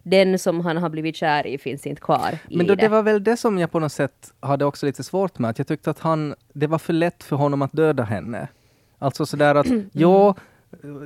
den 0.07 0.39
som 0.39 0.61
han 0.61 0.77
har 0.77 0.89
blivit 0.89 1.17
kär 1.17 1.47
i 1.47 1.59
finns 1.59 1.87
inte 1.87 2.01
kvar 2.01 2.39
Men 2.51 2.67
då, 2.67 2.75
det. 2.75 2.83
det 2.83 2.89
var 2.89 3.03
väl 3.03 3.25
det 3.25 3.37
som 3.37 3.59
jag 3.59 3.71
på 3.73 3.79
något 3.79 3.93
sätt 3.93 4.33
hade 4.41 4.65
också 4.65 4.87
lite 4.87 5.03
svårt 5.03 5.39
med. 5.39 5.51
Att 5.51 5.59
jag 5.59 5.67
tyckte 5.67 5.91
att 5.91 5.99
han, 5.99 6.35
det 6.53 6.67
var 6.67 6.79
för 6.79 6.93
lätt 6.93 7.25
för 7.25 7.37
honom 7.37 7.63
att 7.63 7.73
döda 7.73 8.03
henne. 8.03 8.49
Alltså 8.99 9.27
sådär 9.27 9.55
att, 9.55 9.67
ja, 9.93 10.35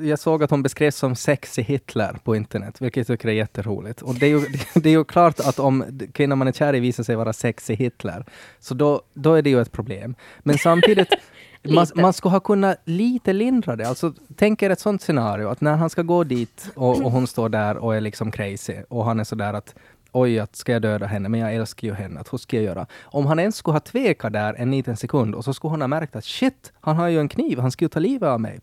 jag 0.03 0.19
såg 0.19 0.43
att 0.43 0.51
hon 0.51 0.63
beskrevs 0.63 0.97
som 0.97 1.17
sexy 1.17 1.63
Hitler 1.63 2.17
på 2.25 2.37
internet, 2.37 2.81
vilket 2.81 3.09
jag 3.09 3.19
tycker 3.19 3.29
är 3.29 3.33
jätteroligt. 3.33 4.03
Och 4.03 4.15
det 4.15 4.27
är 4.27 4.31
ju, 4.31 4.41
det 4.75 4.89
är 4.89 4.93
ju 4.93 5.05
klart 5.05 5.41
att 5.41 5.59
om 5.59 5.85
kvinnan 6.13 6.39
man 6.39 6.49
är 6.49 6.53
kär 6.53 6.75
i 6.75 6.81
visar 6.81 7.03
sig 7.03 7.17
vara 7.17 7.33
sexy 7.33 7.75
Hitler, 7.75 8.25
så 8.59 8.75
då, 8.75 9.03
då 9.15 9.35
är 9.35 9.43
det 9.43 9.51
ju 9.51 9.61
ett 9.61 9.73
problem. 9.73 10.15
Men 10.39 10.59
samtidigt, 10.59 11.09
man, 11.63 11.87
man 11.95 12.13
skulle 12.13 12.33
ha 12.33 12.41
kunnat 12.41 12.81
lite 12.85 13.33
lindra 13.33 13.77
det. 13.77 13.89
Alltså, 13.89 14.15
tänk 14.37 14.63
er 14.63 14.71
ett 14.71 14.81
sånt 14.81 15.03
scenario, 15.03 15.49
att 15.49 15.61
när 15.61 15.77
han 15.77 15.91
ska 15.91 16.03
gå 16.03 16.25
dit 16.25 16.71
och, 16.75 17.05
och 17.05 17.11
hon 17.11 17.27
står 17.27 17.49
där 17.49 17.77
och 17.77 17.97
är 17.97 18.01
liksom 18.01 18.31
crazy 18.31 18.77
och 18.89 19.05
han 19.05 19.21
är 19.21 19.25
sådär 19.25 19.55
att 19.55 19.75
oj, 20.13 20.39
att 20.39 20.57
ska 20.57 20.73
jag 20.73 20.83
döda 20.83 21.07
henne? 21.07 21.29
Men 21.29 21.41
jag 21.41 21.55
älskar 21.55 21.89
ju 21.89 21.95
henne, 21.95 22.21
att 22.21 22.33
hur 22.33 22.39
ska 22.39 22.57
jag 22.57 22.65
göra? 22.65 22.87
Om 23.03 23.27
han 23.27 23.39
ens 23.39 23.57
skulle 23.57 23.75
ha 23.75 23.81
tvekat 23.81 24.33
där 24.33 24.55
en 24.55 24.71
liten 24.71 24.97
sekund 24.97 25.35
och 25.35 25.45
så 25.45 25.55
skulle 25.55 25.71
hon 25.71 25.81
ha 25.81 25.89
märkt 25.89 26.17
att 26.17 26.25
shit, 26.25 26.73
han 26.81 26.97
har 26.97 27.09
ju 27.09 27.21
en 27.21 27.29
kniv, 27.29 27.59
han 27.59 27.71
ska 27.71 27.85
ju 27.85 27.89
ta 27.89 28.01
livet 28.01 28.29
av 28.29 28.41
mig. 28.41 28.61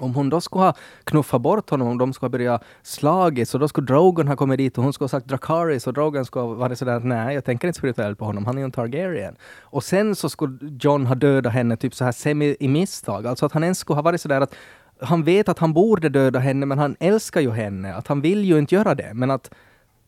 Om 0.00 0.14
hon 0.14 0.30
då 0.30 0.40
skulle 0.40 0.64
ha 0.64 0.74
knuffat 1.04 1.40
bort 1.40 1.70
honom, 1.70 1.88
om 1.88 1.98
de 1.98 2.12
skulle 2.12 2.26
ha 2.26 2.30
börjat 2.30 2.64
slagits 2.82 3.54
och 3.54 3.60
då 3.60 3.68
skulle 3.68 3.86
Drogon 3.86 4.28
ha 4.28 4.36
kommit 4.36 4.58
dit 4.58 4.78
och 4.78 4.84
hon 4.84 4.92
skulle 4.92 5.04
ha 5.04 5.08
sagt 5.08 5.26
Dracarys 5.26 5.86
och 5.86 5.92
Drogon 5.92 6.24
skulle 6.24 6.42
ha 6.42 6.54
varit 6.54 6.78
sådär 6.78 7.00
nej, 7.00 7.34
jag 7.34 7.44
tänker 7.44 7.68
inte 7.68 7.78
spirituellt 7.78 8.18
på 8.18 8.24
honom, 8.24 8.46
han 8.46 8.54
är 8.54 8.60
ju 8.60 8.64
en 8.64 8.72
Targaryen. 8.72 9.36
Och 9.60 9.84
sen 9.84 10.16
så 10.16 10.28
skulle 10.28 10.58
John 10.80 11.06
ha 11.06 11.14
dödat 11.14 11.52
henne 11.52 11.76
typ 11.76 11.94
så 11.94 12.04
här 12.04 12.12
semi 12.12 12.56
i 12.60 12.68
misstag, 12.68 13.26
alltså 13.26 13.46
att 13.46 13.52
han 13.52 13.62
ens 13.62 13.78
skulle 13.78 13.96
ha 13.96 14.02
varit 14.02 14.20
sådär 14.20 14.40
att 14.40 14.54
han 15.00 15.24
vet 15.24 15.48
att 15.48 15.58
han 15.58 15.72
borde 15.72 16.08
döda 16.08 16.38
henne, 16.38 16.66
men 16.66 16.78
han 16.78 16.96
älskar 17.00 17.40
ju 17.40 17.50
henne, 17.50 17.94
att 17.94 18.06
han 18.06 18.20
vill 18.20 18.44
ju 18.44 18.58
inte 18.58 18.74
göra 18.74 18.94
det, 18.94 19.10
men 19.14 19.30
att 19.30 19.50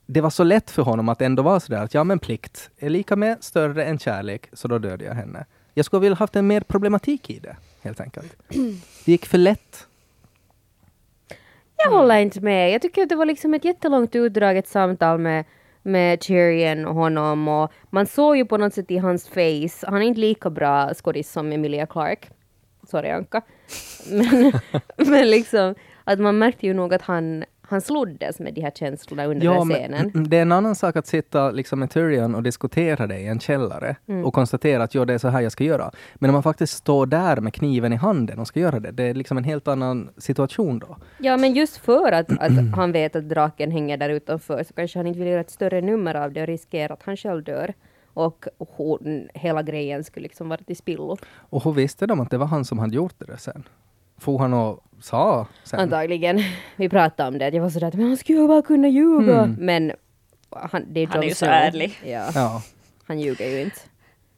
det 0.07 0.21
var 0.21 0.31
så 0.31 0.45
lätt 0.45 0.71
för 0.71 0.83
honom 0.83 1.09
att 1.09 1.23
ändå 1.23 1.43
vara 1.43 1.61
sådär 1.61 1.83
att 1.83 1.95
ja 1.95 2.05
men 2.05 2.19
plikt 2.19 2.71
är 2.79 2.91
lika 2.91 3.17
med 3.17 3.37
större 3.41 3.85
än 3.85 3.99
kärlek, 3.99 4.49
så 4.53 4.69
då 4.69 4.79
dödar 4.79 5.07
jag 5.07 5.15
henne. 5.15 5.45
Jag 5.75 5.87
skulle 5.87 6.01
vilja 6.01 6.17
haft 6.17 6.37
en 6.37 6.47
mer 6.47 6.61
problematik 6.61 7.31
i 7.31 7.39
det, 7.39 7.57
helt 7.83 8.01
enkelt. 8.01 8.37
Det 9.05 9.12
gick 9.12 9.27
för 9.27 9.38
lätt. 9.38 9.87
Jag 11.77 11.90
håller 11.90 12.18
inte 12.18 12.40
med. 12.40 12.71
Jag 12.71 12.83
tycker 12.83 13.03
att 13.03 13.09
det 13.09 13.16
var 13.16 13.27
liksom 13.27 13.55
ett 13.55 13.64
jättelångt 13.64 14.14
utdraget 14.14 14.68
samtal 14.68 15.18
med 15.18 15.45
med 15.83 16.21
Tyrion 16.21 16.87
och 16.87 16.95
honom 16.95 17.49
och 17.49 17.73
man 17.90 18.07
såg 18.07 18.37
ju 18.37 18.45
på 18.45 18.57
något 18.57 18.75
sätt 18.75 18.90
i 18.90 18.99
hans 18.99 19.29
face, 19.29 19.87
han 19.87 20.03
är 20.03 20.07
inte 20.07 20.21
lika 20.21 20.51
bra 20.51 20.95
skådis 20.95 21.33
som 21.33 21.53
Emilia 21.53 21.87
Clarke. 21.87 22.29
Sorry 22.90 23.11
Anka. 23.11 23.42
Men, 24.11 24.53
men 24.97 25.31
liksom, 25.31 25.75
att 26.05 26.18
man 26.18 26.38
märkte 26.38 26.66
ju 26.66 26.75
nog 26.75 26.95
att 26.95 27.03
han, 27.03 27.45
han 27.73 27.81
sloddes 27.81 28.39
med 28.41 28.55
de 28.55 28.61
här 28.61 28.71
känslorna 28.71 29.25
under 29.25 29.47
den 29.59 29.69
men 29.69 29.77
scenen. 29.77 30.11
mm, 30.15 30.29
det 30.29 30.37
är 30.39 30.43
en 30.43 30.53
annan 30.53 30.75
sak 30.75 30.97
att 30.97 31.07
sitta 31.07 31.51
liksom 31.51 31.79
med 31.79 31.91
Tyrion 31.91 32.35
och 32.35 32.43
diskutera 32.43 33.07
det 33.07 33.19
i 33.19 33.27
en 33.27 33.41
källare 33.41 33.97
Mm. 34.09 34.25
och 34.25 34.35
konstatera 34.35 34.83
att 34.83 34.95
ja, 34.95 35.05
det 35.05 35.15
är 35.15 35.19
så 35.19 35.29
här 35.29 35.41
jag 35.41 35.53
ska 35.53 35.65
göra. 35.65 35.91
Men 36.15 36.31
om 36.31 36.35
man 36.35 36.43
faktiskt 36.43 36.73
står 36.73 37.07
där 37.07 37.37
med 37.41 37.55
kniven 37.55 37.93
i 37.93 37.97
handen 37.97 38.39
och 38.39 38.47
ska 38.47 38.61
göra 38.61 38.81
det, 38.81 38.91
det 38.91 39.03
är 39.05 39.15
liksom 39.15 39.39
en 39.39 39.45
helt 39.45 39.69
annan 39.69 40.11
situation 40.17 40.79
då. 40.79 40.97
Ja, 41.19 41.37
men 41.37 41.53
just 41.55 41.77
för 41.77 42.13
att, 42.13 42.31
att 42.31 42.53
han 42.77 42.93
vet 42.93 43.17
att 43.17 43.29
draken 43.29 43.71
hänger 43.71 43.97
där 43.97 44.09
utanför 44.09 44.65
så 44.65 44.75
kanske 44.75 44.99
han 44.99 45.07
inte 45.07 45.19
vill 45.21 45.29
göra 45.29 45.41
ett 45.41 45.51
större 45.51 45.81
nummer 45.81 46.15
av 46.15 46.33
det 46.33 46.41
och 46.41 46.47
riskera 46.47 46.93
att 46.93 47.03
han 47.03 47.17
själv 47.17 47.45
dör. 47.45 47.75
Och 48.15 48.45
hon, 48.59 49.29
hela 49.35 49.63
grejen 49.63 50.05
skulle 50.05 50.23
liksom 50.23 50.49
vara 50.49 50.61
till 50.63 50.77
spillo. 50.77 51.17
Och 51.37 51.65
hur 51.65 51.73
visste 51.73 52.07
de 52.07 52.21
att 52.21 52.31
det 52.31 52.39
var 52.39 52.47
han 52.47 52.65
som 52.65 52.79
hade 52.79 52.97
gjort 52.97 53.15
det 53.19 53.39
sen? 53.39 53.63
For 54.23 54.39
han 54.39 54.55
och 54.55 54.85
sa 55.01 55.47
sen? 55.65 55.81
Antagligen. 55.81 56.41
Vi 56.77 56.89
pratade 56.89 57.29
om 57.29 57.39
det. 57.39 57.47
att 57.47 57.55
Jag 57.55 57.63
var 57.63 57.71
sådär 57.71 57.87
att 57.87 57.95
men 57.95 58.07
han 58.07 58.17
skulle 58.17 58.39
ju 58.39 58.49
bara 58.49 58.63
kunna 58.63 58.89
ljuga. 58.89 59.39
Mm. 59.39 59.57
Men 59.59 59.93
han, 60.51 60.85
det 60.89 61.01
är, 61.01 61.07
Han 61.07 61.23
är 61.23 61.27
ju 61.29 61.35
så 61.35 61.47
ärlig. 61.47 61.99
Ja, 62.05 62.31
Ja. 62.35 62.63
han 63.07 63.21
ljuger 63.21 63.49
ju 63.49 63.61
inte. 63.63 63.81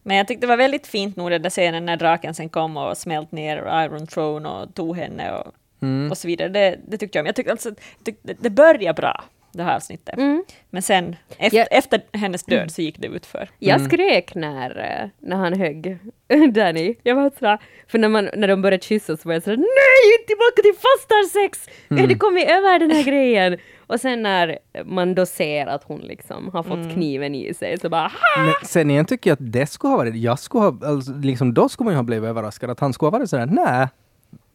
Men 0.02 0.16
jag 0.16 0.28
tyckte 0.28 0.46
det 0.46 0.50
var 0.50 0.56
väldigt 0.56 0.86
fint 0.86 1.16
nog 1.16 1.30
den 1.30 1.42
där 1.42 1.50
scenen 1.50 1.86
när 1.86 1.96
draken 1.96 2.34
sen 2.34 2.48
kom 2.48 2.76
och 2.76 2.96
smält 2.96 3.32
ner 3.32 3.84
Iron 3.84 4.06
Throne 4.06 4.48
och 4.48 4.74
tog 4.74 4.96
henne 4.96 5.32
och, 5.32 5.52
Mm. 5.82 6.10
och 6.10 6.18
så 6.18 6.26
vidare. 6.28 6.48
Det, 6.48 6.78
det 6.88 6.98
tyckte 6.98 7.18
jag 7.18 7.22
om. 7.22 7.26
Jag 7.26 7.34
tyckte 7.36 7.52
alltså, 7.52 7.70
tyckte, 8.04 8.28
det- 8.28 8.36
det 8.42 8.50
började 8.50 8.94
bra, 9.00 9.24
det 9.58 9.64
här 9.64 9.76
avsnittet. 9.76 10.18
Mm. 10.18 10.44
Men 10.70 10.82
sen, 10.82 11.16
efter, 11.38 11.58
Ja. 11.58 11.64
efter 11.64 12.02
hennes 12.12 12.44
död 12.44 12.70
så 12.70 12.82
gick 12.82 12.98
det 12.98 13.06
utför. 13.08 13.48
Jag 13.58 13.76
Mm. 13.80 13.88
skrek 13.90 14.34
när, 14.34 14.78
eh, 15.02 15.08
när 15.28 15.36
han 15.36 15.58
högg 15.58 15.98
Danny. 16.54 16.94
Jag 17.02 17.14
var 17.14 17.30
sådär, 17.38 17.58
för 17.88 17.98
när, 17.98 18.08
man, 18.08 18.28
när 18.36 18.48
de 18.48 18.62
började 18.62 18.82
kyssa 18.84 19.16
så 19.16 19.28
var 19.28 19.32
jag 19.34 19.42
sådär 19.42 19.56
nej, 19.56 20.26
tillbaka 20.26 20.62
till 20.62 20.74
fastarsex! 20.74 21.68
Mm. 21.90 22.00
hade 22.00 22.14
kommit 22.14 22.48
över 22.48 22.78
den 22.78 22.90
här 22.90 23.02
grejen. 23.10 23.58
Och 23.86 24.00
sen 24.00 24.22
när 24.22 24.58
man 24.84 25.14
då 25.14 25.26
ser 25.26 25.66
att 25.66 25.84
hon 25.84 26.00
liksom 26.00 26.50
har 26.52 26.62
fått 26.62 26.74
Mm. 26.78 26.90
kniven 26.94 27.34
i 27.34 27.54
sig 27.54 27.78
så 27.78 27.88
bara 27.88 28.12
Men 28.36 28.54
sen 28.62 28.90
igen 28.90 29.04
tycker 29.04 29.30
jag 29.30 29.34
att 29.34 29.52
det 29.52 29.66
skulle 29.66 29.90
ha 29.90 29.96
varit, 29.98 30.16
jag 30.16 30.38
skulle 30.38 30.64
ha, 30.64 30.78
alltså, 30.88 31.12
liksom, 31.12 31.54
då 31.54 31.68
skulle 31.68 31.84
man 31.84 31.92
ju 31.94 31.96
ha 31.98 32.02
blivit 32.02 32.28
överraskad 32.28 32.70
att 32.70 32.80
han 32.80 32.92
skulle 32.92 33.06
ha 33.06 33.18
varit 33.18 33.30
sådär, 33.30 33.46
nej, 33.46 33.88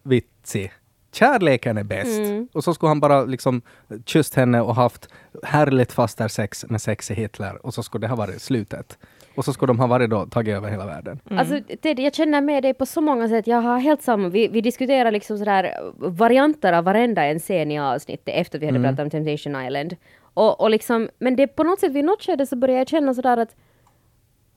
vitsi. 0.03 0.71
Kärleken 1.11 1.77
är 1.77 1.83
bäst. 1.83 2.19
Mm. 2.19 2.47
Och 2.53 2.63
så 2.63 2.73
skulle 2.73 2.87
han 2.89 2.99
bara 2.99 3.23
liksom 3.25 3.61
kysst 4.05 4.35
henne 4.35 4.61
och 4.61 4.75
haft 4.75 5.07
härligt 5.43 5.91
faster 5.91 6.27
sex 6.27 6.65
med 6.69 6.81
sexig 6.81 7.15
Hitler 7.15 7.65
och 7.65 7.73
så 7.73 7.83
skulle 7.83 8.03
det 8.03 8.09
ha 8.09 8.15
varit 8.15 8.41
slutet. 8.41 8.97
Och 9.35 9.45
så 9.45 9.53
skulle 9.53 9.67
de 9.69 9.79
ha 9.79 9.87
varit 9.87 10.09
då 10.09 10.25
tagit 10.25 10.55
över 10.55 10.69
hela 10.69 10.85
världen. 10.85 11.19
Alltså, 11.29 11.59
Ted, 11.81 11.99
jag 11.99 12.13
känner 12.15 12.41
med 12.41 12.63
dig 12.63 12.73
på 12.73 12.85
så 12.85 13.01
många 13.01 13.29
sätt. 13.29 13.47
Jag 13.47 13.61
har 13.61 13.79
helt 13.79 14.01
samma. 14.01 14.29
Vi, 14.29 14.47
vi 14.47 14.61
diskuterar 14.61 15.11
liksom 15.11 15.37
sådär 15.37 15.75
varianter 15.97 16.73
av 16.73 16.83
varenda 16.83 17.23
en 17.25 17.39
scen 17.39 17.71
i 17.71 17.79
avsnittet 17.79 18.35
efter 18.35 18.57
att 18.57 18.61
vi 18.61 18.65
hade 18.67 18.79
pratat 18.79 18.99
om 18.99 19.09
Temptation 19.09 19.65
Island. 19.65 19.95
Och, 20.33 20.61
och 20.61 20.69
liksom, 20.69 21.09
men 21.19 21.35
det 21.35 21.47
på 21.47 21.63
något 21.63 21.79
sätt 21.79 21.91
vid 21.91 22.05
något 22.05 22.23
skede 22.23 22.45
så 22.45 22.55
börjar 22.55 22.77
jag 22.77 22.87
känna 22.87 23.13
sådär 23.13 23.37
att 23.37 23.55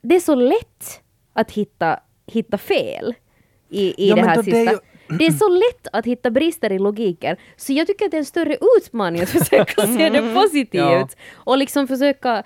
det 0.03 0.15
är 0.15 0.21
så 0.21 0.35
lätt 0.35 1.01
att 1.33 1.51
hitta, 1.51 2.01
hitta 2.27 2.59
fel 2.59 3.15
i, 3.69 4.07
i 4.07 4.09
Ja, 4.09 4.17
det 4.17 4.23
här 4.23 4.37
det 4.37 4.43
sista. 4.43 4.73
ju- 4.73 4.79
Det 5.18 5.27
är 5.27 5.33
så 5.33 5.48
lätt 5.48 5.88
att 5.92 6.07
hitta 6.07 6.31
brister 6.31 6.72
i 6.72 6.79
logiken, 6.79 7.37
så 7.57 7.72
jag 7.72 7.87
tycker 7.87 8.05
att 8.05 8.11
det 8.11 8.16
är 8.16 8.18
en 8.18 8.25
större 8.25 8.57
utmaning 8.79 9.22
att 9.22 9.29
försöka 9.29 9.87
se 9.87 10.11
det 10.11 10.35
positivt. 10.35 10.75
Ja. 10.75 11.09
Och 11.35 11.59
liksom 11.59 11.87
försöka, 11.88 12.42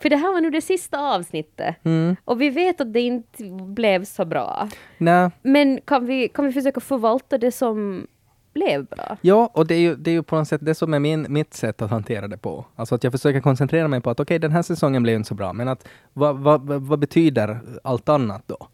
för 0.00 0.08
det 0.08 0.16
här 0.16 0.32
var 0.32 0.40
nu 0.40 0.50
det 0.50 0.60
sista 0.60 0.98
avsnittet. 0.98 1.76
Mm. 1.84 2.16
Och 2.24 2.40
vi 2.40 2.50
vet 2.50 2.80
att 2.80 2.92
det 2.92 3.00
inte 3.00 3.44
blev 3.66 4.04
så 4.04 4.24
bra. 4.24 4.68
Nej, 4.98 5.30
Men 5.42 5.80
kan 5.84 6.06
vi, 6.06 6.28
kan 6.28 6.46
vi 6.46 6.52
försöka 6.52 6.80
förvalta 6.80 7.38
det 7.38 7.52
som 7.52 8.06
blev 8.52 8.84
bra? 8.84 9.16
Ja, 9.20 9.50
och 9.54 9.66
det 9.66 9.74
är 9.74 9.78
ju, 9.78 9.96
det 9.96 10.10
är 10.10 10.12
ju 10.12 10.22
på 10.22 10.36
något 10.36 10.48
sätt 10.48 10.60
det 10.64 10.74
som 10.74 10.94
är 10.94 10.98
min, 10.98 11.26
mitt 11.28 11.54
sätt 11.54 11.82
att 11.82 11.90
hantera 11.90 12.28
det 12.28 12.38
på. 12.38 12.66
Alltså 12.76 12.94
att 12.94 13.04
jag 13.04 13.12
försöker 13.12 13.40
koncentrera 13.40 13.88
mig 13.88 14.00
på 14.00 14.10
att 14.10 14.20
okej, 14.20 14.38
den 14.38 14.52
här 14.52 14.62
säsongen 14.62 15.02
blev 15.02 15.16
inte 15.16 15.28
så 15.28 15.34
bra, 15.34 15.52
men 15.52 15.68
att 15.68 15.88
vad, 16.12 16.38
vad, 16.38 16.70
vad, 16.70 16.98
betyder 16.98 17.60
allt 17.84 18.08
annat 18.08 18.42
då? 18.46 18.68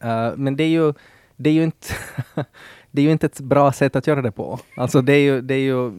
Eh, 0.00 0.32
men 0.36 0.56
det 0.56 0.64
är 0.64 0.68
ju, 0.68 0.94
det 1.36 1.50
är 1.50 1.54
ju 1.54 1.62
inte, 1.62 1.86
det 2.92 3.00
är 3.00 3.04
ju 3.04 3.12
inte 3.12 3.26
ett 3.26 3.40
bra 3.40 3.72
sätt 3.72 3.96
att 3.96 4.06
göra 4.06 4.22
det 4.22 4.32
på. 4.32 4.58
Alltså 4.76 5.00
det 5.02 5.12
är 5.12 5.20
ju, 5.20 5.40
det 5.40 5.54
är 5.54 5.58
ju, 5.58 5.90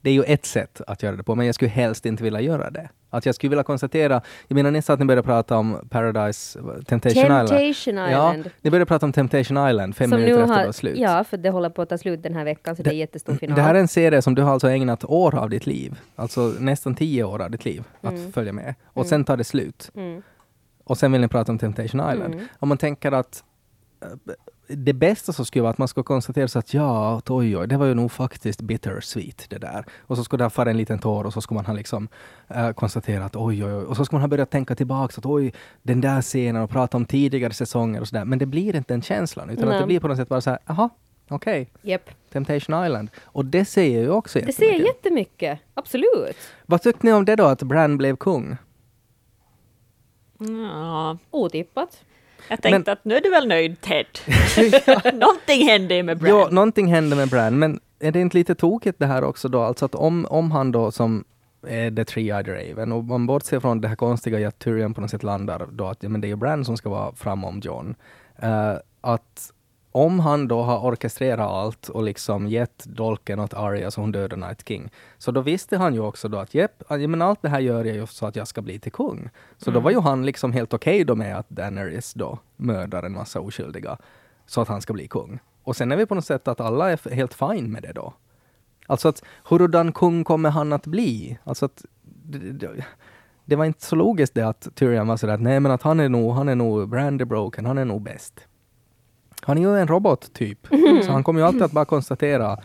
det 0.00 0.10
är 0.10 0.14
ju 0.14 0.22
ett 0.22 0.46
sätt 0.46 0.80
att 0.86 1.02
göra 1.02 1.16
det 1.16 1.22
på, 1.22 1.34
men 1.34 1.46
jag 1.46 1.54
skulle 1.54 1.68
helst 1.70 2.06
inte 2.06 2.22
vilja 2.22 2.40
göra 2.40 2.70
det. 2.70 2.88
Att 3.10 3.26
jag 3.26 3.34
skulle 3.34 3.50
vilja 3.50 3.62
konstatera, 3.64 4.22
jag 4.48 4.54
menar 4.54 4.70
ni 4.70 4.82
sa 4.82 4.92
att 4.92 4.98
ni 5.00 5.04
började 5.06 5.22
prata 5.22 5.56
om 5.56 5.78
Paradise, 5.90 6.58
Temptation, 6.86 7.22
Island. 7.22 7.48
Temptation 7.48 7.96
Ja, 7.96 8.08
Island. 8.08 8.50
ni 8.60 8.70
började 8.70 8.86
prata 8.86 9.06
om 9.06 9.12
Temptation 9.12 9.68
Island 9.68 9.96
fem 9.96 10.10
som 10.10 10.20
minuter 10.20 10.36
nu 10.36 10.42
efter 10.42 10.54
det 10.54 10.60
har, 10.60 10.64
var 10.66 10.72
slut. 10.72 10.98
ja, 10.98 11.24
för 11.24 11.36
det 11.36 11.50
håller 11.50 11.70
på 11.70 11.82
att 11.82 11.88
ta 11.88 11.98
slut 11.98 12.22
den 12.22 12.34
här 12.34 12.44
veckan, 12.44 12.76
så 12.76 12.82
det, 12.82 12.90
är 12.90 12.94
jättestor 12.94 13.34
final. 13.34 13.56
Det 13.56 13.62
här 13.62 13.74
är 13.74 13.78
en 13.78 13.88
serie 13.88 14.22
som 14.22 14.34
du 14.34 14.42
har 14.42 14.52
alltså 14.52 14.68
ägnat 14.68 15.04
år 15.04 15.34
av 15.34 15.50
ditt 15.50 15.66
liv, 15.66 16.00
alltså 16.16 16.52
nästan 16.58 16.94
tio 16.94 17.24
år 17.24 17.42
av 17.42 17.50
ditt 17.50 17.64
liv, 17.64 17.84
att 18.00 18.12
Mm. 18.12 18.32
följa 18.32 18.52
med. 18.52 18.74
Och 18.84 19.06
sen 19.06 19.24
tar 19.24 19.36
det 19.36 19.44
slut. 19.44 19.90
Mm. 19.94 20.22
Och 20.84 20.98
sen 20.98 21.12
vill 21.12 21.20
ni 21.20 21.28
prata 21.28 21.52
om 21.52 21.58
Temptation 21.58 22.00
Island. 22.12 22.34
Mm. 22.34 22.46
Om 22.58 22.68
man 22.68 22.78
tänker 22.78 23.12
att 23.12 23.44
eh, 24.02 24.08
det 24.76 24.92
bästa 24.92 25.32
som 25.32 25.44
skulle 25.44 25.62
vara 25.62 25.70
att 25.70 25.78
man 25.78 25.88
ska 25.88 26.02
konstatera 26.02 26.48
så 26.48 26.58
att 26.58 26.74
ja, 26.74 27.18
att 27.18 27.30
oj, 27.30 27.56
oj, 27.56 27.68
det 27.68 27.76
var 27.76 27.86
ju 27.86 27.94
nog 27.94 28.12
faktiskt 28.12 28.60
bittersweet 28.60 29.46
det 29.48 29.58
där. 29.58 29.84
Och 30.00 30.16
så 30.16 30.24
skulle 30.24 30.44
det 30.44 30.56
ha 30.56 30.66
en 30.66 30.76
liten 30.76 30.98
tår 30.98 31.24
och 31.24 31.32
så 31.32 31.40
skulle 31.40 31.56
man 31.56 31.66
ha 31.66 31.72
liksom 31.72 32.08
uh, 32.56 32.72
konstaterat 32.72 33.36
oj, 33.36 33.64
oj, 33.64 33.74
oj. 33.74 33.84
Och 33.84 33.96
så 33.96 34.04
skulle 34.04 34.16
man 34.16 34.22
ha 34.22 34.28
börjat 34.28 34.50
tänka 34.50 34.74
tillbaka 34.74 35.14
att 35.18 35.26
oj, 35.26 35.52
den 35.82 36.00
där 36.00 36.22
scenen 36.22 36.62
och 36.62 36.70
prata 36.70 36.96
om 36.96 37.04
tidigare 37.04 37.52
säsonger 37.52 38.00
och 38.00 38.08
sådär. 38.08 38.24
Men 38.24 38.38
det 38.38 38.46
blir 38.46 38.76
inte 38.76 38.94
den 38.94 39.02
känslan, 39.02 39.50
utan 39.50 39.68
att 39.68 39.80
det 39.80 39.86
blir 39.86 40.00
på 40.00 40.08
något 40.08 40.16
sätt 40.16 40.28
bara 40.28 40.40
så 40.40 40.50
här, 40.50 40.58
jaha, 40.66 40.90
okej, 41.28 41.70
Japp. 41.82 42.10
Temptation 42.32 42.86
Island. 42.86 43.10
Och 43.22 43.44
det 43.44 43.64
säger 43.64 44.00
ju 44.00 44.10
också 44.10 44.38
Det 44.38 44.52
säger 44.52 44.72
jättemycket. 44.72 44.94
jättemycket. 44.94 45.60
Absolut. 45.74 46.36
Vad 46.66 46.82
tyckte 46.82 47.06
ni 47.06 47.12
om 47.12 47.24
det 47.24 47.36
då, 47.36 47.44
att 47.44 47.62
Bran 47.62 47.98
blev 47.98 48.16
kung? 48.16 48.56
Ja, 50.38 51.18
Otippat. 51.30 52.04
Jag 52.48 52.62
tänkte 52.62 52.92
att 52.92 53.04
nu 53.04 53.16
är 53.16 53.20
du 53.20 53.30
väl 53.30 53.48
nöjd 53.48 53.80
Ted? 53.80 54.06
Någonting 55.20 55.68
hände 55.68 56.02
med 56.02 56.18
Bran. 56.18 56.30
Ja, 56.30 56.48
någonting 56.50 56.86
hände 56.86 57.16
med 57.16 57.28
Bran, 57.28 57.58
men 57.58 57.80
är 58.00 58.12
det 58.12 58.20
inte 58.20 58.36
lite 58.36 58.54
tokigt 58.54 58.98
det 58.98 59.06
här 59.06 59.24
också 59.24 59.48
då? 59.48 59.62
Alltså 59.62 59.84
att 59.84 59.94
om, 59.94 60.26
om 60.30 60.50
han 60.50 60.72
då 60.72 60.90
som 60.90 61.24
är 61.66 61.90
The 61.90 62.02
Three-Eyed 62.02 62.70
Raven 62.70 62.92
och 62.92 63.04
man 63.04 63.26
bortser 63.26 63.60
från 63.60 63.80
det 63.80 63.88
här 63.88 63.96
konstiga 63.96 64.40
i 64.40 64.44
att 64.44 64.58
Tyrion 64.58 64.94
på 64.94 65.00
något 65.00 65.10
sätt 65.10 65.22
landar 65.22 65.66
då 65.72 65.86
att 65.86 66.02
ja, 66.02 66.08
men 66.08 66.20
det 66.20 66.30
är 66.30 66.36
Bran 66.36 66.64
som 66.64 66.76
ska 66.76 66.88
vara 66.88 67.12
framom 67.14 67.60
John. 67.64 67.94
Eh, 68.38 68.74
att 69.00 69.52
om 69.92 70.20
han 70.20 70.48
då 70.48 70.62
har 70.62 70.84
orkestrerat 70.84 71.50
allt 71.50 71.88
och 71.88 72.02
liksom 72.02 72.46
gett 72.46 72.84
dolken 72.84 73.40
åt 73.40 73.54
Arya 73.54 73.90
så 73.90 74.00
hon 74.00 74.12
dödar 74.12 74.36
Night 74.36 74.68
King, 74.68 74.90
så 75.18 75.30
då 75.30 75.40
visste 75.40 75.76
han 75.76 75.94
ju 75.94 76.00
också 76.00 76.28
då 76.28 76.38
att 76.38 76.54
jepp, 76.54 76.82
men 76.88 77.22
allt 77.22 77.42
det 77.42 77.48
här 77.48 77.60
gör 77.60 77.84
jag 77.84 77.96
ju 77.96 78.06
så 78.06 78.26
att 78.26 78.36
jag 78.36 78.48
ska 78.48 78.62
bli 78.62 78.78
till 78.78 78.92
kung. 78.92 79.30
Så 79.56 79.70
då 79.70 79.80
var 79.80 79.90
ju 79.90 80.00
han 80.00 80.26
liksom 80.26 80.52
helt 80.52 80.74
okej 80.74 81.04
då 81.04 81.14
med 81.14 81.36
att 81.38 81.48
Daenerys 81.48 82.14
då 82.14 82.38
mördar 82.56 83.02
en 83.02 83.12
massa 83.12 83.40
oskyldiga 83.40 83.98
så 84.46 84.60
att 84.60 84.68
han 84.68 84.80
ska 84.80 84.92
bli 84.92 85.08
kung. 85.08 85.38
Och 85.62 85.76
sen 85.76 85.92
är 85.92 85.96
vi 85.96 86.06
på 86.06 86.14
något 86.14 86.26
sätt 86.26 86.48
att 86.48 86.60
alla 86.60 86.92
är 86.92 87.14
helt 87.14 87.34
fine 87.34 87.72
med 87.72 87.82
det 87.82 87.92
då. 87.92 88.12
Alltså 88.86 89.08
att 89.08 89.22
hurudan 89.44 89.92
kung 89.92 90.24
kommer 90.24 90.50
han 90.50 90.72
att 90.72 90.86
bli? 90.86 91.38
Alltså 91.44 91.64
att 91.64 91.84
det 93.44 93.56
var 93.56 93.64
inte 93.64 93.84
så 93.84 93.96
logiskt 93.96 94.34
det 94.34 94.48
att 94.48 94.68
Tyrion 94.74 95.08
var 95.08 95.16
sådär 95.16 95.34
att 95.34 95.40
nej 95.40 95.60
men 95.60 95.72
att 95.72 95.82
han 95.82 96.00
är 96.00 96.08
nog, 96.08 96.32
han 96.32 96.48
är 96.48 96.54
nog 96.54 96.88
Brandy 96.88 97.24
Broken, 97.24 97.66
han 97.66 97.78
är 97.78 97.84
nog 97.84 98.02
bäst. 98.02 98.46
Han 99.44 99.58
är 99.58 99.62
ju 99.62 99.78
en 99.78 99.88
robot 99.88 100.32
typ. 100.32 100.66
Så 101.04 101.12
han 101.12 101.24
kommer 101.24 101.40
ju 101.40 101.46
alltid 101.46 101.62
att 101.62 101.72
bara 101.72 101.84
konstatera 101.84 102.58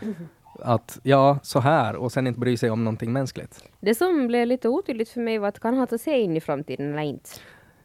att 0.62 0.98
ja, 1.02 1.38
så 1.42 1.60
här 1.60 1.96
och 1.96 2.12
sen 2.12 2.26
inte 2.26 2.40
bry 2.40 2.56
sig 2.56 2.70
om 2.70 2.84
någonting 2.84 3.12
mänskligt. 3.12 3.64
Det 3.80 3.94
som 3.94 4.26
blev 4.26 4.46
lite 4.46 4.68
otydligt 4.68 5.08
för 5.08 5.20
mig 5.20 5.38
var 5.38 5.48
att 5.48 5.60
kan 5.60 5.76
han 5.76 5.86
ta 5.86 5.98
sig 5.98 6.20
in 6.20 6.36
i 6.36 6.40
framtiden 6.40 6.92
eller 6.92 7.02
inte? 7.02 7.30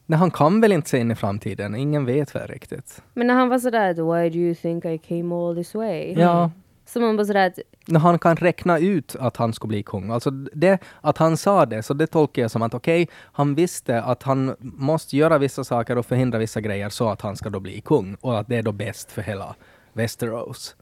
Nej, 0.06 0.20
han 0.20 0.32
kan 0.32 0.62
väl 0.62 0.72
inte 0.72 0.90
se 0.90 0.98
in 0.98 1.12
i 1.12 1.16
framtiden, 1.16 1.76
ingen 1.76 2.06
vet 2.06 2.36
väl 2.36 2.48
riktigt. 2.48 3.02
Men 3.14 3.28
när 3.28 3.34
han 3.34 3.50
var 3.50 3.60
sådär 3.60 3.94
why 3.94 4.30
do 4.30 4.38
you 4.38 4.56
think 4.56 4.86
I 4.86 4.98
came 4.98 5.36
all 5.36 5.56
this 5.56 5.76
way? 5.76 6.14
Ja, 6.18 6.52
Så 6.86 7.00
man 7.00 7.18
bara 7.18 7.26
sådär 7.26 7.48
att 7.48 7.60
när 7.88 8.00
han 8.00 8.20
kan 8.20 8.36
räkna 8.36 8.80
ut 8.80 9.16
att 9.20 9.38
han 9.38 9.54
skulle 9.54 9.70
bli 9.70 9.84
kung. 9.84 10.12
Alltså 10.12 10.32
det, 10.32 10.84
att 11.02 11.18
han 11.18 11.38
sa 11.38 11.66
det, 11.66 11.84
så 11.84 11.94
det 11.94 12.08
tolkar 12.08 12.42
jag 12.42 12.52
som 12.52 12.62
att 12.62 12.74
okej, 12.74 13.10
han 13.22 13.56
visste 13.56 14.02
att 14.02 14.24
han 14.24 14.56
måste 14.60 15.18
göra 15.18 15.38
vissa 15.38 15.64
saker 15.64 15.98
och 15.98 16.06
förhindra 16.06 16.40
vissa 16.40 16.62
grejer 16.62 16.90
så 16.90 17.10
att 17.10 17.22
han 17.22 17.36
ska 17.36 17.50
då 17.50 17.60
bli 17.60 17.82
kung 17.82 18.18
och 18.22 18.40
att 18.40 18.48
det 18.48 18.56
är 18.56 18.64
då 18.64 18.72
bäst 18.72 19.12
för 19.12 19.22
hela 19.22 19.56
Västerås. 19.94 20.76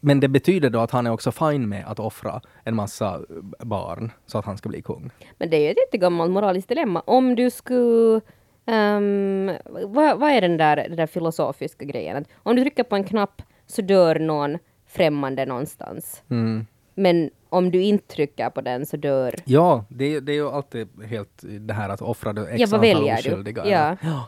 Men 0.00 0.20
det 0.20 0.28
betyder 0.28 0.70
då 0.70 0.80
att 0.80 0.90
han 0.90 1.06
är 1.06 1.10
också 1.10 1.32
fine 1.32 1.68
med 1.68 1.84
att 1.86 1.98
offra 1.98 2.40
en 2.64 2.74
massa 2.74 3.20
barn 3.58 4.12
så 4.26 4.38
att 4.38 4.44
han 4.44 4.58
ska 4.58 4.68
bli 4.68 4.82
kung. 4.82 5.10
Men 5.38 5.50
det 5.50 5.56
är 5.56 5.60
ju 5.60 5.70
ett 5.70 5.78
jättegammalt 5.78 6.30
moraliskt 6.30 6.68
dilemma. 6.68 7.02
Om 7.06 7.34
du 7.34 7.50
skulle... 7.50 8.20
ehm, 8.66 9.52
vad, 9.64 10.18
vad 10.18 10.30
är 10.30 10.40
den 10.40 10.56
där, 10.56 10.76
den 10.76 10.96
där 10.96 11.06
filosofiska 11.06 11.84
grejen? 11.84 12.24
Om 12.36 12.56
du 12.56 12.62
trycker 12.62 12.82
på 12.82 12.96
en 12.96 13.04
knapp 13.04 13.42
så 13.66 13.82
dör 13.82 14.18
någon 14.18 14.58
främmande 14.88 15.46
någonstans. 15.46 16.22
Mm. 16.30 16.66
men 16.94 17.30
om 17.50 17.70
du 17.70 17.82
inte 17.82 18.14
trycker 18.14 18.50
på 18.50 18.60
den 18.60 18.86
så 18.86 18.96
dör... 18.96 19.34
Ja, 19.44 19.84
det, 19.88 20.04
är- 20.14 20.20
det 20.20 20.32
är 20.32 20.34
ju 20.34 20.48
alltid 20.48 20.88
helt 21.04 21.42
det 21.42 21.74
här 21.74 21.88
att 21.88 22.02
offra 22.02 22.32
det 22.32 22.46
x 22.46 22.54
Ja, 22.60 22.66
vad 22.70 22.80
väljer 22.80 23.22
du? 23.22 23.30
oskyldiga. 23.30 23.96
Ja. 24.02 24.26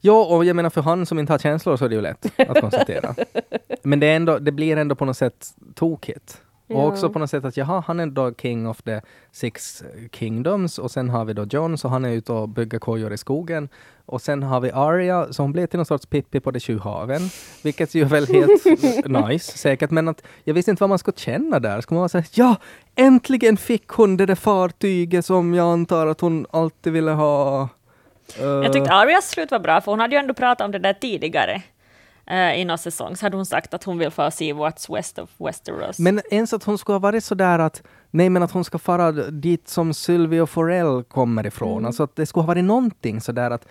Ja, 0.00 0.24
och 0.36 0.44
jag 0.44 0.56
menar 0.56 0.70
för 0.70 0.82
han 0.82 1.06
som 1.06 1.18
inte 1.18 1.32
har 1.32 1.38
känslor 1.38 1.76
så 1.76 1.84
är 1.84 1.88
det 1.88 1.94
ju 1.94 2.00
lätt 2.00 2.26
att 2.48 2.60
konstatera. 2.60 3.14
Men 3.82 4.00
det, 4.00 4.06
är 4.06 4.16
ändå, 4.16 4.38
det 4.38 4.52
blir 4.52 4.76
ändå 4.76 4.94
på 4.94 5.04
något 5.04 5.16
sätt 5.16 5.46
tokigt. 5.74 6.42
Och 6.70 6.76
Ja. 6.80 6.86
också 6.86 7.10
på 7.10 7.18
något 7.18 7.30
sätt 7.30 7.44
att 7.44 7.56
jaha, 7.56 7.84
han 7.86 8.00
är 8.00 8.06
då 8.06 8.32
king 8.34 8.68
of 8.68 8.82
the 8.82 9.00
six 9.32 9.82
kingdoms 10.12 10.78
och 10.78 10.90
sen 10.90 11.10
har 11.10 11.24
vi 11.24 11.32
då 11.32 11.44
John 11.50 11.78
så 11.78 11.88
han 11.88 12.04
är 12.04 12.10
ute 12.10 12.32
och 12.32 12.48
bygger 12.48 12.78
kojor 12.78 13.12
i 13.12 13.18
skogen. 13.18 13.68
Och 14.06 14.22
sen 14.22 14.42
har 14.42 14.60
vi 14.60 14.70
Arya 14.72 15.32
så 15.32 15.42
hon 15.42 15.52
blir 15.52 15.66
till 15.66 15.76
någon 15.76 15.86
sorts 15.86 16.06
Pippi 16.06 16.40
på 16.40 16.50
de 16.50 16.60
sju 16.60 16.78
haven. 16.78 17.20
Vilket 17.62 17.94
ju 17.94 18.00
är 18.02 18.06
väl 18.06 18.26
helt 18.26 18.64
nice 19.28 19.58
säkert. 19.58 19.90
Men 19.90 20.08
att 20.08 20.22
jag 20.44 20.54
visste 20.54 20.70
inte 20.70 20.82
vad 20.82 20.88
man 20.88 20.98
skulle 20.98 21.16
känna 21.16 21.58
där. 21.60 21.80
Ska 21.80 21.94
man 21.94 22.00
vara 22.00 22.08
såhär, 22.08 22.26
ja 22.32 22.56
äntligen 22.94 23.56
fick 23.56 23.88
hon 23.88 24.16
det 24.16 24.26
där 24.26 24.34
fartyget 24.34 25.24
som 25.26 25.54
jag 25.54 25.72
antar 25.72 26.06
att 26.06 26.20
hon 26.20 26.46
alltid 26.50 26.92
ville 26.92 27.10
ha. 27.10 27.68
Eh, 28.38 28.44
Jag 28.46 28.72
tyckte 28.72 28.92
Arias 28.92 29.28
slut 29.30 29.50
var 29.50 29.58
bra, 29.58 29.80
för 29.80 29.92
hon 29.92 30.00
hade 30.00 30.14
ju 30.14 30.20
ändå 30.20 30.34
pratat 30.34 30.64
om 30.64 30.70
det 30.72 30.78
där 30.78 30.92
tidigare. 30.92 31.62
Uh, 32.30 32.60
I 32.60 32.64
någon 32.64 32.78
säsong 32.78 33.16
så 33.16 33.26
hade 33.26 33.36
hon 33.36 33.46
sagt 33.46 33.74
att 33.74 33.84
hon 33.84 33.98
vill 33.98 34.10
få 34.10 34.30
se 34.30 34.52
what's 34.52 34.94
west 34.94 35.18
of 35.18 35.30
Westeros. 35.38 35.98
Men 35.98 36.20
ens 36.30 36.52
att 36.52 36.64
hon 36.64 36.78
skulle 36.78 36.94
ha 36.94 37.00
varit 37.00 37.24
så 37.24 37.34
där 37.34 37.58
att 37.58 37.82
nej 38.10 38.30
men 38.30 38.42
att 38.42 38.50
hon 38.50 38.64
ska 38.64 38.78
fara 38.78 39.12
dit 39.12 39.68
som 39.68 39.94
Sylvia 39.94 40.46
Forell 40.46 41.04
kommer 41.04 41.46
ifrån. 41.46 41.72
Mm. 41.72 41.86
Alltså 41.86 42.02
att 42.02 42.16
det 42.16 42.26
skulle 42.26 42.42
ha 42.42 42.46
varit 42.46 42.64
någonting 42.64 43.20
så 43.20 43.32
där 43.32 43.50
att 43.50 43.66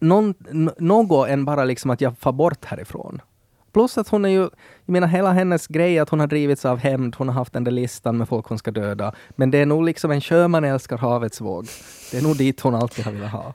någon, 0.00 0.34
något 0.78 1.28
än 1.28 1.44
bara 1.44 1.64
liksom 1.64 1.90
att 1.90 2.00
jag 2.00 2.18
far 2.18 2.32
bort 2.32 2.64
härifrån. 2.64 3.20
Plus 3.72 3.98
att 3.98 4.08
hon 4.08 4.24
är 4.24 4.28
ju, 4.28 4.40
jag 4.40 4.92
menar 4.92 5.08
hela 5.08 5.32
hennes 5.32 5.66
grej 5.66 5.98
att 5.98 6.08
hon 6.08 6.20
har 6.20 6.26
drivits 6.26 6.64
av 6.64 6.78
hämnd, 6.78 7.16
hon 7.18 7.28
har 7.28 7.34
haft 7.34 7.52
den 7.52 7.64
där 7.64 7.72
listan 7.72 8.16
med 8.16 8.28
folk 8.28 8.46
hon 8.46 8.58
ska 8.58 8.70
döda. 8.70 9.12
Men 9.28 9.50
det 9.50 9.58
är 9.58 9.66
nog 9.66 9.84
liksom 9.84 10.10
en 10.10 10.20
sjöman 10.20 10.64
älskar 10.64 10.98
havets 10.98 11.40
våg. 11.40 11.66
Det 12.10 12.18
är 12.18 12.22
nog 12.22 12.36
dit 12.36 12.60
hon 12.60 12.74
alltid 12.74 13.04
har 13.04 13.12
velat 13.12 13.32
ha. 13.32 13.54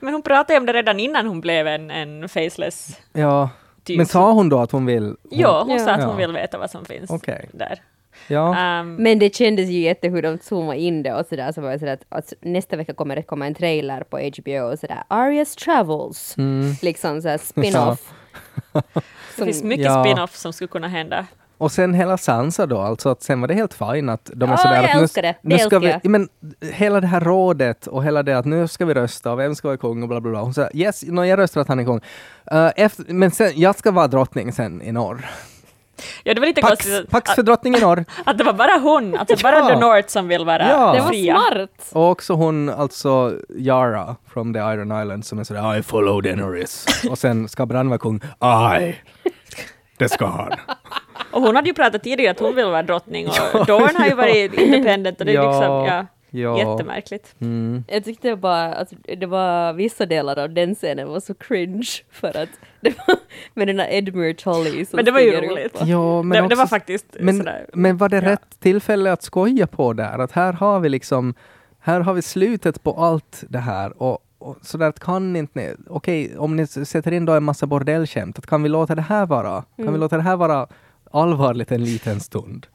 Men 0.00 0.12
hon 0.14 0.22
pratade 0.22 0.58
om 0.58 0.66
det 0.66 0.72
redan 0.72 1.00
innan 1.00 1.26
hon 1.26 1.40
blev 1.40 1.66
en, 1.66 1.90
en 1.90 2.28
faceless 2.28 3.00
Ja, 3.12 3.50
typ. 3.84 3.96
men 3.96 4.06
sa 4.06 4.32
hon 4.32 4.48
då 4.48 4.58
att 4.60 4.70
hon 4.72 4.86
vill? 4.86 5.04
Hon, 5.04 5.16
Jo, 5.30 5.48
hon 5.48 5.70
Ja. 5.70 5.84
sa 5.84 5.90
att 5.90 6.00
Ja. 6.00 6.06
hon 6.06 6.16
vill 6.16 6.32
veta 6.32 6.58
vad 6.58 6.70
som 6.70 6.84
finns 6.84 7.10
Okej. 7.10 7.48
där. 7.52 7.82
Ja. 8.28 8.56
Ehm, 8.56 8.94
Men 8.96 9.18
det 9.18 9.34
kändes 9.34 9.68
ju 9.68 9.80
jätte 9.80 10.08
hur 10.08 10.22
de 10.22 10.38
zoomade 10.38 10.78
in 10.80 11.02
det 11.02 11.14
och 11.14 11.26
sådär. 11.26 11.52
Så 11.52 11.60
var 11.60 11.70
det 11.72 11.78
sådär 11.78 11.92
att, 11.92 12.04
att 12.08 12.32
nästa 12.40 12.76
vecka 12.76 12.94
kommer 12.94 13.16
det 13.16 13.22
komma 13.22 13.46
en 13.46 13.54
trailer 13.54 14.00
på 14.00 14.18
HBO 14.18 14.72
och 14.72 14.78
sådär 14.78 15.02
Arias 15.08 15.56
Travels. 15.56 16.34
Mm. 16.38 16.72
Liksom 16.82 17.22
såhär 17.22 17.38
spin-off. 17.42 18.12
det 19.36 19.44
finns 19.44 19.62
mycket 19.62 19.84
Ja. 19.86 20.04
spin-off 20.04 20.36
som 20.36 20.52
skulle 20.52 20.68
kunna 20.68 20.88
hända. 20.88 21.26
Och 21.58 21.72
sen 21.72 21.94
hela 21.94 22.16
Sansa 22.16 22.66
då, 22.66 22.80
alltså 22.80 23.08
att 23.08 23.22
sen 23.22 23.40
var 23.40 23.48
det 23.48 23.54
helt 23.54 23.74
fine 23.74 24.08
att 24.08 24.30
de 24.34 24.44
är 24.50 24.52
Ja, 24.52 24.56
sådär 24.56 24.74
jag 24.76 24.84
att 24.84 24.94
nu, 24.96 25.00
älskar 25.02 25.22
det. 25.22 25.34
nu 25.42 25.50
Det 25.50 25.58
ska 25.58 25.64
älskar 25.64 25.80
vi, 25.80 25.86
jag. 25.90 26.00
ja, 26.02 26.10
men 26.10 26.28
hela 26.72 27.00
det 27.00 27.06
här 27.06 27.20
rådet 27.20 27.86
och 27.86 28.04
hela 28.04 28.22
det 28.22 28.38
att 28.38 28.44
nu 28.44 28.68
ska 28.68 28.84
vi 28.84 28.94
rösta 28.94 29.32
och 29.32 29.38
vem 29.38 29.54
ska 29.54 29.68
vara 29.68 29.78
kung 29.78 30.02
och 30.02 30.08
bla 30.08 30.20
bla 30.20 30.30
bla. 30.30 30.40
Hon 30.40 30.54
sa 30.54 30.68
yes, 30.74 31.02
no, 31.06 31.24
jag 31.24 31.38
röstar 31.38 31.60
att 31.60 31.68
han 31.68 31.78
är 31.80 31.84
kung. 31.84 32.00
Uh, 32.52 32.70
efter, 32.76 33.04
men 33.08 33.30
sen, 33.30 33.52
jag 33.54 33.76
ska 33.76 33.90
vara 33.90 34.06
drottning 34.06 34.52
sen 34.52 34.82
i 34.82 34.92
norr. 34.92 35.26
Ja, 36.24 36.34
det 36.34 36.40
var 36.40 36.46
lite 36.46 36.60
Pax, 36.60 36.70
konstigt 36.70 37.10
pax 37.10 37.30
för 37.34 37.42
drottning 37.42 37.74
i 37.76 37.80
norr. 37.80 38.04
att 38.26 38.38
det 38.38 38.44
var 38.44 38.52
bara 38.52 38.78
hon, 38.78 39.16
alltså 39.16 39.36
bara 39.42 39.58
Ja. 39.58 39.68
The 39.68 39.80
North 39.80 40.08
som 40.08 40.28
vill 40.28 40.44
vara 40.44 40.68
Ja. 40.68 40.92
Det 40.92 41.00
var 41.00 41.08
fria. 41.08 41.34
smart! 41.52 41.70
Och 41.92 42.10
också 42.10 42.32
hon, 42.34 42.68
alltså 42.68 43.32
Yara 43.58 44.16
from 44.26 44.52
the 44.54 44.58
Iron 44.58 45.02
Island 45.02 45.24
som 45.26 45.38
är 45.38 45.44
sådär 45.44 45.76
I 45.76 45.82
follow 45.82 46.22
Daenerys. 46.22 46.86
och 47.10 47.18
sen 47.18 47.48
ska 47.48 47.66
Bran 47.66 47.88
vara 47.88 47.98
kung. 47.98 48.20
Aj! 48.38 49.02
Det 49.98 50.08
ska 50.08 50.26
han. 50.26 50.52
Och 51.34 51.42
hon 51.42 51.56
hade 51.56 51.68
ju 51.68 51.74
pratat 51.74 52.02
tidigare 52.02 52.30
att 52.30 52.40
hon 52.40 52.54
vill 52.56 52.64
vara 52.64 52.82
drottning 52.82 53.26
och 53.26 53.66
Dorn 53.66 53.96
har 53.96 54.06
ju 54.06 54.14
varit 54.14 54.54
independent 54.60 55.20
och 55.20 55.26
det 55.26 55.32
är 55.32 55.34
Ja, 55.34 55.50
liksom, 55.50 55.72
ja, 55.84 56.06
ja. 56.30 56.58
jättemärkligt. 56.58 57.34
Mm. 57.40 57.84
Jag 57.88 58.04
tyckte 58.04 58.36
bara 58.36 58.74
att 58.74 58.92
det 59.18 59.26
var 59.26 59.72
vissa 59.72 60.06
delar 60.06 60.38
av 60.38 60.50
den 60.50 60.74
scenen 60.74 61.08
var 61.08 61.20
så 61.20 61.34
cringe 61.34 61.88
för 62.10 62.28
att 62.28 62.48
det 62.80 62.94
var 63.06 63.16
med 63.54 63.66
den 63.68 63.76
där 63.76 63.88
Edmure 63.90 64.34
Tully 64.34 64.84
som 64.84 64.96
Men 64.96 65.04
det 65.04 65.10
var 65.10 65.20
ju 65.20 65.36
upp 65.36 65.44
roligt. 65.50 65.78
Ja, 65.84 66.22
men 66.22 66.30
det, 66.36 66.40
också, 66.40 66.48
det 66.48 66.54
var 66.54 66.66
faktiskt 66.66 67.06
Men, 67.20 67.36
sådär. 67.36 67.66
men 67.72 67.96
var 67.96 68.08
det 68.08 68.16
ja. 68.16 68.30
rätt 68.30 68.60
tillfälle 68.60 69.12
att 69.12 69.22
skoja 69.22 69.66
på 69.66 69.92
där? 69.92 70.18
Att 70.18 70.32
här 70.32 70.52
har 70.52 70.80
vi 70.80 70.88
liksom, 70.88 71.34
här 71.80 72.00
har 72.00 72.14
vi 72.14 72.22
slutet 72.22 72.82
på 72.82 72.92
allt 72.92 73.44
det 73.48 73.58
här 73.58 74.02
och, 74.02 74.18
och 74.38 74.56
sådär 74.62 74.88
att 74.88 75.00
kan 75.00 75.36
inte 75.36 75.58
ni, 75.58 75.74
okej 75.88 76.38
om 76.38 76.56
ni 76.56 76.66
sätter 76.66 77.12
in 77.12 77.24
då 77.24 77.32
en 77.32 77.44
massa 77.44 77.66
bordellskämt, 77.66 78.38
att 78.38 78.46
kan 78.46 78.62
vi 78.62 78.68
låta 78.68 78.94
det 78.94 79.02
här 79.02 79.26
vara, 79.26 79.64
kan 79.76 79.92
vi 79.92 79.98
låta 79.98 80.16
det 80.16 80.22
här 80.22 80.36
vara 80.36 80.66
allvarligt 81.14 81.72
en 81.72 81.84
liten 81.84 82.20
stund? 82.20 82.66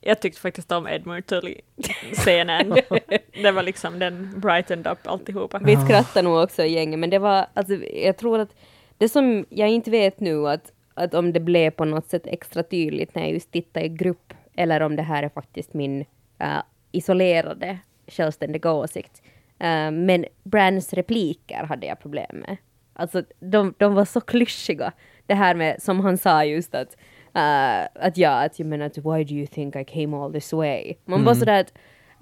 Jag 0.00 0.20
tyckte 0.20 0.40
faktiskt 0.40 0.72
om 0.72 0.88
Edmund 0.88 1.26
Tully-scenen. 1.26 2.68
det 3.42 3.52
var 3.52 3.62
liksom 3.62 3.98
den 3.98 4.40
brightened 4.40 4.86
up 4.86 4.98
alltihopa. 5.06 5.58
Vi 5.58 5.76
skrattar 5.76 6.22
nog 6.22 6.42
också 6.42 6.62
i 6.62 6.72
gänget, 6.72 6.98
men 6.98 7.10
det 7.10 7.18
var, 7.18 7.46
alltså, 7.54 7.74
jag 7.74 8.16
tror 8.16 8.38
att 8.38 8.54
det 8.98 9.08
som 9.08 9.46
jag 9.48 9.68
inte 9.68 9.90
vet 9.90 10.20
nu 10.20 10.48
att, 10.48 10.72
att 10.94 11.14
om 11.14 11.32
det 11.32 11.40
blev 11.40 11.70
på 11.70 11.84
något 11.84 12.10
sätt 12.10 12.26
extra 12.26 12.62
tydligt 12.62 13.14
när 13.14 13.22
jag 13.22 13.32
just 13.32 13.50
tittade 13.50 13.86
i 13.86 13.88
grupp, 13.88 14.34
eller 14.56 14.80
om 14.80 14.96
det 14.96 15.02
här 15.02 15.22
är 15.22 15.28
faktiskt 15.28 15.74
min 15.74 16.04
äh, 16.38 16.62
isolerade 16.92 17.78
självständiga 18.06 18.72
åsikt. 18.72 19.22
Äh, 19.58 19.90
men 19.90 20.24
Brands 20.42 20.92
repliker 20.92 21.64
hade 21.64 21.86
jag 21.86 22.00
problem 22.00 22.36
med. 22.36 22.56
Alltså, 22.92 23.22
de, 23.40 23.74
de 23.78 23.94
var 23.94 24.04
så 24.04 24.20
klyschiga. 24.20 24.92
Det 25.26 25.34
här 25.34 25.54
med, 25.54 25.82
som 25.82 26.00
han 26.00 26.18
sa 26.18 26.44
just 26.44 26.74
att, 26.74 26.96
äh, 27.34 28.06
att 28.06 28.16
ja, 28.16 28.44
att 28.44 28.58
jag 28.58 28.68
menar 28.68 28.86
att 28.86 28.98
why 28.98 29.24
do 29.24 29.34
you 29.34 29.46
think 29.46 29.76
I 29.76 29.84
came 29.84 30.16
all 30.16 30.32
this 30.32 30.52
way? 30.52 30.94
Man 31.04 31.24
bara 31.24 31.34
sådär 31.34 31.60
att 31.60 31.72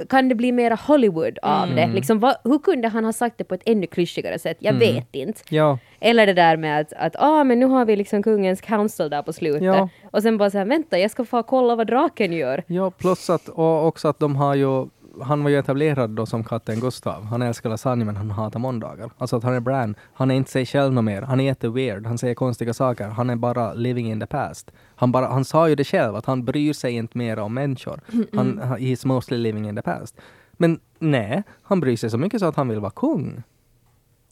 kan 0.09 0.29
det 0.29 0.35
bli 0.35 0.53
mera 0.53 0.75
Hollywood 0.75 1.39
av 1.43 1.75
det? 1.75 1.87
Liksom, 1.87 2.19
vad, 2.19 2.37
hur 2.45 2.59
kunde 2.59 2.89
han 2.89 3.05
ha 3.05 3.13
sagt 3.13 3.39
det 3.39 3.45
på 3.45 3.55
ett 3.55 3.63
ännu 3.65 3.87
klyschigare 3.87 4.39
sätt? 4.39 4.57
Jag 4.61 4.73
vet 4.75 5.15
inte. 5.15 5.41
Ja, 5.49 5.79
Eller 6.01 6.27
det 6.27 6.33
där 6.33 6.57
med 6.57 6.81
att, 6.81 6.93
att 6.93 7.17
ah, 7.19 7.45
men 7.45 7.61
nu 7.61 7.67
har 7.67 7.85
vi 7.85 7.97
liksom 7.97 8.23
kungens 8.23 8.61
council 8.61 9.11
där 9.11 9.23
på 9.23 9.33
slutet. 9.33 9.63
Ja. 9.63 9.89
Och 10.11 10.23
sen 10.23 10.39
bara 10.39 10.51
så 10.51 10.59
här, 10.59 10.65
vänta, 10.65 10.99
jag 10.99 11.11
ska 11.11 11.25
få 11.25 11.43
kolla 11.43 11.77
vad 11.77 11.87
draken 11.87 12.33
gör. 12.33 12.65
ja 12.67 12.91
plus 12.91 13.31
att, 13.31 13.49
och 13.49 13.87
också 13.87 14.09
att 14.09 14.19
de 14.19 14.37
har 14.37 14.55
ju 14.55 14.87
han 15.23 15.43
var 15.43 15.51
ju 15.51 15.59
etablerad 15.59 16.11
då 16.11 16.27
som 16.27 16.45
katten 16.45 16.81
Gustav. 16.81 17.25
Han 17.25 17.43
älskar 17.43 17.71
lasagne 17.71 18.05
men 18.05 18.17
han 18.17 18.31
hatar 18.31 18.61
måndagar. 18.61 19.11
Alltså 19.19 19.37
att 19.37 19.43
han 19.43 19.55
är 19.55 19.61
Bran. 19.61 19.95
Han 20.13 20.31
är 20.31 20.35
inte 20.35 20.51
sig 20.51 20.67
själv 20.67 20.93
något 20.93 21.05
mer. 21.05 21.23
Han 21.23 21.41
är 21.41 21.45
jätteweird. 21.45 22.07
Han 22.07 22.19
säger 22.19 22.35
konstiga 22.35 22.75
saker. 22.75 23.09
Han 23.09 23.31
är 23.31 23.37
bara 23.37 23.75
living 23.75 24.11
in 24.11 24.21
the 24.21 24.27
past. 24.27 24.71
Han, 24.97 25.13
bara, 25.13 25.27
han 25.27 25.45
sa 25.45 25.69
ju 25.69 25.75
det 25.75 25.85
själv 25.85 26.17
att 26.17 26.27
han 26.27 26.45
bryr 26.45 26.73
sig 26.73 26.93
inte 26.93 27.19
mer 27.19 27.39
om 27.39 27.55
människor. 27.55 28.01
Han, 28.33 28.61
he's 28.61 29.07
mostly 29.07 29.39
living 29.39 29.69
in 29.69 29.77
the 29.77 29.83
past. 29.83 30.17
Men 30.53 30.81
nej, 30.99 31.43
han 31.63 31.81
bryr 31.81 31.97
sig 31.97 32.11
så 32.11 32.19
mycket 32.19 32.41
så 32.41 32.47
att 32.47 32.57
han 32.57 32.69
vill 32.69 32.81
vara 32.81 32.91
kung. 32.91 33.43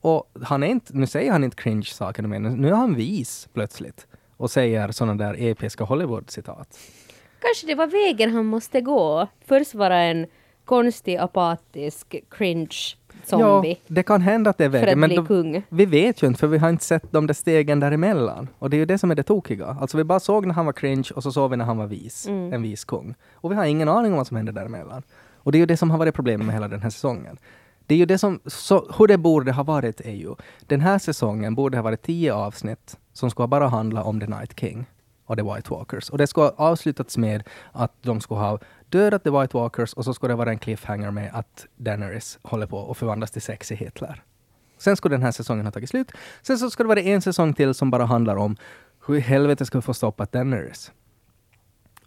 Och 0.01 0.31
han 0.43 0.63
är 0.63 0.67
inte, 0.67 0.97
nu 0.97 1.07
säger 1.07 1.33
han 1.33 1.45
inte 1.45 1.57
cringe-saker 1.57 2.23
mer. 2.23 2.39
Nu 2.39 2.69
är 2.69 2.75
han 2.75 2.95
vis 2.95 3.49
plötsligt. 3.53 4.07
Och 4.37 4.51
säger 4.51 4.93
sådana 4.93 5.15
där 5.15 5.37
episka 5.39 5.85
Hollywood-citat. 5.85 6.79
Kanske 7.41 7.67
det 7.67 7.75
var 7.75 7.87
vägen 7.87 8.31
han 8.31 8.47
måste 8.47 8.81
gå. 8.81 9.27
Först 9.47 9.75
vara 9.75 9.99
en 9.99 10.27
konstig, 10.67 11.17
apatisk, 11.17 12.15
cringe 12.31 12.97
zombie. 13.25 13.71
Ja, 13.71 13.77
det 13.87 14.03
kan 14.03 14.21
hända 14.21 14.51
att 14.51 14.59
det 14.59 14.65
är 14.65 14.69
vägen. 14.69 15.01
Men 15.01 15.15
då, 15.15 15.25
kung. 15.25 15.63
vi 15.69 15.87
vet 15.87 16.23
ju 16.23 16.27
inte, 16.27 16.41
för 16.41 16.47
vi 16.47 16.59
har 16.59 16.69
inte 16.69 16.85
sett 16.85 17.13
de 17.13 17.27
där 17.27 17.35
stegen 17.35 17.81
däremellan. 17.81 18.49
Och 18.59 18.71
det 18.71 18.77
är 18.77 18.79
ju 18.79 18.85
det 18.85 18.99
som 18.99 19.11
är 19.11 19.15
det 19.15 19.23
tokiga. 19.23 19.77
Alltså 19.81 19.97
vi 19.97 20.05
bara 20.05 20.21
såg 20.21 20.47
när 20.47 20.55
han 20.55 20.67
var 20.67 20.73
cringe 20.73 21.09
och 21.15 21.23
så 21.23 21.33
såg 21.33 21.51
vi 21.51 21.57
när 21.57 21.65
han 21.65 21.77
var 21.77 21.87
vis. 21.87 22.27
Mm. 22.29 22.53
En 22.53 22.63
vis 22.63 22.85
kung. 22.85 23.15
Och 23.35 23.51
vi 23.51 23.57
har 23.57 23.65
ingen 23.65 23.89
aning 23.89 24.13
om 24.13 24.17
vad 24.17 24.27
som 24.27 24.37
hände 24.37 24.53
däremellan. 24.53 25.03
Och 25.37 25.53
det 25.53 25.59
är 25.59 25.61
ju 25.61 25.67
det 25.67 25.77
som 25.77 25.91
har 25.91 25.99
varit 25.99 26.15
problemet 26.15 26.47
med 26.47 26.55
hela 26.55 26.69
den 26.69 26.83
här 26.83 26.91
säsongen. 26.91 27.39
Det 27.87 27.95
är 27.95 27.99
ju 27.99 28.07
det 28.07 28.19
som, 28.19 28.41
så, 28.47 28.91
hur 28.99 29.07
det 29.07 29.19
borde 29.19 29.53
ha 29.53 29.63
varit 29.63 30.01
är 30.01 30.15
ju, 30.15 30.35
den 30.67 30.81
här 30.81 30.99
säsongen 30.99 31.55
borde 31.55 31.79
ha 31.79 31.83
varit 31.83 32.03
tio 32.03 32.35
avsnitt 32.35 32.97
som 33.13 33.31
skulle 33.31 33.49
bara 33.49 33.69
handla 33.69 34.03
om 34.03 34.21
The 34.21 34.27
Night 34.27 34.61
King 34.61 34.87
och 35.27 35.37
The 35.37 35.43
White 35.43 35.71
Walkers. 35.71 36.11
Och 36.11 36.19
det 36.19 36.27
skulle 36.27 36.45
ha 36.47 36.53
avslutats 36.57 37.17
med 37.17 37.43
att 37.73 37.93
de 38.03 38.21
skulle 38.21 38.41
ha 38.41 38.59
dödat 38.89 39.25
The 39.25 39.31
White 39.31 39.57
Walkers 39.57 39.93
och 39.93 40.05
så 40.05 40.15
skulle 40.15 40.33
det 40.33 40.37
vara 40.37 40.51
en 40.51 40.59
cliffhanger 40.59 41.11
med 41.11 41.31
att 41.33 41.67
Daenerys 41.77 42.39
håller 42.43 42.67
på 42.67 42.91
att 42.91 42.97
förvandlas 42.97 43.31
till 43.31 43.43
sexy 43.43 43.75
Hitler. 43.75 44.23
Sen 44.79 44.97
skulle 44.97 45.15
den 45.15 45.23
här 45.23 45.33
säsongen 45.33 45.65
ha 45.67 45.73
tagit 45.73 45.91
slut. 45.91 46.13
Sen 46.43 46.59
så 46.59 46.71
ska 46.71 46.83
det 46.83 46.89
vara 46.89 47.01
en 47.01 47.23
säsong 47.23 47.55
till 47.55 47.75
som 47.75 47.91
bara 47.91 48.05
handlar 48.05 48.37
om 48.37 48.57
hur 49.07 49.15
i 49.17 49.21
helvete 49.21 49.67
ska 49.67 49.79
vi 49.79 49.83
få 49.83 49.95
stoppat 49.95 50.33
Daenerys. 50.33 50.93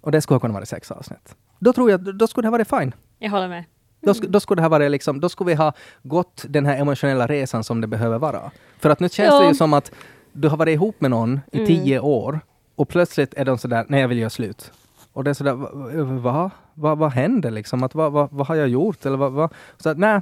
Och 0.02 0.12
det 0.12 0.22
skulle 0.22 0.36
ha 0.36 0.40
kunnat 0.40 0.54
vara 0.56 0.66
sex 0.66 0.92
avsnitt. 0.92 1.36
Då 1.60 1.74
tror 1.74 1.92
jag, 1.92 2.16
då 2.18 2.28
skulle 2.28 2.46
det 2.46 2.48
ha 2.50 2.58
varit 2.58 2.70
fine. 2.70 2.94
Jag 3.20 3.32
håller 3.32 3.48
med. 3.48 3.64
Då, 4.02 4.12
sk- 4.14 4.28
då 4.30 4.40
skulle 4.40 4.62
det 4.62 4.70
varit 4.70 4.92
liksom, 4.92 5.20
då 5.20 5.30
skulle 5.30 5.48
vi 5.48 5.56
ha 5.56 5.74
gått 6.04 6.46
den 6.50 6.66
här 6.66 6.78
emotionella 6.78 7.28
resan 7.28 7.64
som 7.64 7.82
det 7.82 7.88
behöver 7.88 8.20
vara. 8.20 8.52
För 8.80 8.90
att 8.90 9.00
nu 9.00 9.10
känns 9.10 9.30
Ja. 9.34 9.40
det 9.42 9.48
ju 9.48 9.54
som 9.56 9.74
att 9.74 9.92
du 10.34 10.48
har 10.50 10.58
varit 10.58 10.74
ihop 10.74 11.02
med 11.02 11.12
någon 11.12 11.40
i 11.52 11.58
Mm. 11.58 11.68
tio 11.68 12.00
år 12.00 12.40
och 12.80 12.90
plötsligt 12.90 13.34
är 13.34 13.46
de 13.46 13.58
sådär, 13.58 13.86
nej 13.88 14.02
jag 14.02 14.08
vill 14.08 14.18
göra 14.20 14.30
slut. 14.30 14.72
Och 15.14 15.24
det 15.24 15.30
är 15.30 15.34
sådär, 15.34 15.54
va? 15.54 16.32
va? 16.32 16.52
va 16.74 16.96
vad 16.96 17.12
hände 17.12 17.50
liksom? 17.52 17.84
Att, 17.84 17.96
va, 17.96 18.10
va, 18.10 18.30
vad 18.32 18.48
har 18.48 18.56
jag 18.56 18.68
gjort? 18.68 19.06
Eller 19.06 19.18
vad? 19.18 19.32
Va? 19.32 19.50
Så 19.78 19.90
att, 19.90 19.98
nej, 19.98 20.22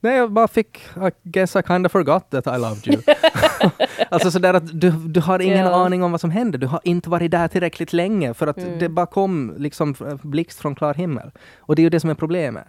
nej, 0.00 0.16
jag 0.16 0.32
bara 0.32 0.48
fick, 0.48 0.76
I 0.96 1.10
guess 1.22 1.56
I 1.56 1.62
kind 1.62 1.86
of 1.86 1.92
forgot 1.92 2.30
that 2.30 2.46
I 2.46 2.58
loved 2.60 2.88
you. 2.88 3.02
alltså 4.10 4.30
sådär 4.30 4.54
att 4.54 4.80
du, 4.80 4.90
du 4.90 5.20
har 5.20 5.38
ingen 5.38 5.58
Ja. 5.66 5.84
aning 5.84 6.02
om 6.02 6.10
vad 6.12 6.20
som 6.20 6.30
händer. 6.30 6.58
Du 6.58 6.66
har 6.66 6.80
inte 6.84 7.10
varit 7.10 7.30
där 7.30 7.48
tillräckligt 7.48 7.92
länge 7.92 8.34
för 8.34 8.46
att 8.46 8.58
Mm. 8.58 8.78
det 8.78 8.88
bara 8.88 9.06
kom 9.06 9.54
liksom 9.58 9.94
blixt 10.22 10.58
från 10.60 10.74
klar 10.74 10.94
himmel. 10.94 11.30
Och 11.58 11.76
det 11.76 11.80
är 11.82 11.84
ju 11.84 11.90
det 11.90 12.00
som 12.00 12.10
är 12.10 12.14
problemet. 12.14 12.64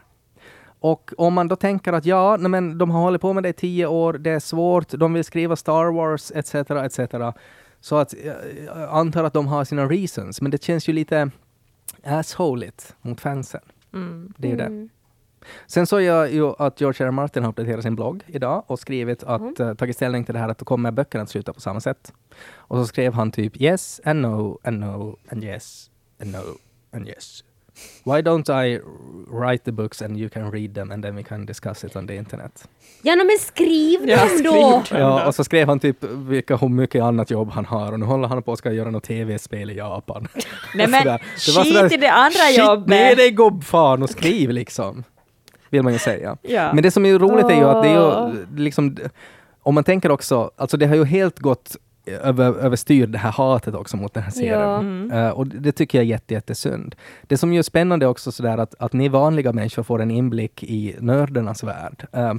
Och 0.80 1.14
om 1.18 1.34
man 1.34 1.48
då 1.48 1.56
tänker 1.56 1.94
att 1.94 2.06
ja, 2.06 2.38
men 2.38 2.78
de 2.78 2.92
har 2.92 3.02
hållit 3.02 3.22
på 3.22 3.34
med 3.34 3.44
det 3.44 3.50
i 3.50 3.54
tio 3.54 3.86
år, 3.88 4.14
det 4.14 4.30
är 4.32 4.40
svårt, 4.40 4.90
de 4.90 5.14
vill 5.14 5.24
skriva 5.24 5.56
Star 5.56 5.86
Wars 5.92 6.32
etc. 6.36 6.56
etc. 6.56 7.00
Så 7.80 7.98
att 7.98 8.14
jag 8.14 8.36
jag 8.66 8.90
antar 8.90 9.24
att 9.24 9.34
de 9.34 9.48
har 9.48 9.66
sina 9.66 9.86
reasons, 9.86 10.42
men 10.42 10.52
det 10.52 10.64
känns 10.64 10.90
ju 10.90 10.94
lite 10.94 11.32
assholigt 12.04 12.96
mot 13.02 13.22
fansen. 13.22 13.62
Mm. 13.94 14.34
Det 14.38 14.48
är 14.48 14.52
ju 14.52 14.58
det. 14.58 14.66
Mm. 14.66 14.90
Sen 15.68 15.88
såg 15.88 16.02
jag 16.02 16.34
ju 16.34 16.54
att 16.58 16.82
George 16.82 17.06
R. 17.06 17.08
R. 17.08 17.12
Martin 17.12 17.44
har 17.44 17.50
uppdaterat 17.50 17.84
sin 17.84 17.96
blogg 17.96 18.24
idag 18.28 18.64
och 18.68 18.80
skrivit 18.80 19.24
att, 19.24 19.60
uh, 19.60 19.74
tagit 19.74 19.96
ställning 19.96 20.24
till 20.24 20.34
det 20.34 20.40
här 20.40 20.50
att 20.50 20.58
då 20.58 20.66
kommer 20.66 20.92
böckerna 20.92 21.24
att 21.24 21.30
sluta 21.30 21.54
på 21.54 21.62
samma 21.62 21.80
sätt. 21.80 22.14
Och 22.56 22.78
så 22.78 22.88
skrev 22.88 23.14
han 23.14 23.32
typ 23.32 23.62
yes 23.62 24.02
and 24.04 24.22
no 24.22 24.60
and 24.64 24.80
no 24.80 25.18
and 25.30 25.44
yes 25.44 25.92
and 26.22 26.32
no 26.32 26.44
and 26.92 27.08
yes. 27.08 27.44
Why 28.04 28.22
don't 28.22 28.50
I 28.66 28.80
write 29.28 29.64
the 29.64 29.72
books 29.72 30.02
and 30.02 30.18
you 30.18 30.30
can 30.30 30.52
read 30.52 30.76
them 30.76 30.92
and 30.92 31.04
then 31.04 31.16
we 31.16 31.24
can 31.24 31.46
discuss 31.46 31.84
it 31.84 31.96
on 31.96 32.08
the 32.08 32.16
internet? 32.16 32.68
Ja, 33.02 33.16
no, 33.16 33.24
men 33.24 33.40
skriv 33.40 34.10
Ja, 34.10 34.18
dem 34.18 34.30
skriv 34.30 34.44
då! 34.44 34.84
Ja, 34.92 35.28
och 35.28 35.36
så 35.36 35.44
skrev 35.44 35.68
han 35.68 35.80
typ 35.80 36.04
vilka, 36.04 36.58
hur 36.58 36.70
mycket 36.70 37.04
annat 37.04 37.32
jobb 37.32 37.50
han 37.50 37.66
har 37.66 37.92
och 37.92 38.00
nu 38.00 38.06
håller 38.06 38.28
han 38.28 38.44
på 38.44 38.52
att 38.52 38.60
ska 38.60 38.72
göra 38.72 38.92
något 38.92 39.04
tv-spel 39.04 39.72
i 39.72 39.74
Japan. 39.78 40.28
Nej 40.76 40.88
men. 40.92 41.04
Det 41.04 41.10
var 41.56 41.64
skit 41.64 41.74
sådär, 41.74 41.94
i 41.94 41.98
det 41.98 42.12
andra 42.12 42.50
jobbet. 42.58 42.88
ner 42.88 43.16
dig 43.16 43.32
gubbfan 43.32 44.04
och 44.04 44.10
skriv 44.10 44.50
liksom. 44.50 45.04
Vill 45.70 45.84
man 45.84 45.94
ju 45.94 46.00
säga. 46.00 46.38
Ja. 46.42 46.74
Men 46.74 46.84
det 46.84 46.92
som 46.92 47.06
är 47.06 47.20
roligt 47.20 47.46
är 47.46 47.56
ju 47.56 47.64
att 47.64 47.84
det 47.84 47.90
är 47.90 48.28
ju 48.28 48.46
liksom, 48.58 48.98
om 49.64 49.76
man 49.76 49.84
tänker 49.84 50.12
också, 50.12 50.52
alltså 50.56 50.78
det 50.78 50.88
har 50.88 50.96
ju 50.96 51.06
helt 51.06 51.40
gått 51.40 51.76
över, 52.06 52.54
överstyr 52.54 53.08
det 53.08 53.18
här 53.18 53.32
hatet 53.32 53.76
också 53.76 53.98
mot 53.98 54.14
den 54.14 54.24
här 54.24 54.32
serien. 54.32 54.60
Ja. 54.60 54.80
Mm. 54.80 55.12
Eh, 55.12 55.30
och 55.30 55.48
det 55.48 55.72
tycker 55.72 55.98
jag 55.98 56.06
är 56.06 56.10
jätte, 56.10 56.34
jättesynd. 56.34 56.96
Det 57.22 57.38
som 57.38 57.54
är 57.54 57.62
spännande 57.62 58.08
också 58.08 58.32
sådär 58.32 58.58
att, 58.58 58.76
att 58.80 58.94
ni 58.94 59.10
vanliga 59.10 59.54
människor 59.54 59.84
får 59.84 60.02
en 60.02 60.12
inblick 60.12 60.64
i 60.64 60.96
nördernas 61.00 61.64
värld. 61.64 62.08
Eh, 62.12 62.34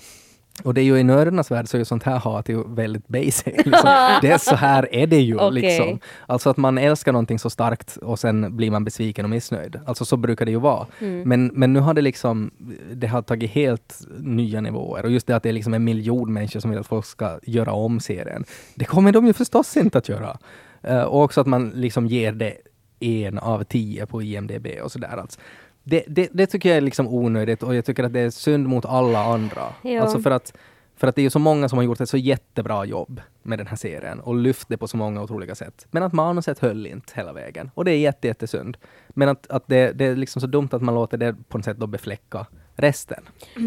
och 0.62 0.75
det 0.75 0.81
är 0.81 0.85
ju 0.85 0.99
i 0.99 1.03
nördernas 1.03 1.51
värld 1.51 1.69
så 1.69 1.77
är 1.77 1.79
ju 1.79 1.85
sånt 1.85 2.03
här 2.03 2.19
hat 2.19 2.49
ju 2.49 2.64
väldigt 2.75 3.09
basic. 3.09 3.45
Liksom. 3.45 3.73
Det 4.23 4.31
är 4.31 4.38
så 4.38 4.55
här 4.55 4.95
är 4.95 5.07
det 5.07 5.21
ju. 5.21 5.37
Okej. 5.37 5.51
Liksom. 5.51 5.99
Alltså 6.27 6.51
att 6.51 6.57
man 6.57 6.79
älskar 6.79 7.12
någonting 7.12 7.38
så 7.38 7.51
starkt 7.51 7.97
och 7.97 8.19
sen 8.19 8.57
blir 8.57 8.71
man 8.71 8.85
besviken 8.85 9.25
och 9.25 9.31
missnöjd. 9.31 9.81
Alltså 9.87 10.05
så 10.05 10.16
brukar 10.16 10.45
det 10.45 10.51
ju 10.51 10.61
vara. 10.61 10.87
Mm. 10.99 11.29
Men, 11.29 11.47
men 11.47 11.73
nu 11.73 11.81
har 11.81 11.95
det 11.95 12.03
liksom, 12.03 12.51
det 12.92 13.07
har 13.07 13.23
tagit 13.23 13.51
helt 13.51 14.01
nya 14.19 14.61
nivåer. 14.61 15.05
Och 15.05 15.11
just 15.11 15.27
det 15.27 15.37
att 15.37 15.42
det 15.42 15.49
är 15.49 15.53
liksom 15.53 15.75
en 15.75 15.85
miljon 15.85 16.33
människor 16.33 16.61
som 16.61 16.71
vill 16.71 16.81
att 16.81 16.87
folk 16.87 17.07
ska 17.07 17.38
göra 17.42 17.73
om 17.73 18.01
serien. 18.01 18.45
Det 18.75 18.85
kommer 18.85 19.12
de 19.12 19.27
ju 19.27 19.33
förstås 19.33 19.77
inte 19.77 19.99
att 19.99 20.09
göra. 20.09 20.38
Eh, 20.83 21.03
och 21.03 21.23
också 21.23 21.40
att 21.40 21.47
man 21.47 21.71
liksom 21.75 22.07
ger 22.07 22.33
det 22.33 22.57
en 23.01 23.38
av 23.38 23.64
tio 23.64 24.07
på 24.07 24.23
IMDB 24.23 24.66
och 24.83 24.92
sådär. 24.92 25.16
Alltså. 25.16 25.40
Det, 25.88 26.05
det, 26.07 26.29
det 26.33 26.46
tycker 26.46 26.68
jag 26.68 26.77
är 26.77 26.81
liksom 26.81 27.09
onödigt 27.09 27.62
och 27.62 27.75
jag 27.75 27.85
tycker 27.85 28.05
att 28.05 28.12
det 28.12 28.20
är 28.20 28.31
synd 28.31 28.68
mot 28.68 28.85
alla 28.85 29.25
andra. 29.25 29.62
Ja. 29.83 30.03
Alltså 30.03 30.18
för 30.18 30.31
att, 30.31 30.57
för 30.96 31.07
att 31.07 31.14
det 31.14 31.20
är 31.20 31.22
ju 31.22 31.31
så 31.31 31.38
många 31.38 31.68
som 31.68 31.79
har 31.79 31.85
gjort 31.85 32.01
ett 32.01 32.09
så 32.09 32.16
jättebra 32.16 32.85
jobb 32.85 33.20
med 33.42 33.59
den 33.59 33.66
här 33.66 33.77
serien 33.77 34.20
och 34.20 34.35
lyft 34.35 34.68
det 34.68 34.77
på 34.77 34.88
så 34.88 34.96
många 34.96 35.22
otroliga 35.22 35.55
sätt. 35.55 35.87
Men 35.90 36.03
att 36.03 36.12
manuset 36.12 36.59
höll 36.59 36.87
inte 36.87 37.12
hela 37.16 37.33
vägen. 37.33 37.70
Och 37.75 37.85
det 37.85 37.90
är 37.90 37.99
jätte, 37.99 38.27
jättesynd. 38.27 38.77
Men 39.09 39.29
att, 39.29 39.51
att 39.51 39.64
det, 39.66 39.92
det 39.92 40.05
är 40.05 40.16
liksom 40.16 40.40
så 40.40 40.46
dumt 40.46 40.68
att 40.72 40.83
man 40.83 40.94
låter 40.94 41.18
det 41.18 41.37
på 41.49 41.59
något 41.59 41.64
sätt 41.64 41.77
då 41.77 41.87
befläcka 41.87 42.46
resten. 42.75 43.22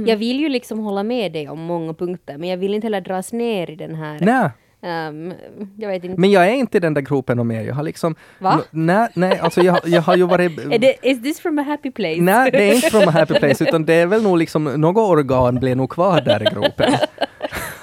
Jag 0.07 0.17
vill 0.17 0.39
ju 0.39 0.49
liksom 0.49 0.79
hålla 0.79 1.03
med 1.03 1.31
dig 1.31 1.49
om 1.49 1.59
många 1.59 1.93
punkter, 1.93 2.37
men 2.37 2.49
jag 2.49 2.57
vill 2.57 2.73
inte 2.73 2.85
heller 2.85 3.01
dras 3.01 3.33
ner 3.33 3.69
i 3.69 3.75
den 3.75 3.95
här... 3.95 4.19
Nej, 4.21 4.49
ehm, 4.81 5.33
jag 5.77 5.89
vet 5.89 6.03
inte. 6.03 6.21
men 6.21 6.31
jag 6.31 6.47
är 6.47 6.53
inte 6.53 6.77
i 6.77 6.79
den 6.79 6.93
där 6.93 7.01
gropen 7.01 7.39
och 7.39 7.45
mer. 7.45 7.61
Jag 7.61 7.75
har 7.75 7.83
liksom... 7.83 8.15
Va? 8.39 8.61
Nej, 8.71 9.07
nej, 9.13 9.39
alltså 9.39 9.61
jag, 9.61 9.79
jag 9.85 10.01
har 10.01 10.15
ju 10.15 10.27
varit... 10.27 10.51
Is 11.01 11.21
this 11.21 11.39
from 11.39 11.59
a 11.59 11.63
happy 11.63 11.91
place? 11.91 12.21
Nej, 12.21 12.51
det 12.51 12.63
är 12.63 12.75
inte 12.75 12.89
from 12.89 13.07
a 13.07 13.11
happy 13.11 13.33
place, 13.33 13.63
utan 13.63 13.85
det 13.85 13.93
är 13.93 14.05
väl 14.05 14.23
nog 14.23 14.37
liksom, 14.37 14.63
något 14.63 15.09
organ 15.09 15.55
blev 15.59 15.77
nog 15.77 15.89
kvar 15.89 16.21
där 16.21 16.41
i 16.41 16.55
gropen. 16.55 16.93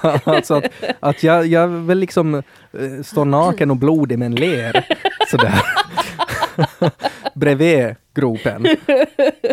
alltså 0.25 0.55
att, 0.55 0.65
att 1.01 1.23
jag, 1.23 1.47
jag 1.47 1.69
vill 1.69 1.99
liksom 1.99 2.35
eh, 2.35 2.43
stå 3.05 3.25
naken 3.25 3.71
och 3.71 3.77
blodig 3.77 4.19
med 4.19 4.27
en 4.27 4.35
ler, 4.35 4.87
sådär. 5.31 5.63
Bredvid 7.35 7.95
gropen. 8.15 8.67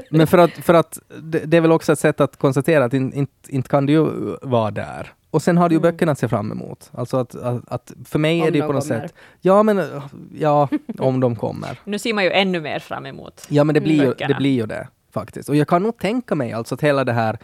Men 0.10 0.28
för 0.28 0.38
att, 0.38 0.52
för 0.52 0.74
att 0.74 1.00
det, 1.22 1.40
det 1.40 1.58
är 1.58 1.62
väl 1.62 1.72
också 1.72 1.92
ett 1.92 2.00
sätt 2.00 2.22
att 2.22 2.38
konstatera 2.38 2.86
att 2.86 2.94
inte 2.94 3.18
in, 3.18 3.28
inte 3.48 3.70
kan 3.70 3.86
du 3.86 3.94
ju 3.94 4.06
vara 4.42 4.72
där. 4.72 5.14
Och 5.34 5.42
sen 5.42 5.58
har 5.58 5.70
du 5.70 5.76
ju 5.76 5.82
böckerna 5.82 6.12
att 6.12 6.20
se 6.20 6.28
fram 6.28 6.52
emot. 6.52 6.92
Alltså 6.94 7.18
att, 7.18 7.36
att, 7.36 7.64
att 7.68 7.94
för 8.06 8.20
mig 8.20 8.42
Om 8.42 8.48
är 8.48 8.52
det 8.52 8.58
ju 8.58 8.66
på 8.68 8.74
något 8.74 8.88
kommer. 8.88 9.02
sätt, 9.02 9.14
ja 9.42 9.64
men 9.64 10.02
ja, 10.34 10.70
om 11.00 11.20
de 11.20 11.36
kommer. 11.36 11.80
Nu 11.86 12.00
ser 12.00 12.14
man 12.14 12.24
ju 12.24 12.32
ännu 12.32 12.62
mer 12.62 12.80
fram 12.80 13.06
emot. 13.06 13.46
Ja, 13.50 13.64
men 13.64 13.74
det 13.74 13.82
blir, 13.82 14.04
ju, 14.04 14.14
det 14.28 14.36
blir 14.38 14.56
ju 14.56 14.66
det 14.66 14.88
faktiskt. 15.14 15.50
Och 15.50 15.56
jag 15.56 15.68
kan 15.68 15.84
nog 15.84 15.98
tänka 15.98 16.36
mig 16.36 16.54
alltså 16.54 16.76
att 16.76 16.82
hela 16.82 17.04
det 17.04 17.14
här 17.14 17.38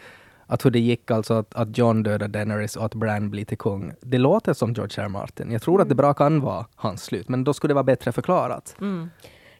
att 0.46 0.64
hur 0.64 0.70
det 0.70 0.78
gick, 0.78 1.10
alltså 1.10 1.34
att, 1.34 1.54
att 1.54 1.78
John 1.78 2.02
dödar 2.02 2.28
Daenerys 2.28 2.76
och 2.76 2.84
att 2.84 2.94
Bran 2.94 3.30
blir 3.30 3.44
till 3.44 3.58
kung. 3.58 3.92
Det 4.00 4.18
låter 4.18 4.52
som 4.52 4.72
George 4.72 5.02
R. 5.02 5.04
R. 5.04 5.08
Martin. 5.08 5.50
Jag 5.50 5.62
tror 5.62 5.80
att 5.80 5.88
det 5.88 5.94
bra 5.94 6.14
kan 6.14 6.40
vara 6.40 6.66
hans 6.74 7.04
slut, 7.04 7.28
men 7.28 7.44
då 7.44 7.54
skulle 7.54 7.70
det 7.70 7.74
vara 7.74 7.84
bättre 7.84 8.12
förklarat. 8.12 8.76
Mm. 8.80 9.10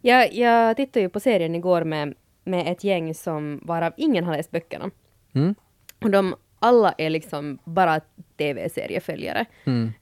Jag, 0.01 0.35
jag 0.35 0.77
tittade 0.77 1.01
ju 1.01 1.09
på 1.09 1.21
serien 1.21 1.55
igår 1.55 1.85
med, 1.85 2.14
med 2.45 2.73
ett 2.73 2.85
gäng 2.85 3.14
som 3.14 3.61
varav 3.62 3.93
ingen 3.97 4.25
har 4.25 4.37
läst 4.37 4.51
böckerna. 4.51 4.90
Mm? 5.33 5.55
Och 6.03 6.11
de 6.11 6.35
alla 6.61 6.94
är 6.99 7.11
liksom 7.11 7.59
bara 7.64 8.01
tv-serieföljare. 8.38 9.44
Mm. 9.64 9.92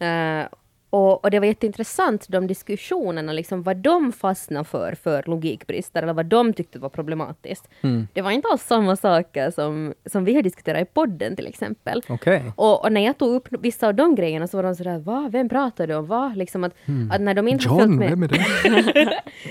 Eh, 0.42 0.48
och, 0.90 1.24
och 1.24 1.30
det 1.30 1.38
var 1.38 1.46
jätteintressant, 1.46 2.26
de 2.28 2.46
diskussionerna, 2.46 3.32
liksom 3.32 3.62
vad 3.62 3.76
de 3.76 4.12
fastnade 4.12 4.64
för, 4.64 4.94
för 5.02 5.22
logikbrister, 5.26 6.02
eller 6.02 6.12
vad 6.12 6.26
de 6.26 6.52
tyckte 6.52 6.78
var 6.78 6.88
problematiskt. 6.88 7.68
Mm. 7.80 8.08
Det 8.12 8.22
var 8.22 8.30
inte 8.30 8.48
alls 8.48 8.62
samma 8.62 8.96
saker 8.96 9.50
som, 9.50 9.94
som 10.06 10.24
vi 10.24 10.34
har 10.34 10.42
diskuterat 10.42 10.82
i 10.82 10.84
podden 10.84 11.36
till 11.36 11.46
exempel. 11.46 12.02
Okej. 12.08 12.52
Och, 12.56 12.84
och 12.84 12.92
när 12.92 13.00
jag 13.00 13.18
tog 13.18 13.34
upp 13.34 13.48
vissa 13.60 13.86
av 13.88 13.94
de 13.94 14.14
grejerna 14.14 14.46
så 14.46 14.56
var 14.56 14.62
de 14.64 14.74
sådär, 14.74 14.98
va, 14.98 15.28
vem 15.32 15.48
pratar 15.48 15.86
du 15.86 15.94
om, 15.94 16.06
va? 16.06 16.32
Liksom 16.36 16.64
att, 16.64 16.72
att 17.12 17.20
när 17.20 17.34
de 17.34 17.48
inte 17.48 17.64
John, 17.64 17.96
med... 17.96 18.10
vem 18.10 18.22
är 18.22 18.28
det? 18.28 18.38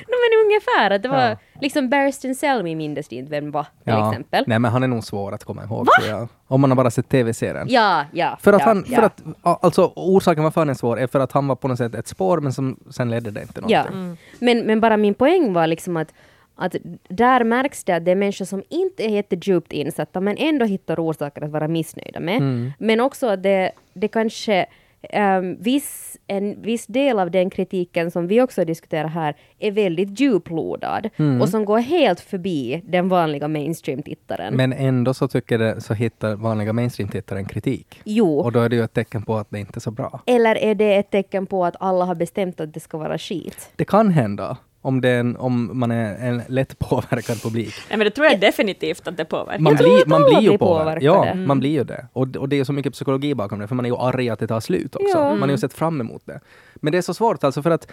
no, 0.07 0.15
men 0.23 0.45
ungefär, 0.45 0.91
att 0.91 1.03
det 1.03 1.09
var 1.09 1.29
Ja. 1.29 1.37
liksom 1.61 1.89
Barristan 1.89 2.35
Selmy 2.35 2.75
mindes 2.75 3.07
inte 3.13 3.31
vem 3.31 3.51
var 3.51 3.65
till 3.83 3.93
exempel. 3.93 4.43
Nej, 4.47 4.59
men 4.59 4.71
han 4.71 4.83
är 4.83 4.87
nog 4.87 5.03
svår 5.03 5.31
att 5.33 5.43
komma 5.43 5.63
ihåg, 5.63 5.87
jag. 6.09 6.27
Om 6.47 6.61
man 6.61 6.71
har 6.71 6.75
bara 6.75 6.91
sett 6.91 7.09
tv-serien. 7.09 7.67
Ja, 7.69 8.05
ja. 8.13 8.37
För 8.41 8.53
att 8.53 8.59
ja, 8.61 8.65
han, 8.67 8.85
ja. 8.87 8.95
för 8.95 9.03
att, 9.03 9.21
a- 9.41 9.59
alltså 9.61 9.91
orsaken 9.95 10.43
varför 10.43 10.61
han 10.61 10.69
är 10.69 10.73
svår 10.73 10.99
är 10.99 11.07
för 11.07 11.19
att 11.19 11.31
han 11.31 11.47
var 11.47 11.55
på 11.55 11.67
något 11.67 11.77
sätt 11.77 11.95
ett 11.95 12.07
spår, 12.07 12.39
men 12.39 12.53
som 12.53 12.79
sen 12.89 13.09
ledde 13.09 13.31
det 13.31 13.41
inte 13.41 13.61
Ja, 13.67 13.83
någonting. 13.83 14.17
men, 14.39 14.59
men 14.59 14.79
bara 14.79 14.97
min 14.97 15.13
poäng 15.13 15.53
var 15.53 15.67
liksom 15.67 15.97
att, 15.97 16.13
att 16.55 16.75
där 17.09 17.43
märks 17.43 17.83
det 17.83 17.93
att 17.95 18.05
det 18.05 18.11
är 18.11 18.15
människor 18.15 18.45
som 18.45 18.63
inte 18.69 19.03
är 19.03 19.09
jättedjupt 19.09 19.73
insatta 19.73 20.21
men 20.21 20.37
ändå 20.37 20.65
hittar 20.65 20.99
orsaker 20.99 21.41
att 21.43 21.51
vara 21.51 21.67
missnöjda 21.67 22.19
med. 22.19 22.37
Mm. 22.37 22.71
Men 22.79 22.99
också 22.99 23.27
att 23.27 23.43
det, 23.43 23.71
det 23.93 24.07
kanske 24.07 24.65
ehm, 25.09 25.61
viss, 25.61 26.17
en 26.27 26.61
viss 26.61 26.85
del 26.87 27.19
av 27.19 27.31
den 27.31 27.49
kritiken 27.49 28.11
som 28.11 28.27
vi 28.27 28.41
också 28.41 28.65
diskuterar 28.65 29.07
här 29.07 29.35
är 29.59 29.71
väldigt 29.71 30.19
djuplodad 30.19 31.09
Mm. 31.17 31.41
och 31.41 31.49
som 31.49 31.65
går 31.65 31.79
helt 31.79 32.19
förbi 32.19 32.81
den 32.85 33.09
vanliga 33.09 33.47
mainstream-tittaren. 33.47 34.53
Men 34.55 34.73
ändå 34.73 35.13
så 35.13 35.27
tycker 35.27 35.57
det, 35.59 35.81
så 35.81 35.93
hittar 35.93 36.35
vanliga 36.35 36.73
mainstream-tittaren 36.73 37.45
kritik. 37.45 38.01
Jo, 38.05 38.39
Och 38.39 38.51
då 38.51 38.59
är 38.59 38.69
det 38.69 38.75
ju 38.75 38.83
ett 38.83 38.93
tecken 38.93 39.23
på 39.23 39.35
att 39.37 39.49
det 39.49 39.59
inte 39.59 39.77
är 39.77 39.81
så 39.81 39.91
bra. 39.91 40.21
eller 40.25 40.55
är 40.55 40.75
det 40.75 40.95
ett 40.95 41.11
tecken 41.11 41.45
på 41.45 41.65
att 41.65 41.75
alla 41.79 42.05
har 42.05 42.15
bestämt 42.15 42.59
att 42.59 42.73
det 42.73 42.79
ska 42.79 42.97
vara 42.97 43.17
skit? 43.17 43.69
Det 43.75 43.85
kan 43.85 44.09
hända 44.09 44.57
om, 44.87 45.01
det 45.01 45.09
är 45.09 45.19
en, 45.19 45.37
om 45.37 45.79
man 45.79 45.91
är 45.91 46.15
en 46.15 46.41
lätt 46.47 46.79
påverkad 46.79 47.41
publik. 47.41 47.73
Nej, 47.89 47.97
men 47.97 48.05
det 48.05 48.11
tror 48.11 48.27
jag 48.27 48.39
definitivt 48.39 49.07
att 49.07 49.17
det 49.17 49.25
påverkar. 49.25 49.59
Man 49.59 49.75
blir, 49.75 50.05
man 50.05 50.23
blir 50.23 50.51
ju 50.51 50.57
påverkad. 50.57 51.03
Ja, 51.03 51.15
påverkade. 51.15 51.45
man 51.47 51.59
blir 51.59 51.69
ju 51.69 51.83
det. 51.83 52.07
Och, 52.13 52.35
och 52.35 52.49
det 52.49 52.59
är 52.59 52.63
så 52.63 52.73
mycket 52.73 52.93
psykologi 52.93 53.35
bakom 53.35 53.59
det, 53.59 53.67
för 53.67 53.75
man 53.75 53.85
är 53.85 53.89
ju 53.89 53.97
arg 53.97 54.29
att 54.29 54.39
det 54.39 54.47
tar 54.47 54.59
slut 54.59 54.95
också. 54.95 55.17
Ja. 55.17 55.29
Man 55.29 55.41
har 55.41 55.49
ju 55.49 55.57
sett 55.57 55.73
fram 55.73 56.01
emot 56.01 56.21
det. 56.25 56.39
Men 56.75 56.91
det 56.91 56.97
är 56.97 57.01
så 57.01 57.13
svårt 57.13 57.43
alltså 57.43 57.61
för 57.61 57.71
att 57.71 57.91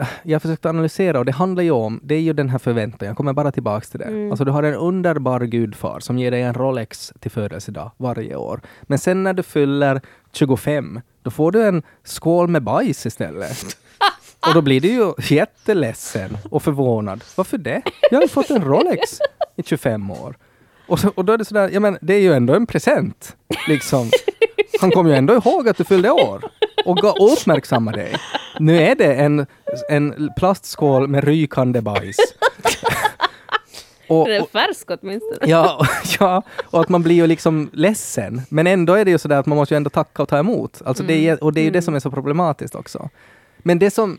äh, 0.00 0.06
jag 0.22 0.34
har 0.34 0.40
försökt 0.40 0.66
analysera 0.66 1.18
och 1.18 1.24
det 1.24 1.32
handlar 1.32 1.62
ju 1.62 1.70
om, 1.70 2.00
det 2.02 2.14
är 2.14 2.20
ju 2.20 2.32
den 2.32 2.48
här 2.48 2.58
förväntan, 2.58 3.08
jag 3.08 3.16
kommer 3.16 3.32
bara 3.32 3.52
tillbaks 3.52 3.90
till 3.90 4.00
det. 4.00 4.06
Mm. 4.06 4.30
Alltså 4.30 4.44
du 4.44 4.50
har 4.50 4.62
en 4.62 4.74
underbar 4.74 5.40
gudfar 5.40 6.00
som 6.00 6.18
ger 6.18 6.30
dig 6.30 6.42
en 6.42 6.54
Rolex 6.54 7.12
till 7.20 7.30
födelsedag 7.30 7.90
varje 7.96 8.36
år. 8.36 8.60
Men 8.82 8.98
sen 8.98 9.22
när 9.22 9.32
du 9.32 9.42
fyller 9.42 10.00
25, 10.32 11.00
då 11.22 11.30
får 11.30 11.52
du 11.52 11.66
en 11.66 11.82
skål 12.04 12.48
med 12.48 12.62
bajs 12.62 13.06
istället. 13.06 13.56
Och 14.40 14.54
då 14.54 14.62
blir 14.62 14.80
du 14.80 14.88
ju 14.88 15.12
jätteledsen 15.18 16.38
och 16.50 16.62
förvånad. 16.62 17.24
Varför 17.34 17.58
det? 17.58 17.82
Jag 18.10 18.18
har 18.18 18.22
ju 18.22 18.28
fått 18.28 18.50
en 18.50 18.64
Rolex 18.64 19.18
i 19.56 19.62
25 19.62 20.10
år. 20.10 20.36
Och, 20.88 20.98
så, 21.00 21.08
och 21.14 21.24
då 21.24 21.32
är 21.32 21.38
det 21.38 21.44
sådär, 21.44 21.70
ja 21.72 21.80
men 21.80 21.98
det 22.00 22.14
är 22.14 22.20
ju 22.20 22.32
ändå 22.32 22.54
en 22.54 22.66
present. 22.66 23.36
Liksom. 23.68 24.10
Han 24.80 24.90
kommer 24.90 25.10
ju 25.10 25.16
ändå 25.16 25.34
ihåg 25.34 25.68
att 25.68 25.76
du 25.76 25.84
fyllde 25.84 26.10
år 26.10 26.42
och 26.84 26.96
ga, 26.96 27.12
uppmärksamma 27.12 27.92
dig. 27.92 28.16
Nu 28.60 28.82
är 28.82 28.94
det 28.94 29.14
en, 29.14 29.46
en 29.88 30.30
plastskål 30.36 31.08
med 31.08 31.24
rykande 31.24 31.80
bajs. 31.80 32.16
Och, 34.08 34.26
Den 34.26 34.36
är 34.36 34.42
och, 34.42 34.50
färsk 34.50 34.90
åtminstone. 34.90 35.38
ja, 35.50 35.86
ja, 36.20 36.42
och 36.64 36.80
att 36.80 36.88
man 36.88 37.02
blir 37.02 37.14
ju 37.14 37.26
liksom 37.26 37.70
ledsen. 37.72 38.42
Men 38.48 38.66
ändå 38.66 38.94
är 38.94 39.04
det 39.04 39.10
ju 39.10 39.18
sådär 39.18 39.36
att 39.36 39.46
man 39.46 39.58
måste 39.58 39.74
ju 39.74 39.76
ändå 39.76 39.90
tacka 39.90 40.22
och 40.22 40.28
ta 40.28 40.38
emot. 40.38 40.82
Alltså 40.84 41.02
det 41.02 41.28
är, 41.28 41.44
och 41.44 41.52
det 41.52 41.60
är 41.60 41.64
ju 41.64 41.70
det 41.70 41.82
som 41.82 41.94
är 41.94 42.00
så 42.00 42.10
problematiskt 42.10 42.74
också. 42.74 43.08
Men 43.66 43.78
det 43.78 43.90
som, 43.90 44.18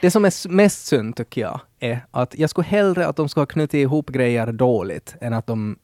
det 0.00 0.10
som 0.10 0.24
är 0.24 0.48
mest 0.48 0.86
synd 0.86 1.16
tycker 1.16 1.40
jag 1.40 1.60
är 1.78 2.06
att 2.10 2.38
jag 2.38 2.50
skulle 2.50 2.66
hellre 2.66 3.06
att 3.06 3.16
de 3.16 3.28
ska 3.28 3.40
ha 3.40 3.46
knutit 3.46 3.74
ihop 3.74 4.10
grejer 4.10 4.52
dåligt 4.52 5.16
än 5.20 5.32
att 5.32 5.46
de 5.46 5.78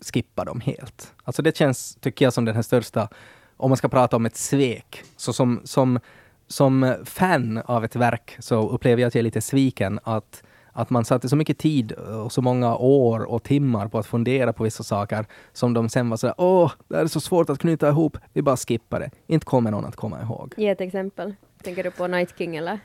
skippar 0.00 0.44
dem 0.44 0.60
helt. 0.60 1.14
Alltså 1.24 1.42
det 1.42 1.56
känns, 1.56 1.94
tycker 2.00 2.24
jag, 2.24 2.32
som 2.32 2.44
den 2.44 2.54
här 2.54 2.62
största, 2.62 3.08
om 3.56 3.70
man 3.70 3.76
ska 3.76 3.88
prata 3.88 4.16
om 4.16 4.26
ett 4.26 4.36
svek. 4.36 5.02
Så 5.16 5.32
som, 5.32 5.60
som, 5.64 5.98
som 6.46 6.94
fan 7.04 7.58
av 7.58 7.84
ett 7.84 7.96
verk 7.96 8.36
så 8.38 8.70
upplever 8.70 9.02
jag 9.02 9.08
att 9.08 9.14
jag 9.14 9.20
är 9.20 9.24
lite 9.24 9.40
sviken 9.40 10.00
att, 10.04 10.42
att 10.72 10.90
man 10.90 11.04
satte 11.04 11.28
så 11.28 11.36
mycket 11.36 11.58
tid 11.58 11.92
och 11.92 12.32
så 12.32 12.42
många 12.42 12.76
år 12.76 13.20
och 13.20 13.42
timmar 13.42 13.88
på 13.88 13.98
att 13.98 14.06
fundera 14.06 14.52
på 14.52 14.64
vissa 14.64 14.82
saker 14.82 15.26
som 15.52 15.74
de 15.74 15.88
sen 15.88 16.10
var 16.10 16.16
sådär 16.16 16.34
åh, 16.38 16.72
det 16.88 16.96
här 16.96 17.02
är 17.02 17.08
så 17.08 17.20
svårt 17.20 17.50
att 17.50 17.58
knyta 17.58 17.88
ihop, 17.88 18.16
vi 18.32 18.42
bara 18.42 18.56
skippar 18.56 19.00
det. 19.00 19.10
Inte 19.26 19.46
kommer 19.46 19.70
någon 19.70 19.84
att 19.84 19.96
komma 19.96 20.22
ihåg. 20.22 20.54
Ge 20.56 20.68
ett 20.68 20.80
exempel. 20.80 21.34
Tänker 21.62 21.82
du 21.84 21.90
på 21.90 22.06
Night 22.06 22.34
King 22.38 22.56
eller? 22.56 22.78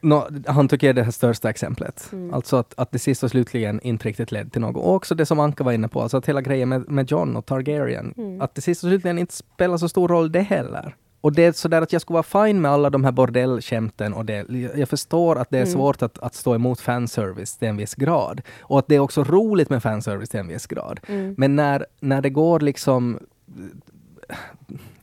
Nå, 0.00 0.28
han 0.46 0.68
tycker 0.68 0.86
jag 0.86 0.90
är 0.90 0.94
det 0.94 1.02
här 1.02 1.10
största 1.10 1.50
exemplet. 1.50 2.12
Alltså 2.32 2.56
att, 2.56 2.74
att 2.76 2.92
det 2.92 2.98
sist 2.98 3.22
och 3.22 3.30
slutligen 3.30 3.80
inte 3.80 4.08
riktigt 4.08 4.32
ledde 4.32 4.50
till 4.50 4.60
något. 4.60 4.76
Och 4.76 4.94
också 4.94 5.14
det 5.14 5.26
som 5.26 5.40
Anka 5.40 5.64
var 5.64 5.72
inne 5.72 5.88
på, 5.88 6.02
alltså 6.02 6.16
att 6.16 6.28
hela 6.28 6.40
grejen 6.40 6.68
med, 6.68 6.88
med 6.88 7.10
John 7.10 7.36
och 7.36 7.46
Targaryen, 7.46 8.38
att 8.40 8.54
det 8.54 8.60
sist 8.60 8.84
och 8.84 8.88
slutligen 8.88 9.18
inte 9.18 9.34
spelar 9.34 9.76
så 9.76 9.88
stor 9.88 10.08
roll 10.08 10.32
det 10.32 10.40
heller. 10.40 10.94
Och 11.20 11.32
det 11.32 11.44
är 11.44 11.52
sådär 11.52 11.82
att 11.82 11.92
jag 11.92 12.02
skulle 12.02 12.14
vara 12.22 12.46
fine 12.46 12.60
med 12.60 12.70
alla 12.70 12.90
de 12.90 13.04
här 13.04 13.12
bordellskämten 13.12 14.14
och 14.14 14.24
det. 14.24 14.44
Jag 14.76 14.88
förstår 14.88 15.36
att 15.36 15.50
det 15.50 15.58
är 15.58 15.66
svårt 15.66 16.02
att, 16.02 16.18
att 16.18 16.34
stå 16.34 16.54
emot 16.54 16.80
fanservice 16.80 17.56
till 17.56 17.68
en 17.68 17.76
viss 17.76 17.94
grad. 17.94 18.42
Och 18.60 18.78
att 18.78 18.86
det 18.88 18.94
är 18.94 19.00
också 19.00 19.24
roligt 19.24 19.70
med 19.70 19.82
fanservice 19.82 20.28
till 20.28 20.40
en 20.40 20.48
viss 20.48 20.66
grad. 20.66 21.00
Men 21.36 21.56
när, 21.56 21.86
när 22.00 22.22
det 22.22 22.30
går 22.30 22.60
liksom 22.60 23.18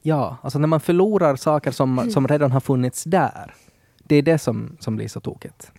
Ja, 0.02 0.38
alltså 0.43 0.60
när 0.60 0.68
man 0.68 0.80
förlorar 0.80 1.36
saker 1.36 1.72
som, 1.72 2.12
som 2.12 2.28
redan 2.28 2.52
har 2.52 2.60
funnits 2.60 3.04
där. 3.04 3.54
Det 4.04 4.16
är 4.16 4.22
det 4.22 4.38
som, 4.38 4.78
som 4.80 4.95
blir 4.95 5.08
så 5.08 5.20
tokigt. 5.20 5.72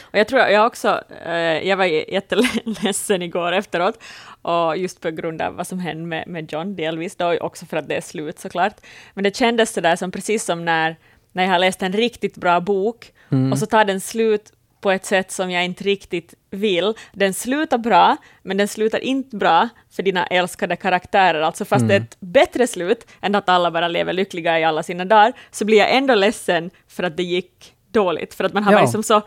Och 0.00 0.18
jag 0.18 0.28
tror 0.28 0.40
jag 0.40 0.66
också, 0.66 1.00
eh, 1.26 1.68
jag 1.68 1.76
var 1.76 1.84
jätteledsen 1.84 3.22
igår 3.22 3.52
efteråt, 3.52 4.02
och 4.42 4.76
just 4.76 5.00
på 5.00 5.10
grund 5.10 5.42
av 5.42 5.54
vad 5.54 5.66
som 5.66 5.78
hände 5.78 6.06
med, 6.06 6.28
med 6.28 6.52
John, 6.52 6.76
delvis 6.76 7.16
då 7.16 7.38
också 7.38 7.66
för 7.66 7.76
att 7.76 7.88
det 7.88 7.96
är 7.96 8.00
slut 8.00 8.38
såklart. 8.38 8.74
Men 9.14 9.24
det 9.24 9.36
kändes 9.36 9.72
sådär 9.72 9.96
som 9.96 10.10
precis 10.10 10.44
som 10.44 10.64
när, 10.64 10.96
när 11.32 11.42
jag 11.42 11.50
har 11.50 11.58
läst 11.58 11.82
en 11.82 11.92
riktigt 11.92 12.36
bra 12.36 12.60
bok, 12.60 13.12
och 13.52 13.58
så 13.58 13.66
tar 13.66 13.84
den 13.84 14.00
slut 14.00 14.52
på 14.82 14.90
ett 14.90 15.04
sätt 15.04 15.30
som 15.32 15.50
jag 15.50 15.64
inte 15.64 15.84
riktigt 15.84 16.34
vill. 16.50 16.94
Den 17.12 17.34
slutar 17.34 17.78
bra, 17.78 18.16
men 18.42 18.56
den 18.56 18.68
slutar 18.68 18.98
inte 18.98 19.36
bra 19.36 19.68
för 19.90 20.02
dina 20.02 20.26
älskade 20.26 20.76
karaktärer. 20.76 21.40
Alltså 21.40 21.64
fast 21.64 21.88
det 21.88 21.94
är 21.94 22.00
ett 22.00 22.16
bättre 22.20 22.66
slut 22.66 23.06
än 23.20 23.34
att 23.34 23.48
alla 23.48 23.70
bara 23.70 23.88
lever 23.88 24.12
lyckliga 24.12 24.60
i 24.60 24.64
alla 24.64 24.82
sina 24.82 25.04
dagar, 25.04 25.32
så 25.50 25.64
blir 25.64 25.78
jag 25.78 25.94
ändå 25.96 26.14
ledsen 26.14 26.70
för 26.88 27.02
att 27.02 27.16
det 27.16 27.22
gick 27.22 27.74
dåligt. 27.90 28.34
För 28.34 28.44
att 28.44 28.52
man 28.52 28.62
har 28.64 28.72
Ja. 28.72 28.78
varit 28.78 28.90
som 28.90 29.02
så, 29.02 29.22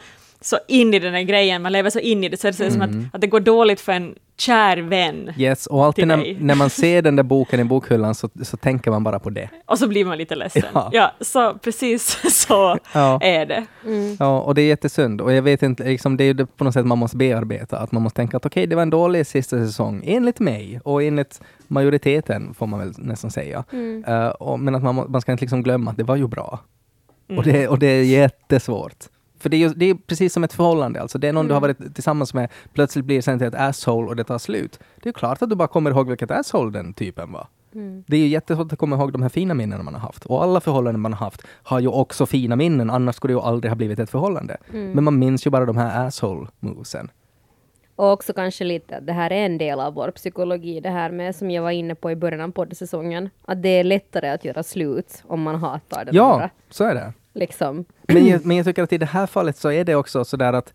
så 0.45 0.59
in 0.67 0.93
i 0.93 0.99
den 0.99 1.13
här 1.13 1.23
grejen, 1.23 1.61
man 1.61 1.71
lever 1.71 1.89
så 1.89 1.99
in 1.99 2.23
i 2.23 2.29
det, 2.29 2.37
så 2.39 2.47
det 2.47 2.59
är 2.59 2.69
som 2.69 2.81
Mm. 2.81 2.99
att, 3.09 3.15
att 3.15 3.21
det 3.21 3.27
går 3.27 3.39
dåligt 3.39 3.81
för 3.81 3.91
en 3.91 4.15
kär 4.37 4.77
vän. 4.77 5.31
Yes, 5.37 5.67
och 5.67 5.85
alltid 5.85 6.07
när, 6.07 6.37
när 6.39 6.55
man 6.55 6.69
ser 6.69 7.01
den 7.01 7.15
där 7.15 7.23
boken 7.23 7.59
i 7.59 7.63
bokhyllan 7.73 8.15
så, 8.15 8.29
så 8.43 8.57
tänker 8.57 8.91
man 8.91 9.03
bara 9.03 9.19
på 9.19 9.29
det. 9.29 9.49
Och 9.65 9.79
så 9.79 9.87
blir 9.87 10.05
man 10.05 10.17
lite 10.17 10.35
ledsen. 10.35 10.63
Ja. 10.73 10.89
Ja, 10.93 11.11
så 11.21 11.53
precis 11.53 12.19
så 12.47 12.77
Ja. 12.93 13.19
är 13.21 13.45
det. 13.45 13.65
Ja, 14.19 14.39
och 14.41 14.55
det 14.55 14.61
är 14.61 14.65
jättesynd. 14.67 15.21
Och 15.21 15.33
jag 15.33 15.41
vet 15.41 15.63
inte, 15.63 15.83
liksom, 15.83 16.17
det 16.17 16.23
är 16.23 16.33
ju 16.33 16.45
på 16.45 16.63
något 16.63 16.73
sätt 16.73 16.85
man 16.85 16.97
måste 16.97 17.17
bearbeta. 17.17 17.77
Att 17.77 17.91
man 17.91 18.01
måste 18.03 18.15
tänka 18.15 18.37
att 18.37 18.45
okej, 18.45 18.67
det 18.67 18.75
var 18.75 18.83
en 18.83 18.89
dålig 18.89 19.27
sista 19.27 19.57
säsong, 19.57 20.03
enligt 20.05 20.39
mig. 20.39 20.79
Och 20.83 21.03
enligt 21.03 21.41
majoriteten, 21.67 22.53
får 22.53 22.67
man 22.67 22.79
väl 22.79 22.93
nästan 22.97 23.31
säga. 23.31 23.63
Eh, 24.07 24.27
och, 24.27 24.59
men 24.59 24.75
att 24.75 24.83
man, 24.83 25.05
man 25.11 25.21
ska 25.21 25.31
inte 25.31 25.43
liksom 25.43 25.63
glömma 25.63 25.91
att 25.91 25.97
det 25.97 26.03
var 26.03 26.15
ju 26.15 26.27
bra. 26.27 26.59
Och, 27.37 27.43
det, 27.43 27.67
och 27.67 27.79
det 27.79 27.87
är 27.87 28.03
jättesvårt. 28.03 28.95
För 29.45 29.49
det 29.49 29.57
är, 29.57 29.59
ju, 29.59 29.69
det 29.69 29.85
är 29.89 29.95
precis 29.95 30.33
som 30.33 30.43
ett 30.43 30.53
förhållande. 30.53 31.01
Alltså 31.01 31.17
det 31.17 31.27
är 31.27 31.33
någon 31.33 31.47
du 31.47 31.53
har 31.53 31.61
varit 31.61 31.93
tillsammans 31.95 32.33
med, 32.33 32.49
plötsligt 32.73 33.05
blir 33.05 33.21
sen 33.21 33.39
till 33.39 33.47
ett 33.47 33.55
asshole 33.55 34.07
och 34.07 34.15
det 34.15 34.23
tar 34.23 34.37
slut. 34.37 34.79
Det 35.03 35.09
är 35.09 35.13
klart 35.13 35.41
att 35.41 35.49
du 35.49 35.55
bara 35.55 35.67
kommer 35.67 35.91
ihåg 35.91 36.09
vilket 36.09 36.31
asshole 36.31 36.71
den 36.71 36.93
typen 36.93 37.31
var. 37.31 37.47
Det 38.07 38.15
är 38.15 38.19
ju 38.19 38.27
jättesvårt 38.27 38.73
att 38.73 38.79
komma 38.79 38.95
ihåg 38.95 39.11
de 39.11 39.21
här 39.21 39.29
fina 39.29 39.53
minnena 39.53 39.83
man 39.83 39.93
har 39.93 40.01
haft. 40.01 40.25
Och 40.25 40.43
alla 40.43 40.61
förhållanden 40.61 41.01
man 41.01 41.13
har 41.13 41.25
haft 41.25 41.41
har 41.63 41.79
ju 41.79 41.87
också 41.87 42.25
fina 42.25 42.55
minnen, 42.55 42.89
annars 42.89 43.15
skulle 43.15 43.33
det 43.33 43.37
ju 43.37 43.41
aldrig 43.43 43.71
ha 43.71 43.75
blivit 43.75 43.99
ett 43.99 44.09
förhållande. 44.09 44.57
Men 44.71 45.03
man 45.03 45.19
minns 45.19 45.47
ju 45.47 45.51
bara 45.51 45.65
de 45.65 45.77
här 45.77 46.07
asshole-movesen. 46.07 47.09
Och 47.95 48.11
också 48.11 48.33
kanske 48.33 48.63
lite 48.63 48.97
att 48.97 49.07
det 49.07 49.13
här 49.13 49.31
är 49.31 49.45
en 49.45 49.57
del 49.57 49.79
av 49.79 49.93
vår 49.93 50.11
psykologi, 50.11 50.79
det 50.79 50.89
här 50.89 51.11
med 51.11 51.35
som 51.35 51.51
jag 51.51 51.63
var 51.63 51.71
inne 51.71 51.95
på 51.95 52.11
i 52.11 52.15
början 52.15 52.41
av 52.41 52.51
poddsäsongen, 52.51 53.29
att 53.45 53.61
det 53.61 53.69
är 53.69 53.83
lättare 53.83 54.29
att 54.29 54.45
göra 54.45 54.63
slut 54.63 55.23
om 55.27 55.41
man 55.41 55.55
hatar 55.55 56.05
den 56.05 56.15
Ja, 56.15 56.33
andra. 56.33 56.49
så 56.69 56.83
är 56.83 56.95
det. 56.95 57.13
Liksom. 57.35 57.85
Men 58.07 58.27
jag, 58.27 58.45
men 58.45 58.57
jag 58.57 58.65
tycker 58.65 58.83
att 58.83 58.93
i 58.93 58.97
det 58.97 59.05
här 59.05 59.27
fallet 59.27 59.57
så 59.57 59.71
är 59.71 59.83
det 59.85 59.95
också 59.95 60.25
sådär 60.25 60.53
att 60.53 60.73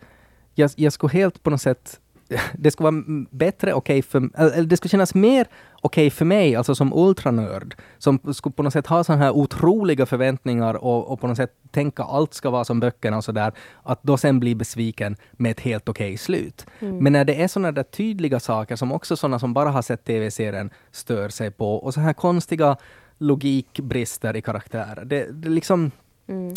jag, 0.54 0.70
jag 0.76 0.92
skulle 0.92 1.12
helt 1.12 1.42
på 1.42 1.50
något 1.50 1.62
sätt 1.62 2.00
det 2.52 2.70
skulle 2.70 2.90
vara 2.90 3.26
bättre 3.30 3.72
okej 3.74 4.02
för 4.02 4.30
eller 4.34 4.62
det 4.62 4.76
skulle 4.76 4.90
kännas 4.90 5.14
mer 5.14 5.46
okej 5.82 6.10
för 6.10 6.24
mig, 6.24 6.56
alltså 6.56 6.74
som 6.74 6.92
ultranörd, 6.92 7.74
som 7.98 8.34
skulle 8.34 8.52
på 8.52 8.62
något 8.62 8.72
sätt 8.72 8.86
ha 8.86 9.04
sådana 9.04 9.24
här 9.24 9.30
otroliga 9.30 10.06
förväntningar 10.06 10.74
och, 10.74 11.12
och 11.12 11.20
på 11.20 11.26
något 11.26 11.36
sätt 11.36 11.54
tänka 11.70 12.02
allt 12.02 12.34
ska 12.34 12.50
vara 12.50 12.64
som 12.64 12.80
böckerna 12.80 13.16
och 13.16 13.24
sådär, 13.24 13.52
att 13.82 14.02
då 14.02 14.16
sen 14.16 14.40
bli 14.40 14.54
besviken 14.54 15.16
med 15.32 15.50
ett 15.50 15.60
helt 15.60 15.88
okej 15.88 16.16
slut. 16.16 16.66
Men 16.78 17.12
när 17.12 17.24
det 17.24 17.42
är 17.42 17.48
sådana 17.48 17.72
där 17.72 17.82
tydliga 17.82 18.40
saker 18.40 18.76
som 18.76 18.92
också 18.92 19.16
sådana 19.16 19.38
som 19.38 19.54
bara 19.54 19.70
har 19.70 19.82
sett 19.82 20.04
tv-serien 20.04 20.70
stör 20.90 21.28
sig 21.28 21.50
på 21.50 21.76
och 21.76 21.94
så 21.94 22.00
här 22.00 22.12
konstiga 22.12 22.76
logikbrister 23.18 24.36
i 24.36 24.42
karaktärer, 24.42 25.04
det, 25.04 25.32
det 25.32 25.48
liksom 25.48 25.90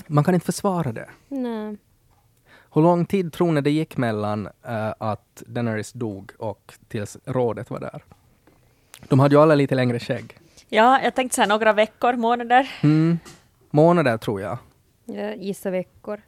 man 0.08 0.24
kan 0.24 0.34
inte 0.34 0.46
försvara 0.46 0.92
det. 0.92 1.10
Nej. 1.28 1.78
Hur 2.74 2.82
lång 2.82 3.06
tid 3.06 3.34
tror 3.34 3.52
ni 3.52 3.62
det 3.62 3.72
gick 3.72 3.98
mellan 3.98 4.48
eh, 4.64 4.94
att 4.98 5.44
Daenerys 5.46 5.94
dog 5.94 6.32
och 6.38 6.74
tills 6.88 7.18
rådet 7.26 7.70
var 7.70 7.80
där? 7.80 8.04
De 9.08 9.20
hade 9.20 9.36
ju 9.36 9.42
alla 9.42 9.56
lite 9.56 9.76
längre 9.76 10.00
skägg. 10.00 10.38
Ja, 10.70 11.02
jag 11.04 11.16
tänkte 11.16 11.36
säga 11.36 11.48
några 11.48 11.74
veckor, 11.74 12.14
månader. 12.14 12.72
Mm. 12.84 13.20
Månader 13.70 14.18
tror 14.18 14.42
jag. 14.42 14.58
Jag 15.06 15.38
gissar 15.38 15.72
veckor. 15.72 16.22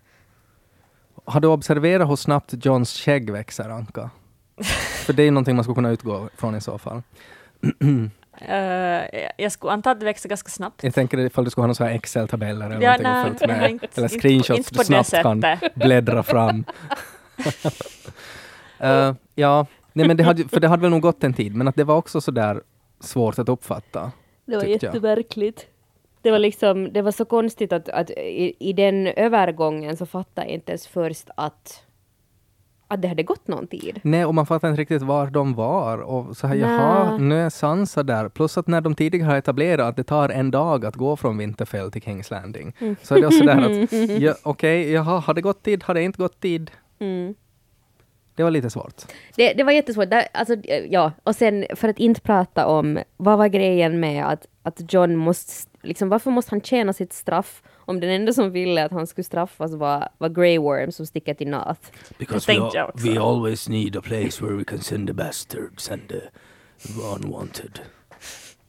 Har 1.25 1.39
du 1.39 1.47
observerat 1.47 2.09
hur 2.09 2.15
snabbt 2.15 2.65
Johns 2.65 2.93
skägg 2.99 3.29
växer, 3.29 3.69
Anka? 3.69 4.09
För 5.05 5.13
det 5.13 5.23
är 5.23 5.25
ju 5.25 5.31
någonting 5.31 5.55
man 5.55 5.63
skulle 5.63 5.75
kunna 5.75 5.91
utgå 5.91 6.29
från 6.35 6.55
i 6.55 6.61
så 6.61 6.77
fall. 6.77 7.01
Eh, 8.41 9.29
jag 9.37 9.51
skulle 9.51 9.71
anta 9.73 9.91
att 9.91 9.99
det 9.99 10.05
växer 10.05 10.29
ganska 10.29 10.49
snabbt. 10.49 10.83
Jag 10.83 10.93
tänker 10.93 11.17
ifall 11.19 11.43
du 11.43 11.49
skulle 11.51 11.67
ha 11.67 11.73
här 11.79 11.89
Excel-tabeller 11.95 12.69
eller 12.69 12.81
Ja, 12.81 12.97
nej, 13.01 13.13
nej, 13.13 13.27
inte- 13.27 13.45
eller 13.45 13.69
inte- 13.69 14.09
screenshots 14.19 14.57
inte 14.57 14.69
du 14.71 14.77
på 14.77 14.83
det 14.93 15.03
snabbt 15.03 15.23
kan 15.23 15.43
bläddra 15.75 16.23
fram. 16.23 16.63
Eh, 18.79 19.13
ja, 19.35 19.65
nej 19.93 20.07
men 20.07 20.17
det 20.17 20.23
hade, 20.23 20.47
för 20.47 20.59
det 20.59 20.67
hade 20.67 20.81
väl 20.81 20.91
nog 20.91 21.01
gått 21.01 21.23
en 21.23 21.33
tid, 21.33 21.55
men 21.55 21.67
att 21.67 21.75
det 21.75 21.83
var 21.83 21.95
också 21.95 22.21
så 22.21 22.31
där 22.31 22.61
svårt 22.99 23.39
att 23.39 23.49
uppfatta. 23.49 24.11
Det 24.45 24.55
var 24.55 24.63
jag. 24.63 24.71
jättemärkligt. 24.71 25.65
Det 26.21 26.31
var 26.31 26.39
liksom, 26.39 26.93
det 26.93 27.01
var 27.01 27.11
så 27.11 27.25
konstigt 27.25 27.73
att, 27.73 27.89
att 27.89 28.09
i, 28.09 28.53
i 28.59 28.73
den 28.73 29.07
övergången 29.07 29.97
så 29.97 30.05
fattade 30.05 30.47
jag 30.47 30.53
inte 30.53 30.71
ens 30.71 30.87
först 30.87 31.29
att, 31.37 31.83
att 32.87 33.01
det 33.01 33.07
hade 33.07 33.23
gått 33.23 33.47
någon 33.47 33.67
tid. 33.67 33.99
Nej, 34.03 34.25
och 34.25 34.35
man 34.35 34.45
fattar 34.45 34.69
inte 34.69 34.81
riktigt 34.81 35.01
var 35.01 35.27
de 35.27 35.53
var. 35.53 35.97
Och 35.97 36.37
så 36.37 36.47
här, 36.47 36.55
jaha, 36.55 37.17
nu 37.17 37.41
är 37.41 37.49
Sansa 37.49 38.03
där. 38.03 38.29
Plus 38.29 38.57
att 38.57 38.67
när 38.67 38.81
de 38.81 38.95
tidigare 38.95 39.29
har 39.29 39.37
etablerat 39.37 39.89
att 39.89 39.95
det 39.95 40.03
tar 40.03 40.29
en 40.29 40.51
dag 40.51 40.85
att 40.85 40.95
gå 40.95 41.15
från 41.15 41.37
Winterfell 41.37 41.91
till 41.91 42.01
Kings 42.01 42.31
Landing. 42.31 42.73
Mm. 42.79 42.95
Så 43.01 43.15
är 43.15 43.21
det 43.21 43.27
också 43.27 43.43
där 43.43 43.83
att, 43.83 43.91
ja, 44.21 44.35
okej, 44.43 44.91
jaha, 44.91 45.19
har 45.19 45.33
det 45.33 45.41
gått 45.41 45.63
tid? 45.63 45.83
Har 45.83 45.93
det 45.93 46.01
inte 46.01 46.17
gått 46.17 46.39
tid? 46.39 46.71
Mm. 46.99 47.35
Det 48.35 48.43
var 48.43 48.51
lite 48.51 48.69
svårt. 48.69 49.01
Det, 49.35 49.53
det 49.53 49.63
var 49.63 49.71
jättesvårt. 49.71 50.09
Där, 50.09 50.27
alltså, 50.33 50.55
ja. 50.89 51.11
Och 51.23 51.35
sen 51.35 51.65
för 51.75 51.89
att 51.89 51.99
inte 51.99 52.21
prata 52.21 52.67
om 52.67 52.99
vad 53.17 53.37
var 53.37 53.47
grejen 53.47 53.99
med 53.99 54.25
att, 54.25 54.47
att 54.63 54.93
John 54.93 55.15
måste, 55.15 55.74
liksom, 55.85 56.09
varför 56.09 56.31
måste 56.31 56.51
han 56.51 56.61
tjäna 56.61 56.93
sitt 56.93 57.13
straff 57.13 57.61
om 57.77 57.99
den 57.99 58.09
enda 58.09 58.33
som 58.33 58.51
ville 58.51 58.85
att 58.85 58.91
han 58.91 59.07
skulle 59.07 59.23
straffas 59.25 59.73
var, 59.73 60.09
var 60.17 60.29
Grey 60.29 60.57
Worm 60.59 60.91
som 60.91 61.05
sticker 61.05 61.33
till 61.33 61.47
Nath. 61.49 61.81
Because 62.17 62.45
tänkte 62.45 62.77
jag 62.77 62.89
också. 62.89 63.19
always 63.21 63.69
need 63.69 63.95
a 63.97 64.01
place 64.03 64.43
where 64.45 64.55
we 64.55 64.63
can 64.63 64.79
send 64.79 65.07
the 65.07 65.13
bastards 65.13 65.91
and 65.91 66.01
the 66.09 66.21
unwanted. 67.15 67.79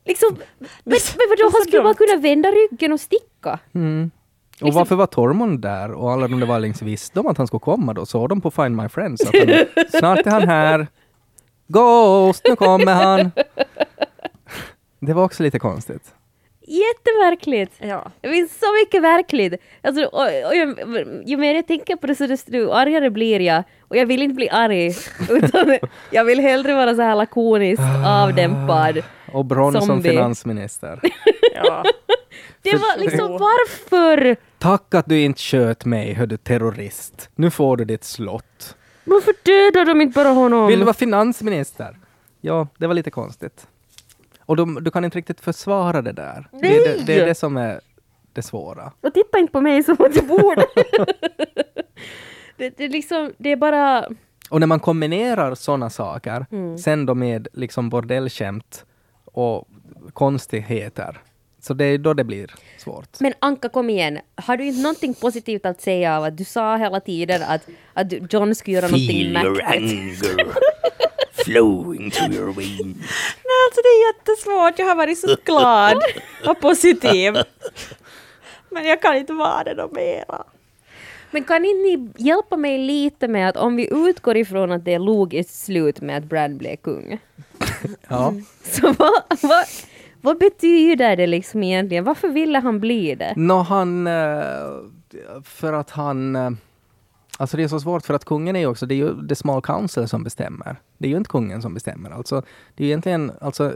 Liksom, 0.04 0.36
men, 0.58 0.98
men 1.18 1.26
vadå, 1.30 1.50
han 1.52 1.62
skulle 1.68 1.82
bara 1.82 1.94
kunna 1.94 2.16
vända 2.22 2.48
ryggen 2.48 2.92
och 2.92 3.00
sticka. 3.00 3.58
Mm. 3.74 4.10
Och 4.60 4.62
Liksom- 4.62 4.78
varför 4.78 4.94
var 4.96 5.06
Tormund 5.06 5.60
där 5.60 5.92
och 5.92 6.12
alla 6.12 6.28
de 6.28 6.40
där 6.40 6.46
Vallings 6.46 6.82
visste 6.82 7.20
om 7.20 7.26
att 7.26 7.38
han 7.38 7.46
skulle 7.46 7.60
komma 7.60 7.94
då? 7.94 8.06
Såg 8.06 8.28
de 8.28 8.40
på 8.40 8.50
Find 8.50 8.76
My 8.76 8.88
Friends 8.88 9.20
att 9.20 9.34
han, 9.34 9.84
snart 10.00 10.26
är 10.26 10.30
han 10.30 10.48
här. 10.48 10.86
Ghost, 11.68 12.42
nu 12.48 12.56
kommer 12.56 12.94
han! 12.94 13.30
Det 15.00 15.12
var 15.12 15.24
också 15.24 15.42
lite 15.42 15.58
konstigt. 15.58 16.14
Jättemärkligt! 16.66 17.72
Ja. 17.78 18.10
Det 18.20 18.28
finns 18.28 18.58
så 18.58 18.66
mycket 18.84 19.02
verkligt. 19.02 19.60
Alltså, 19.82 20.04
och, 20.04 20.22
och, 20.22 20.56
jag, 20.56 20.78
ju 21.24 21.36
mer 21.36 21.54
jag 21.54 21.66
tänker 21.66 21.96
på 21.96 22.06
det 22.06 22.14
så 22.14 22.26
desto 22.26 22.70
argare 22.70 23.10
blir 23.10 23.40
jag. 23.40 23.62
Och 23.80 23.96
jag 23.96 24.06
vill 24.06 24.22
inte 24.22 24.34
bli 24.34 24.48
arg. 24.48 24.86
Utan 25.30 25.78
jag 26.10 26.24
vill 26.24 26.40
hellre 26.40 26.74
vara 26.74 26.94
så 26.94 27.02
här 27.02 27.14
lakoniskt 27.14 27.82
avdämpad. 28.06 29.02
Och 29.32 29.44
Bron 29.44 29.82
som 29.82 30.02
finansminister. 30.02 31.00
ja. 31.54 31.84
Det 32.62 32.76
var 32.76 33.00
liksom 33.00 33.32
varför? 33.32 34.36
Tack 34.58 34.94
att 34.94 35.06
du 35.06 35.20
inte 35.20 35.40
sköt 35.40 35.84
mig, 35.84 36.12
hör 36.12 36.26
du 36.26 36.36
terrorist. 36.36 37.30
Nu 37.34 37.50
får 37.50 37.76
du 37.76 37.84
ditt 37.84 38.04
slott. 38.04 38.76
Varför 39.04 39.34
dödar 39.42 39.84
de 39.86 40.00
inte 40.00 40.14
bara 40.14 40.28
honom? 40.28 40.66
Vill 40.66 40.78
du 40.78 40.84
vara 40.84 40.94
finansminister? 40.94 41.96
Ja, 42.40 42.68
det 42.78 42.86
var 42.86 42.94
lite 42.94 43.10
konstigt. 43.10 43.66
Och 44.46 44.56
de, 44.56 44.84
du 44.84 44.90
kan 44.90 45.04
inte 45.04 45.18
riktigt 45.18 45.40
försvara 45.40 46.02
det 46.02 46.12
där. 46.12 46.48
Det, 46.52 46.76
är 46.76 46.84
det, 46.98 47.04
det 47.06 47.20
är 47.20 47.26
det 47.26 47.34
som 47.34 47.56
är 47.56 47.80
det 48.32 48.42
svåra. 48.42 48.92
Och 49.00 49.14
titta 49.14 49.38
inte 49.38 49.52
på 49.52 49.60
mig 49.60 49.82
som 49.82 49.96
att 49.98 50.16
jag 50.16 50.26
borde. 50.26 50.66
det, 52.56 52.76
det, 52.76 52.84
är 52.84 52.88
liksom, 52.88 53.32
det 53.38 53.52
är 53.52 53.56
bara... 53.56 54.08
Och 54.50 54.60
när 54.60 54.66
man 54.66 54.80
kombinerar 54.80 55.54
sådana 55.54 55.90
saker, 55.90 56.46
Mm. 56.52 56.78
sen 56.78 57.06
då 57.06 57.14
med 57.14 57.48
liksom 57.52 57.88
bordellskämt 57.90 58.84
och 59.24 59.68
konstigheter, 60.12 61.18
så 61.60 61.74
det 61.74 61.84
är 61.84 61.98
då 61.98 62.14
det 62.14 62.24
blir 62.24 62.54
svårt. 62.78 63.20
Men 63.20 63.32
Anka, 63.38 63.68
kom 63.68 63.90
igen. 63.90 64.18
Har 64.34 64.56
du 64.56 64.64
inte 64.64 64.82
någonting 64.82 65.14
positivt 65.14 65.66
att 65.66 65.80
säga 65.80 66.16
av 66.18 66.24
att 66.24 66.36
du 66.36 66.44
sa 66.44 66.76
hela 66.76 67.00
tiden 67.00 67.42
att, 67.48 67.68
att 67.94 68.32
John 68.32 68.54
skulle 68.54 68.74
göra 68.76 68.86
någonting 68.88 69.32
mäktigt? 69.32 70.24
Flowing 71.44 72.10
through 72.10 72.34
your 72.34 72.52
veins. 72.52 72.80
Nej, 72.80 73.58
alltså 73.66 73.80
det 73.82 73.88
är 73.88 74.06
jättesvårt. 74.14 74.78
Jag 74.78 74.86
har 74.86 74.94
varit 74.94 75.18
så 75.18 75.36
glad 75.44 75.98
och 76.46 76.60
positiv. 76.60 77.36
Men 78.70 78.84
jag 78.84 79.02
kan 79.02 79.16
inte 79.16 79.32
vara 79.32 79.64
det 79.64 79.74
då 79.74 79.88
mera. 79.92 80.44
Men 81.30 81.44
kan 81.44 81.64
inte 81.64 81.82
ni 81.82 82.10
hjälpa 82.16 82.56
mig 82.56 82.78
lite 82.78 83.28
med 83.28 83.48
att 83.48 83.56
om 83.56 83.76
vi 83.76 83.88
utgår 83.92 84.36
ifrån 84.36 84.72
att 84.72 84.84
det 84.84 84.94
är 84.94 84.98
logiskt 84.98 85.64
slut 85.64 86.00
med 86.00 86.16
att 86.18 86.24
Brad 86.24 86.56
blev 86.56 86.76
kung. 86.76 87.18
Ja. 88.08 88.34
Så 88.62 88.92
vad, 88.92 89.22
vad, 89.42 89.64
vad 90.20 90.38
betyder 90.38 91.16
det 91.16 91.26
liksom 91.26 91.62
egentligen? 91.62 92.04
Varför 92.04 92.28
ville 92.28 92.58
han 92.58 92.80
bli 92.80 93.14
det? 93.14 93.32
Nå, 93.36 93.58
han... 93.62 94.06
eh, 94.06 94.12
För 95.44 95.72
att 95.72 95.90
han... 95.90 96.58
Alltså 97.36 97.56
det 97.56 97.62
är 97.62 97.68
så 97.68 97.80
svårt 97.80 98.06
för 98.06 98.14
att 98.14 98.24
kungen 98.24 98.56
är 98.56 98.60
ju 98.60 98.66
också, 98.66 98.86
det 98.86 98.94
är 98.94 98.96
ju 98.96 99.28
the 99.28 99.34
small 99.34 99.62
council 99.62 100.08
som 100.08 100.24
bestämmer. 100.24 100.76
Det 100.98 101.06
är 101.06 101.10
ju 101.10 101.16
inte 101.16 101.30
kungen 101.30 101.62
som 101.62 101.74
bestämmer. 101.74 102.10
Alltså, 102.10 102.42
det 102.74 102.82
är 102.82 102.86
ju 102.86 102.90
egentligen, 102.90 103.32
alltså... 103.40 103.72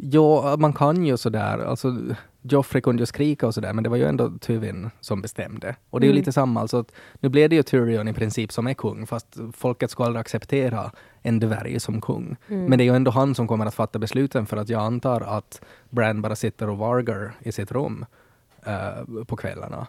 Ja, 0.00 0.56
man 0.58 0.72
kan 0.72 1.06
ju 1.06 1.16
sådär, 1.16 1.58
alltså 1.58 1.96
Joffrey 2.42 2.82
kunde 2.82 3.02
ju 3.02 3.06
skrika 3.06 3.46
och 3.46 3.54
sådär, 3.54 3.72
men 3.72 3.84
det 3.84 3.90
var 3.90 3.96
ju 3.96 4.04
ändå 4.04 4.32
Tywin 4.40 4.90
som 5.00 5.22
bestämde. 5.22 5.76
Och 5.90 6.00
det 6.00 6.06
är 6.06 6.08
ju 6.08 6.14
lite 6.14 6.32
samma, 6.32 6.60
alltså 6.60 6.78
att 6.78 6.92
nu 7.20 7.28
blev 7.28 7.50
det 7.50 7.56
ju 7.56 7.62
Tyrion 7.62 8.08
i 8.08 8.12
princip 8.12 8.52
som 8.52 8.66
är 8.66 8.74
kung, 8.74 9.06
fast 9.06 9.36
folket 9.52 9.90
ska 9.90 10.04
aldrig 10.04 10.20
acceptera 10.20 10.90
en 11.22 11.38
dvärg 11.40 11.80
som 11.80 12.00
kung. 12.00 12.36
Men 12.68 12.78
det 12.78 12.84
är 12.84 12.86
ju 12.86 12.96
ändå 12.96 13.10
han 13.10 13.34
som 13.34 13.48
kommer 13.48 13.66
att 13.66 13.74
fatta 13.74 13.98
besluten, 13.98 14.46
för 14.46 14.56
att 14.56 14.68
jag 14.68 14.82
antar 14.82 15.20
att 15.20 15.60
Bran 15.90 16.22
bara 16.22 16.36
sitter 16.36 16.68
och 16.68 16.78
vargar 16.78 17.34
i 17.40 17.52
sitt 17.52 17.72
rum 17.72 18.06
eh, 18.64 19.24
på 19.26 19.36
kvällarna. 19.36 19.86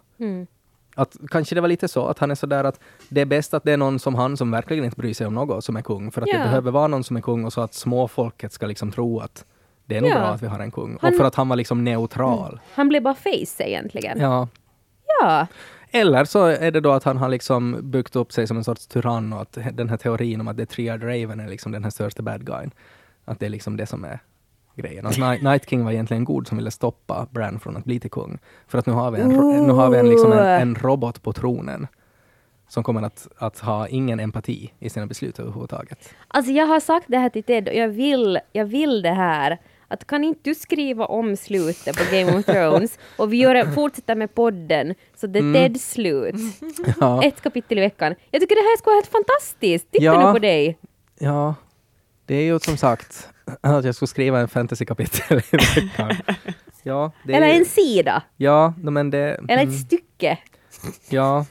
Att 0.96 1.18
kanske 1.28 1.56
det 1.56 1.62
var 1.62 1.68
lite 1.68 1.88
så 1.88 2.06
att 2.08 2.20
han 2.20 2.32
är 2.32 2.36
sådär 2.36 2.64
att 2.64 2.80
det 3.10 3.22
är 3.22 3.26
bäst 3.26 3.54
att 3.54 3.64
det 3.64 3.72
är 3.72 3.78
någon 3.78 4.00
som 4.00 4.16
han 4.16 4.38
som 4.38 4.52
verkligen 4.52 4.86
inte 4.86 4.98
bryr 4.98 5.14
sig 5.14 5.28
om 5.28 5.34
något 5.34 5.64
som 5.66 5.76
är 5.76 5.82
kung. 5.82 6.12
För 6.12 6.22
att 6.22 6.28
Ja. 6.28 6.38
det 6.38 6.44
behöver 6.44 6.72
vara 6.72 6.88
någon 6.88 7.04
som 7.04 7.18
är 7.18 7.22
kung 7.22 7.46
och 7.46 7.54
så 7.54 7.62
att 7.62 7.74
småfolket 7.74 8.54
ska 8.54 8.66
liksom 8.68 8.92
tro 8.92 9.20
att 9.20 9.46
det 9.86 9.98
är 9.98 10.02
nog 10.02 10.10
Ja. 10.10 10.16
bra 10.16 10.28
att 10.28 10.44
vi 10.44 10.48
har 10.48 10.60
en 10.60 10.72
kung. 10.72 10.98
Han- 11.02 11.12
Och 11.14 11.18
för 11.18 11.24
att 11.26 11.36
han 11.36 11.50
var 11.50 11.56
liksom 11.56 11.84
neutral. 11.84 12.60
Han 12.74 12.90
blev 12.90 13.04
bara 13.04 13.16
face 13.16 13.64
egentligen. 13.64 14.20
Ja. 14.22 14.48
Ja. 15.22 15.48
Eller 15.92 16.26
så 16.26 16.46
är 16.46 16.72
det 16.72 16.80
då 16.80 16.92
att 16.92 17.04
han 17.04 17.18
har 17.18 17.30
liksom 17.30 17.78
byggt 17.84 18.16
upp 18.16 18.32
sig 18.32 18.48
som 18.48 18.58
en 18.58 18.64
sorts 18.64 18.88
tyrann 18.88 19.34
och 19.34 19.42
att 19.42 19.58
den 19.74 19.90
här 19.90 19.98
teorin 19.98 20.42
om 20.42 20.48
att 20.48 20.58
det 20.58 20.64
är 20.64 20.66
Triad 20.66 21.04
Raven 21.04 21.40
är 21.40 21.48
liksom 21.48 21.72
den 21.72 21.84
här 21.84 21.92
största 21.92 22.22
bad 22.24 22.46
guyen. 22.46 22.72
Att 23.26 23.40
det 23.40 23.46
är 23.46 23.50
liksom 23.50 23.78
det 23.78 23.86
som 23.86 24.04
är 24.04 24.20
grejen. 24.82 25.06
Att 25.06 25.18
Night, 25.42 25.70
King 25.70 25.84
var 25.86 25.92
egentligen 25.92 26.24
god 26.24 26.48
som 26.48 26.58
ville 26.58 26.72
stoppa 26.72 27.28
Bran 27.32 27.60
från 27.60 27.78
att 27.78 27.86
bli 27.86 28.00
till 28.00 28.12
kung. 28.12 28.40
För 28.68 28.78
att 28.78 28.86
nu 28.86 28.94
har 28.94 29.12
vi 29.12 29.22
en, 29.22 29.30
nu 29.68 29.74
har 29.74 29.90
vi 29.90 29.98
en, 29.98 30.10
liksom 30.10 30.32
en, 30.32 30.40
en 30.62 30.76
robot 30.76 31.24
på 31.24 31.34
tronen 31.34 31.88
som 32.68 32.84
kommer 32.84 33.02
att, 33.02 33.28
att 33.38 33.60
ha 33.60 33.88
ingen 33.88 34.20
empati 34.20 34.74
i 34.80 34.90
sina 34.90 35.06
beslut 35.08 35.40
överhuvudtaget. 35.40 36.10
Alltså 36.28 36.52
jag 36.52 36.66
har 36.66 36.80
sagt 36.80 37.06
det 37.10 37.18
här 37.18 37.30
till 37.30 37.44
Ted 37.44 37.68
och 37.68 37.74
jag 37.76 37.88
vill, 37.88 38.40
jag 38.52 38.66
vill 38.66 39.02
det 39.02 39.10
här. 39.14 39.58
Att 39.92 40.08
kan 40.08 40.24
inte 40.24 40.40
du 40.44 40.56
skriva 40.56 41.06
om 41.06 41.36
slutet 41.38 41.98
på 41.98 42.16
Game 42.16 42.38
of 42.40 42.46
Thrones 42.46 43.00
och 43.18 43.34
vi 43.34 43.38
gör, 43.38 43.66
fortsätter 43.72 44.16
med 44.16 44.36
podden 44.36 44.96
så 45.16 45.28
det 45.28 45.40
är 45.40 45.54
Teds 45.54 45.92
slut. 45.92 46.36
Ja, 47.00 47.24
Ett 47.24 47.42
kapitel 47.42 47.78
i 47.78 47.82
veckan. 47.82 48.16
Jag 48.32 48.42
tycker 48.42 48.56
det 48.56 48.62
här 48.62 48.78
skulle 48.78 48.92
vara 48.92 48.98
helt 48.98 49.08
fantastiskt. 49.28 49.92
Titta 49.92 50.04
Ja. 50.06 50.28
nu 50.28 50.34
på 50.34 50.40
dig. 50.40 50.78
ja, 51.20 51.56
det 52.30 52.36
är 52.36 52.44
ju 52.44 52.60
som 52.60 52.78
sagt 52.78 53.30
att 53.62 53.86
jag 53.86 53.96
skulle 53.96 54.08
skriva 54.08 54.40
en 54.40 54.48
fantasykapitel 54.48 55.42
i 55.52 55.56
veckan. 55.58 56.16
Ja, 56.84 57.12
det 57.24 57.34
är, 57.34 57.38
Eller 57.38 57.48
ju- 57.48 57.54
en 57.60 57.66
sida. 57.66 58.24
Ja, 58.38 58.74
men 58.78 59.10
det... 59.10 59.18
Eller 59.20 59.54
mm, 59.54 59.70
ett 59.70 59.80
stycke. 59.80 60.38
Ja, 61.10 61.46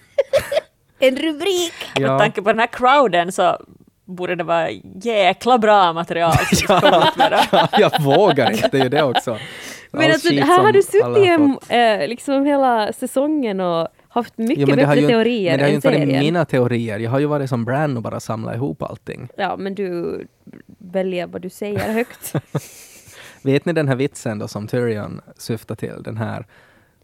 En 0.98 1.16
rubrik. 1.16 1.72
Med 1.98 2.08
ja. 2.08 2.18
tanke 2.18 2.42
på 2.42 2.48
den 2.52 2.58
här 2.58 2.66
crowden 2.66 3.32
så 3.32 3.58
borde 4.04 4.34
det 4.34 4.44
vara 4.44 4.70
jäkla 5.02 5.58
bra 5.58 5.92
material 5.92 6.34
med. 7.16 7.32
då. 7.50 7.58
jag 7.78 8.02
vågar 8.02 8.50
inte, 8.50 8.68
det 8.68 8.78
är 8.78 8.82
ju 8.82 8.88
det 8.88 9.02
också. 9.02 9.38
Men 9.90 10.04
All 10.04 10.10
alltså, 10.12 10.32
här 10.34 10.62
har 10.62 10.72
du 10.72 10.82
suttit 10.82 11.70
eh, 12.02 12.08
liksom 12.08 12.46
hela 12.46 12.92
säsongen 12.92 13.60
och 13.60 13.88
haft 14.08 14.38
mycket 14.38 14.58
Jo, 14.58 14.66
men 14.66 14.76
bättre 14.76 15.00
ju, 15.00 15.06
teorier 15.08 15.50
men 15.50 15.58
det 15.58 15.64
har 15.64 15.68
ju 15.68 15.74
inte 15.74 15.88
varit 15.88 15.98
serien. 15.98 16.20
mina 16.20 16.44
teorier. 16.44 16.98
Jag 16.98 17.10
har 17.10 17.18
ju 17.18 17.26
varit 17.26 17.48
som 17.48 17.64
Bran 17.64 17.96
och 17.96 18.02
bara 18.02 18.20
samlat 18.20 18.54
ihop 18.54 18.82
allting. 18.82 19.28
Ja, 19.36 19.56
men 19.56 19.74
du 19.74 20.20
väljer 20.98 21.26
vad 21.26 21.42
du 21.42 21.50
säger 21.50 21.92
högt. 21.92 22.32
Vet 23.42 23.64
ni 23.64 23.72
den 23.72 23.88
här 23.88 23.96
vitsen 23.96 24.38
då 24.38 24.48
som 24.48 24.66
Tyrion 24.66 25.20
syftar 25.36 25.74
till? 25.74 26.02
Den 26.02 26.16
här 26.16 26.40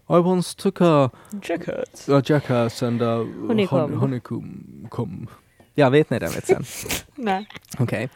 I 0.09 0.13
once 0.13 0.57
took 0.59 0.77
a, 0.81 1.11
Jacket. 1.43 2.09
a 2.09 2.23
jackass 2.27 2.83
and 2.83 3.03
a 3.03 3.17
Honeycomb. 3.49 3.93
hon- 3.95 4.01
honeycomb. 4.01 5.31
Ja, 5.75 5.89
vet 5.91 6.11
ni 6.11 6.19
den 6.19 6.31
vitsen? 6.33 6.65
Nej. 7.15 7.47
Okej. 7.79 8.09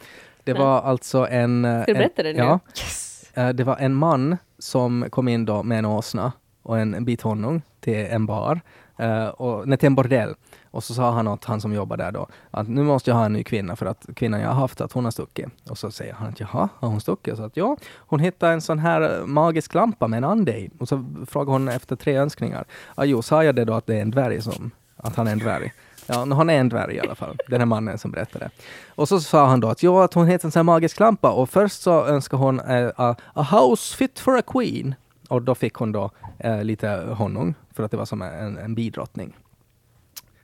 Det 0.43 0.53
var 0.53 0.81
alltså 0.81 1.27
en... 1.27 1.65
eh, 1.65 1.83
Ska 1.83 1.93
du 1.93 1.97
berätta 1.99 2.23
den 2.23 2.35
nu? 2.35 2.41
Ja. 2.41 2.59
Yes. 2.67 3.23
Eh, 3.33 3.49
Det 3.49 3.63
var 3.63 3.77
en 3.77 3.93
man 3.95 4.37
som 4.59 5.05
kom 5.09 5.27
in 5.27 5.45
då 5.45 5.63
med 5.63 5.79
en 5.79 5.85
åsna 5.85 6.31
och 6.63 6.79
en 6.79 7.05
bit 7.05 7.21
honung 7.21 7.61
till 7.79 7.95
en 8.05 8.25
bar, 8.25 8.61
eh, 8.99 9.27
och, 9.27 9.67
nej, 9.67 9.77
till 9.77 9.87
en 9.87 9.95
bordell. 9.95 10.35
Och 10.71 10.83
så 10.83 10.93
sa 10.93 11.11
han 11.11 11.27
åt 11.27 11.45
han 11.45 11.61
som 11.61 11.73
jobbar 11.73 11.97
där 11.97 12.11
då 12.11 12.27
att 12.51 12.67
nu 12.67 12.83
måste 12.83 13.09
jag 13.09 13.15
ha 13.15 13.25
en 13.25 13.33
ny 13.33 13.43
kvinna 13.43 13.75
för 13.75 13.85
att 13.85 14.05
kvinnan 14.15 14.41
jag 14.41 14.47
har 14.47 14.55
haft, 14.55 14.81
att 14.81 14.91
hon 14.91 15.03
har 15.03 15.11
stuckit. 15.11 15.47
Och 15.69 15.77
så 15.77 15.91
säger 15.91 16.13
han 16.13 16.27
att 16.27 16.39
jaha, 16.39 16.69
har 16.79 16.89
hon 16.89 17.01
stuckit? 17.01 17.31
Och 17.31 17.37
så 17.37 17.43
att 17.43 17.57
ja, 17.57 17.77
hon 17.97 18.19
hittade 18.19 18.53
en 18.53 18.61
sån 18.61 18.79
här 18.79 19.19
eh, 19.19 19.25
magisk 19.25 19.73
lampa 19.73 20.07
med 20.07 20.17
en 20.17 20.23
ande 20.23 20.59
i. 20.59 20.69
Och 20.79 20.87
så 20.87 21.05
frågade 21.27 21.51
hon 21.51 21.67
efter 21.67 21.95
tre 21.95 22.17
önskningar. 22.17 22.65
Ja, 22.97 23.05
jo, 23.05 23.21
sa 23.21 23.43
jag 23.43 23.55
det 23.55 23.65
då 23.65 23.73
att 23.73 23.85
det 23.85 23.95
är 23.95 24.01
en 24.01 24.11
dvärg 24.11 24.41
som, 24.41 24.71
att 24.97 25.15
han 25.15 25.27
är 25.27 25.31
en 25.31 25.39
dvärg? 25.39 25.73
Ja, 26.07 26.25
han 26.33 26.49
är 26.49 26.59
en 26.59 26.69
dvärg 26.69 26.95
i 26.95 26.99
alla 26.99 27.15
fall, 27.15 27.37
den 27.47 27.61
här 27.61 27.65
mannen 27.65 27.97
som 27.97 28.11
berättade. 28.11 28.49
Och 28.95 29.07
så 29.07 29.19
sa 29.19 29.45
han 29.45 29.59
då 29.59 29.69
att 29.69 29.83
ja, 29.83 30.03
att 30.03 30.13
hon 30.13 30.27
heter 30.27 30.47
en 30.47 30.51
sån 30.51 30.59
här 30.59 30.63
magisk 30.63 30.99
lampa 30.99 31.31
och 31.31 31.49
först 31.49 31.81
så 31.81 32.05
önskade 32.05 32.43
hon 32.43 32.59
eh, 32.59 32.91
a, 32.95 33.15
a 33.33 33.43
house 33.51 33.97
fit 33.97 34.19
for 34.19 34.37
a 34.37 34.41
queen. 34.47 34.95
Och 35.27 35.41
då 35.41 35.55
fick 35.55 35.73
hon 35.73 35.91
då 35.91 36.11
eh, 36.37 36.63
lite 36.63 36.87
honung 37.17 37.55
för 37.73 37.83
att 37.83 37.91
det 37.91 37.97
var 37.97 38.05
som 38.05 38.21
en, 38.21 38.57
en 38.57 38.75
bidrottning. 38.75 39.33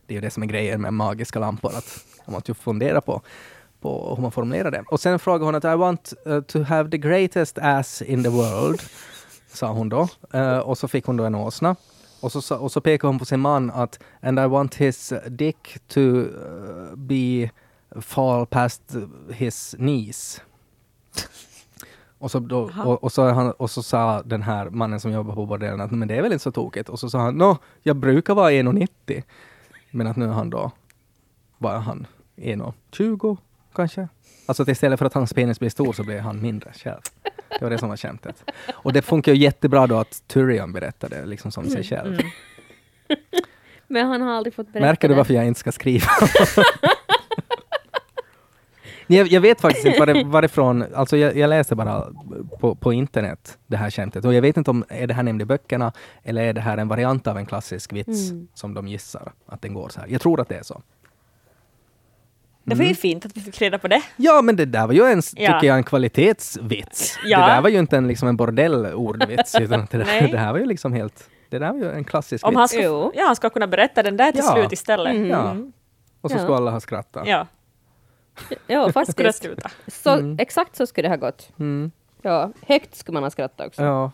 Det 0.07 0.13
är 0.13 0.15
ju 0.15 0.21
det 0.21 0.29
som 0.29 0.43
är 0.43 0.47
grejen 0.47 0.81
med 0.81 0.93
magiska 0.93 1.39
lampor, 1.39 1.75
att 1.75 2.05
man 2.25 2.33
måste 2.33 2.51
ju 2.51 2.55
fundera 2.55 3.01
på, 3.01 3.21
på 3.81 4.15
hur 4.15 4.21
man 4.21 4.31
formulerar 4.31 4.71
det. 4.71 4.83
Och 4.87 4.99
sen 4.99 5.19
frågade 5.19 5.45
hon 5.45 5.55
att 5.55 5.63
I 5.63 5.75
want 5.75 6.13
uh, 6.27 6.41
to 6.41 6.63
have 6.63 6.91
the 6.91 6.97
greatest 6.97 7.57
ass 7.57 8.01
in 8.01 8.23
the 8.23 8.29
world, 8.29 8.81
sa 9.47 9.71
hon 9.71 9.89
då. 9.89 10.07
Eh, 10.33 10.57
och 10.57 10.77
så 10.77 10.87
fick 10.87 11.05
hon 11.05 11.17
då 11.17 11.23
en 11.23 11.35
åsna. 11.35 11.75
Och 12.19 12.31
så, 12.31 12.57
och 12.57 12.71
så 12.71 12.81
pekade 12.81 13.09
hon 13.09 13.19
på 13.19 13.25
sin 13.25 13.39
man 13.39 13.71
att 13.71 13.99
and 14.21 14.39
I 14.39 14.47
want 14.47 14.75
his 14.75 15.13
dick 15.27 15.77
to 15.87 15.99
uh, 15.99 16.95
be 16.95 17.49
fall 18.01 18.45
past 18.45 18.81
his 19.29 19.75
knees. 19.77 20.41
Och 22.17 22.31
så, 22.31 22.39
då, 22.39 22.71
och, 22.85 23.03
och, 23.03 23.11
så 23.11 23.29
han, 23.29 23.51
och 23.51 23.71
så 23.71 23.83
sa 23.83 24.21
den 24.21 24.41
här 24.41 24.69
mannen 24.69 24.99
som 24.99 25.11
jobbar 25.11 25.35
på 25.35 25.45
bordellen 25.45 25.81
att 25.81 25.91
men 25.91 26.07
det 26.07 26.15
är 26.15 26.21
väl 26.21 26.33
inte 26.33 26.43
så 26.43 26.51
tokigt. 26.51 26.89
Och 26.89 26.99
så 26.99 27.09
sa 27.09 27.19
han 27.19 27.37
nå, 27.37 27.57
jag 27.83 27.95
brukar 27.95 28.35
vara 28.35 28.51
1,90. 28.51 29.23
Men 29.95 30.07
att 30.07 30.15
nu 30.17 30.25
är 30.25 30.29
han 30.29 30.49
då, 30.49 30.71
bara 31.57 31.77
han 31.79 32.07
1,20 32.35 33.37
kanske. 33.75 34.07
Alltså 34.45 34.63
att 34.63 34.69
istället 34.69 34.99
för 34.99 35.05
att 35.05 35.13
hans 35.13 35.33
penis 35.33 35.59
blir 35.59 35.69
stor 35.69 35.93
så 35.93 36.03
blir 36.03 36.19
han 36.19 36.41
mindre 36.41 36.71
själv. 36.73 37.01
Det 37.49 37.61
var 37.61 37.69
det 37.69 37.77
som 37.77 37.89
var 37.89 37.97
skämtet. 37.97 38.43
Och 38.73 38.93
det 38.93 39.01
funkar 39.01 39.33
ju 39.33 39.37
jättebra 39.37 39.87
då 39.87 39.97
att 39.97 40.23
Tyrion 40.27 40.73
berättade 40.73 41.25
liksom 41.25 41.51
som 41.51 41.69
sig 41.69 41.83
själv. 41.83 42.19
Men 43.87 44.07
han 44.07 44.21
har 44.21 44.31
aldrig 44.31 44.53
fått 44.53 44.67
berätta 44.73 44.85
Märker 44.87 45.09
du 45.09 45.15
varför 45.15 45.33
jag 45.33 45.47
inte 45.47 45.59
ska 45.59 45.71
skriva? 45.71 46.07
Jag, 49.07 49.27
jag 49.27 49.41
vet 49.41 49.61
faktiskt 49.61 49.85
inte 49.85 49.99
var 49.99 50.05
det, 50.05 50.23
varifrån, 50.23 50.85
alltså 50.95 51.17
jag, 51.17 51.35
jag 51.37 51.49
läste 51.49 51.75
bara 51.75 52.03
på, 52.59 52.75
på 52.75 52.93
internet 52.93 53.57
det 53.67 53.77
här 53.77 53.89
skämtet 53.91 54.25
och 54.25 54.33
jag 54.33 54.41
vet 54.41 54.57
inte 54.57 54.71
om 54.71 54.83
är 54.89 55.07
det 55.07 55.13
här 55.13 55.23
nämnt 55.23 55.41
i 55.41 55.45
böckerna 55.45 55.91
eller 56.23 56.41
är 56.43 56.53
det 56.53 56.61
här 56.61 56.77
en 56.77 56.87
variant 56.87 57.27
av 57.27 57.37
en 57.37 57.45
klassisk 57.45 57.93
vits 57.93 58.29
Mm. 58.31 58.47
som 58.53 58.73
de 58.73 58.87
gissar 58.87 59.31
att 59.45 59.61
den 59.61 59.73
går 59.73 59.89
så 59.89 59.99
här. 59.99 60.07
Jag 60.09 60.21
tror 60.21 60.41
att 60.41 60.49
det 60.49 60.55
är 60.55 60.63
så. 60.63 60.81
Det 62.63 62.75
var 62.75 62.85
ju 62.85 62.95
fint 62.95 63.25
att 63.25 63.37
vi 63.37 63.41
fick 63.41 63.61
reda 63.61 63.77
på 63.77 63.87
det. 63.87 64.01
Ja, 64.15 64.41
men 64.41 64.55
det 64.55 64.65
där 64.65 64.87
var 64.87 64.93
ju 64.93 65.03
en, 65.03 65.21
Ja. 65.35 65.53
tycker 65.53 65.67
jag, 65.67 65.77
en 65.77 65.83
kvalitetsvits. 65.83 67.19
Ja. 67.25 67.39
Det 67.39 67.45
där 67.45 67.61
var 67.61 67.69
ju 67.69 67.79
inte 67.79 67.97
en, 67.97 68.07
liksom 68.07 68.27
en 68.27 68.37
bordellordvits, 68.37 69.55
utan 69.59 69.87
det, 69.91 69.97
där, 69.97 70.27
det 70.31 70.37
här 70.37 70.51
var 70.51 70.59
ju 70.59 70.65
liksom 70.65 70.93
helt, 70.93 71.29
det 71.49 71.59
där 71.59 71.71
var 71.71 71.79
ju 71.79 71.91
en 71.91 72.03
klassisk 72.03 72.45
Om 72.47 72.51
vits. 72.51 72.57
han 72.59 72.67
ska, 72.67 72.81
ja, 73.15 73.25
han 73.25 73.35
ska 73.35 73.49
kunna 73.49 73.67
berätta 73.67 74.03
den 74.03 74.17
där 74.17 74.31
till 74.31 74.41
Ja. 74.45 74.53
slut 74.55 74.71
istället. 74.71 75.27
Ja. 75.27 75.51
Mm. 75.51 75.71
Och 76.21 76.31
så 76.31 76.37
Ja. 76.37 76.41
skulle 76.43 76.57
alla 76.57 76.71
ha 76.71 76.79
skrattat. 76.79 77.27
Ja, 77.27 77.47
Ja, 78.67 78.89
skulle 78.89 79.03
det 79.03 79.15
faktiskt. 79.15 79.43
sluta. 79.43 79.71
Så, 79.87 80.35
Exakt 80.39 80.75
så 80.75 80.87
skulle 80.87 81.07
det 81.07 81.11
ha 81.11 81.17
gått. 81.17 81.51
Mm. 81.59 81.91
Ja, 82.21 82.51
högt 82.61 82.95
skulle 82.95 83.13
man 83.13 83.23
ha 83.23 83.29
skrattat 83.29 83.67
också. 83.67 83.83
Ja. 83.83 84.11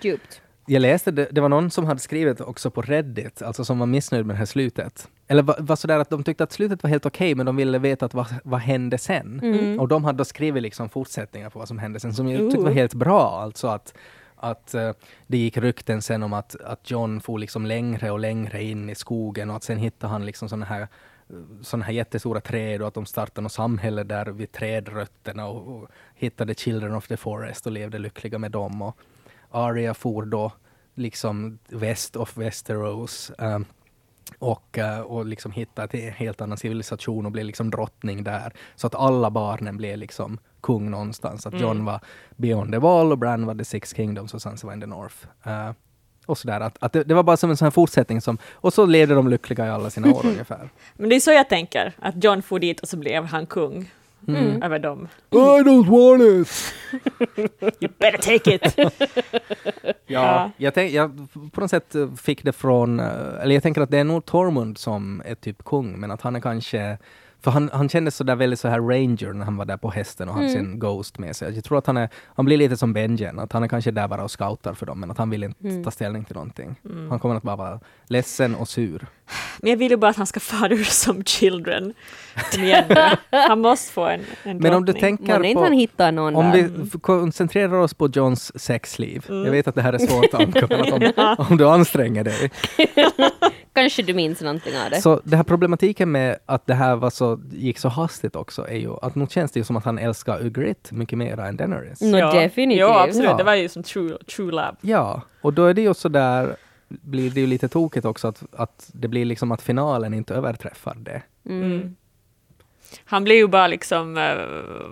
Djupt. 0.00 0.40
Jag 0.66 0.80
läste, 0.80 1.10
det, 1.10 1.28
det 1.30 1.40
var 1.40 1.48
någon 1.48 1.70
som 1.70 1.84
hade 1.84 2.00
skrivit 2.00 2.40
också 2.40 2.70
på 2.70 2.82
Reddit, 2.82 3.42
alltså 3.42 3.64
som 3.64 3.78
var 3.78 3.86
missnöjd 3.86 4.26
med 4.26 4.34
det 4.34 4.38
här 4.38 4.46
slutet. 4.46 5.08
Eller 5.28 5.42
var, 5.42 5.56
var 5.58 5.76
sådär 5.76 5.98
att 5.98 6.10
de 6.10 6.24
tyckte 6.24 6.44
att 6.44 6.52
slutet 6.52 6.82
var 6.82 6.90
helt 6.90 7.06
okej, 7.06 7.34
men 7.34 7.46
de 7.46 7.56
ville 7.56 7.78
veta 7.78 8.06
att 8.06 8.14
vad, 8.14 8.26
vad 8.44 8.60
hände 8.60 8.98
sen? 8.98 9.40
Mm. 9.42 9.80
Och 9.80 9.88
de 9.88 10.04
hade 10.04 10.18
då 10.18 10.24
skrivit 10.24 10.62
liksom 10.62 10.88
fortsättningar 10.88 11.50
på 11.50 11.58
vad 11.58 11.68
som 11.68 11.78
hände 11.78 12.00
sen, 12.00 12.14
som 12.14 12.28
jag 12.28 12.40
tyckte 12.40 12.64
var 12.64 12.70
helt 12.70 12.94
bra. 12.94 13.40
Alltså 13.42 13.68
att, 13.68 13.94
att 14.36 14.74
eh, 14.74 14.92
det 15.26 15.38
gick 15.38 15.56
rykten 15.56 16.02
sen 16.02 16.22
om 16.22 16.32
att, 16.32 16.56
att 16.60 16.90
John 16.90 17.20
for 17.20 17.38
liksom 17.38 17.66
längre 17.66 18.10
och 18.10 18.18
längre 18.18 18.62
in 18.62 18.90
i 18.90 18.94
skogen 18.94 19.50
och 19.50 19.56
att 19.56 19.64
sen 19.64 19.78
hittade 19.78 20.12
han 20.12 20.26
liksom 20.26 20.48
sådana 20.48 20.66
här 20.66 20.88
sådana 21.62 21.84
här 21.84 21.92
jättestora 21.92 22.40
träd 22.40 22.82
och 22.82 22.88
att 22.88 22.94
de 22.94 23.06
startade 23.06 23.40
något 23.40 23.52
samhälle 23.52 24.04
där 24.04 24.26
vid 24.26 24.52
trädrötterna 24.52 25.46
och, 25.46 25.76
och 25.76 25.88
hittade 26.14 26.54
Children 26.54 26.94
of 26.94 27.08
the 27.08 27.16
Forest 27.16 27.66
och 27.66 27.72
levde 27.72 27.98
lyckliga 27.98 28.38
med 28.38 28.50
dem. 28.50 28.82
Och 28.82 28.96
Arya 29.50 29.94
for 29.94 30.24
då 30.24 30.52
liksom 30.94 31.58
väst 31.68 32.16
of 32.16 32.36
Westeros 32.36 33.32
ehm, 33.38 33.64
och, 34.38 34.78
eh, 34.78 35.00
och 35.00 35.26
liksom 35.26 35.52
hittade 35.52 35.98
en 35.98 36.12
helt 36.12 36.40
annan 36.40 36.58
civilisation 36.58 37.26
och 37.26 37.32
blev 37.32 37.44
liksom 37.46 37.70
drottning 37.70 38.24
där. 38.24 38.52
Så 38.74 38.86
att 38.86 38.94
alla 38.94 39.30
barnen 39.30 39.76
blev 39.76 39.98
liksom 39.98 40.38
kung 40.60 40.90
någonstans. 40.90 41.46
Att 41.46 41.60
John 41.60 41.84
var 41.84 42.00
beyond 42.36 42.72
the 42.72 42.78
wall 42.78 43.12
och 43.12 43.18
Bran 43.18 43.46
var 43.46 43.54
the 43.54 43.64
six 43.64 43.94
kingdoms 43.94 44.34
och 44.34 44.42
Sansa 44.42 44.66
var 44.66 44.74
in 44.74 44.80
the 44.80 44.86
north. 44.86 45.16
Eh, 45.44 45.72
och 46.26 46.38
sådär. 46.38 46.60
Att, 46.60 46.76
att 46.80 46.92
det, 46.92 47.04
det 47.04 47.14
var 47.14 47.22
bara 47.22 47.36
som 47.36 47.50
en 47.50 47.56
sån 47.56 47.66
här 47.66 47.70
fortsättning 47.70 48.20
som, 48.20 48.38
och 48.52 48.72
så 48.72 48.86
levde 48.86 49.14
de 49.14 49.28
lyckliga 49.28 49.66
i 49.66 49.68
alla 49.68 49.90
sina 49.90 50.08
år 50.12 50.26
ungefär. 50.26 50.68
Men 50.94 51.08
det 51.08 51.16
är 51.16 51.20
så 51.20 51.32
jag 51.32 51.48
tänker, 51.48 51.92
att 51.98 52.24
John 52.24 52.42
for 52.42 52.58
dit 52.58 52.80
och 52.80 52.88
så 52.88 52.96
blev 52.96 53.24
han 53.24 53.46
kung 53.46 53.90
över 54.62 54.78
dem. 54.78 55.08
I 55.30 55.36
don't 55.36 55.86
want 55.88 56.22
it! 56.22 56.74
You 57.80 57.92
better 57.98 58.18
take 58.38 58.54
it! 58.54 58.74
Ja, 59.84 59.94
Ja. 60.06 60.50
Jag, 60.56 60.74
tänk, 60.74 60.92
jag 60.92 61.28
på 61.52 61.60
något 61.60 61.70
sätt 61.70 61.96
fick 62.22 62.44
det 62.44 62.52
från, 62.52 63.00
eh, 63.00 63.06
eller 63.42 63.54
jag 63.54 63.62
tänker 63.62 63.80
att 63.80 63.90
det 63.90 63.98
är 63.98 64.04
nog 64.04 64.24
Tormund 64.24 64.78
som 64.78 65.22
är 65.26 65.34
typ 65.34 65.64
kung, 65.64 66.00
men 66.00 66.10
att 66.10 66.22
han 66.22 66.36
är 66.36 66.40
kanske, 66.40 66.98
för 67.46 67.50
han, 67.50 67.70
han 67.72 67.88
kändes 67.88 68.16
så 68.16 68.24
där 68.24 68.36
väldigt 68.36 68.60
så 68.60 68.68
här 68.68 68.80
ranger 68.80 69.32
när 69.32 69.44
han 69.44 69.56
var 69.56 69.64
där 69.64 69.76
på 69.76 69.90
hästen 69.90 70.28
och 70.28 70.34
hade 70.34 70.48
sin 70.48 70.78
Ghost 70.78 71.18
med 71.18 71.36
sig. 71.36 71.54
Jag 71.54 71.64
tror 71.64 71.78
att 71.78 71.86
han 71.86 71.96
är, 71.96 72.08
han 72.34 72.44
blir 72.44 72.56
lite 72.56 72.76
som 72.76 72.92
Benjen, 72.92 73.38
att 73.38 73.52
han 73.52 73.62
är 73.62 73.68
kanske 73.68 73.90
där 73.90 74.08
bara 74.08 74.24
och 74.24 74.30
scoutar 74.30 74.74
för 74.74 74.86
dem, 74.86 75.00
men 75.00 75.10
att 75.10 75.18
han 75.18 75.30
vill 75.30 75.44
inte 75.44 75.84
ta 75.84 75.90
ställning 75.90 76.24
till 76.24 76.34
någonting. 76.34 76.76
Han 77.10 77.18
kommer 77.18 77.34
att 77.34 77.42
bara 77.42 77.56
vara 77.56 77.80
ledsen 78.06 78.54
och 78.54 78.68
sur. 78.68 79.06
Men 79.58 79.70
jag 79.70 79.76
vill 79.76 79.90
ju 79.90 79.96
bara 79.96 80.10
att 80.10 80.16
han 80.16 80.26
ska 80.26 80.40
fara 80.40 80.72
ur 80.72 80.84
som 80.84 81.24
children. 81.24 81.94
Han 83.30 83.60
måste 83.60 83.92
få 83.92 84.06
en, 84.06 84.20
en 84.42 84.58
Men 84.58 84.74
om 84.74 84.84
du 84.84 84.92
tänker 84.92 85.54
på... 85.54 85.62
han 85.62 85.72
hittar 85.72 86.12
någon 86.12 86.36
Om 86.36 86.50
där. 86.50 86.62
vi 86.62 86.90
koncentrerar 87.00 87.78
oss 87.78 87.94
på 87.94 88.08
Johns 88.08 88.60
sexliv. 88.60 89.24
Jag 89.28 89.50
vet 89.50 89.68
att 89.68 89.74
det 89.74 89.82
här 89.82 89.92
är 89.92 89.98
svårt 89.98 90.34
Anka, 90.34 90.66
men 90.70 90.80
att 90.80 91.38
om, 91.38 91.46
om 91.50 91.56
du 91.56 91.68
anstränger 91.68 92.24
dig. 92.24 92.50
Kanske 93.76 94.02
du 94.02 94.14
minns 94.14 94.40
någonting 94.40 94.78
av 94.78 94.90
det. 94.90 95.00
Så 95.00 95.20
det 95.24 95.36
här 95.36 95.44
problematiken 95.44 96.12
med 96.12 96.36
att 96.46 96.66
det 96.66 96.74
här 96.74 96.96
var 96.96 97.10
så, 97.10 97.40
gick 97.52 97.78
så 97.78 97.88
hastigt 97.88 98.36
också 98.36 98.68
är 98.68 98.76
ju 98.76 98.90
att 99.02 99.14
nog 99.14 99.30
känns 99.30 99.52
det 99.52 99.60
ju 99.60 99.64
som 99.64 99.76
att 99.76 99.84
han 99.84 99.98
älskar 99.98 100.46
Ygritte 100.46 100.94
mycket 100.94 101.18
mer 101.18 101.40
än 101.40 101.56
Daenerys. 101.56 102.00
Nå, 102.00 102.32
definitivt. 102.32 102.80
Ja, 102.80 103.04
absolut. 103.04 103.30
Ja. 103.30 103.36
Det 103.36 103.44
var 103.44 103.54
ju 103.54 103.68
som 103.68 103.82
true, 103.82 104.18
true 104.36 104.50
love. 104.50 104.76
Ja, 104.80 105.22
och 105.40 105.52
då 105.52 105.64
är 105.64 105.74
det 105.74 105.82
ju 105.82 105.94
så 105.94 106.08
där 106.08 106.56
blir 106.88 107.30
det 107.30 107.40
ju 107.40 107.46
lite 107.46 107.68
tokigt 107.68 108.06
också 108.06 108.28
att, 108.28 108.42
att 108.52 108.90
det 108.92 109.08
blir 109.08 109.24
liksom 109.24 109.52
att 109.52 109.62
finalen 109.62 110.14
inte 110.14 110.34
överträffar 110.34 110.94
det. 110.94 111.22
Mm. 111.48 111.96
Han 113.04 113.24
blev 113.24 113.36
ju 113.36 113.48
bara 113.48 113.66
liksom, 113.66 114.16
eh, 114.16 114.36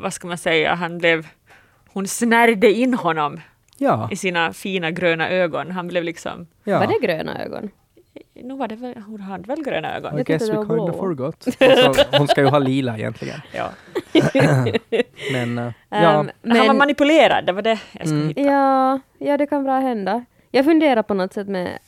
vad 0.03 0.13
ska 0.13 0.29
man 0.29 0.39
säga, 0.39 0.75
han 0.75 0.99
blev, 0.99 1.27
hon 1.89 2.07
snärjde 2.07 2.73
in 2.73 2.95
honom 2.95 3.41
Ja, 3.77 4.09
i 4.13 4.17
sina 4.17 4.53
fina 4.53 4.91
gröna 4.91 5.31
ögon. 5.31 5.71
Han 5.71 5.89
blev 5.89 6.05
liksom, 6.05 6.47
ja. 6.65 6.79
Var 6.79 6.87
det 6.87 7.07
gröna 7.07 7.45
ögon? 7.45 7.71
Nu 8.35 8.55
var 8.57 8.69
det 8.69 8.75
väl, 8.77 8.95
hon 9.07 9.21
hade 9.21 9.43
väl 9.49 9.65
gröna 9.65 9.97
ögon? 9.97 10.15
I 10.15 10.17
Jag 10.17 10.27
guess 10.27 10.49
we 10.49 10.57
var 10.57 10.63
kinda 10.67 10.75
blå. 10.85 10.93
forgot. 10.93 11.47
Alltså, 11.61 12.05
hon 12.19 12.29
ska 12.29 12.41
ju 12.41 12.47
ha 12.47 12.59
lila 12.59 12.99
egentligen. 12.99 13.41
Ja. 13.53 13.71
Men 15.33 15.59
uh, 15.59 15.73
ja, 15.89 15.97
Ehm, 15.99 16.31
Han 16.43 16.59
var 16.59 16.67
men, 16.67 16.77
manipulerad, 16.79 17.47
det 17.47 17.53
var 17.53 17.63
det 17.63 17.79
jag 17.93 18.07
skulle 18.07 18.15
Mm. 18.21 18.29
hitta. 18.29 18.41
ja, 18.41 19.01
ja, 19.19 19.37
det 19.37 19.47
kan 19.47 19.65
bra 19.65 19.79
hända. 19.81 20.25
Jag 20.51 20.65
funderar 20.65 21.03
på 21.03 21.15
något 21.15 21.33
sätt 21.33 21.49
med, 21.49 21.79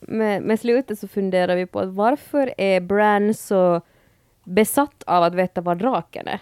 med, 0.00 0.42
med 0.42 0.60
slutet 0.60 0.98
så 0.98 1.08
funderar 1.08 1.56
vi 1.56 1.66
på 1.66 1.80
att 1.80 1.88
varför 1.88 2.54
är 2.58 2.80
Bran 2.80 3.34
så 3.34 3.80
besatt 4.44 5.02
av 5.06 5.22
att 5.22 5.34
veta 5.34 5.60
vad 5.60 5.78
draken 5.78 6.28
är? 6.28 6.38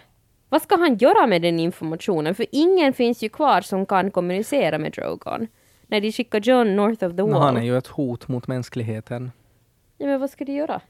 Vad 0.49 0.61
ska 0.61 0.75
han 0.77 0.97
göra 0.97 1.27
med 1.27 1.41
den 1.41 1.59
informationen? 1.59 2.35
För 2.35 2.45
ingen 2.51 2.93
finns 2.93 3.23
ju 3.23 3.29
kvar 3.29 3.61
som 3.61 3.85
kan 3.85 4.11
kommunicera 4.11 4.77
med 4.77 4.91
Drogon. 4.91 5.47
När 5.87 6.01
de 6.01 6.11
skickar 6.11 6.39
John 6.39 6.75
north 6.75 7.05
of 7.05 7.15
the 7.15 7.21
wall. 7.21 7.41
han 7.41 7.57
är 7.57 7.63
ju 7.63 7.77
ett 7.77 7.87
hot 7.87 8.27
mot 8.27 8.47
mänskligheten. 8.47 9.31
ja, 9.97 10.07
men 10.07 10.19
vad 10.19 10.29
ska 10.29 10.45
de 10.45 10.51
göra? 10.53 10.81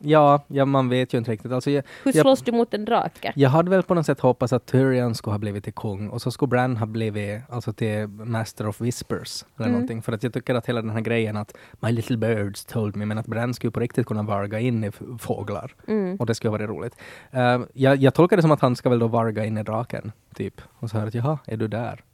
Ja, 0.00 0.44
ja 0.46 0.64
man 0.64 0.88
vet 0.88 1.14
ju 1.14 1.18
inte 1.18 1.30
riktigt. 1.30 1.52
Alltså, 1.52 1.70
jag, 1.70 1.84
Hur 2.04 2.16
jag, 2.16 2.22
slåss 2.22 2.42
du 2.42 2.52
mot 2.52 2.74
en 2.74 2.84
drake? 2.84 3.32
jag 3.36 3.50
hade 3.50 3.70
väl 3.70 3.82
på 3.82 3.94
något 3.94 4.06
sätt 4.06 4.20
hoppats 4.20 4.52
att 4.52 4.66
Tyrion 4.66 5.14
skulle 5.14 5.34
ha 5.34 5.38
blivit 5.38 5.64
till 5.64 5.72
kung 5.72 6.08
och 6.08 6.22
så 6.22 6.30
skulle 6.30 6.48
Bran 6.48 6.76
ha 6.76 6.86
blivit 6.86 7.42
alltså 7.48 7.72
till 7.72 8.06
Master 8.08 8.66
of 8.66 8.80
Whispers 8.80 9.44
eller 9.58 9.68
någonting. 9.68 10.02
För 10.02 10.12
att 10.12 10.22
jag 10.22 10.32
tycker 10.32 10.54
att 10.54 10.66
hela 10.66 10.82
den 10.82 10.90
här 10.90 11.00
grejen 11.00 11.36
att 11.36 11.56
My 11.80 11.92
little 11.92 12.16
birds 12.16 12.64
told 12.64 12.96
me, 12.96 13.06
men 13.06 13.18
att 13.18 13.26
Bran 13.26 13.54
skulle 13.54 13.70
på 13.70 13.80
riktigt 13.80 14.06
kunna 14.06 14.22
varga 14.22 14.60
in 14.60 14.84
i 14.84 14.90
fåglar. 15.18 15.74
Och 16.18 16.26
det 16.26 16.34
skulle 16.34 16.50
vara 16.50 16.66
roligt. 16.66 16.94
Uh, 17.34 17.64
jag, 17.72 17.96
jag 17.96 18.14
tolkar 18.14 18.36
det 18.36 18.42
som 18.42 18.52
att 18.52 18.60
han 18.60 18.76
ska 18.76 18.88
väl 18.88 18.98
då 18.98 19.08
varga 19.08 19.44
in 19.44 19.58
i 19.58 19.62
draken, 19.62 20.12
typ. 20.34 20.60
Och 20.78 20.90
så 20.90 20.98
här 20.98 21.06
att 21.06 21.14
jaha, 21.14 21.38
är 21.46 21.56
du 21.56 21.68
där? 21.68 22.04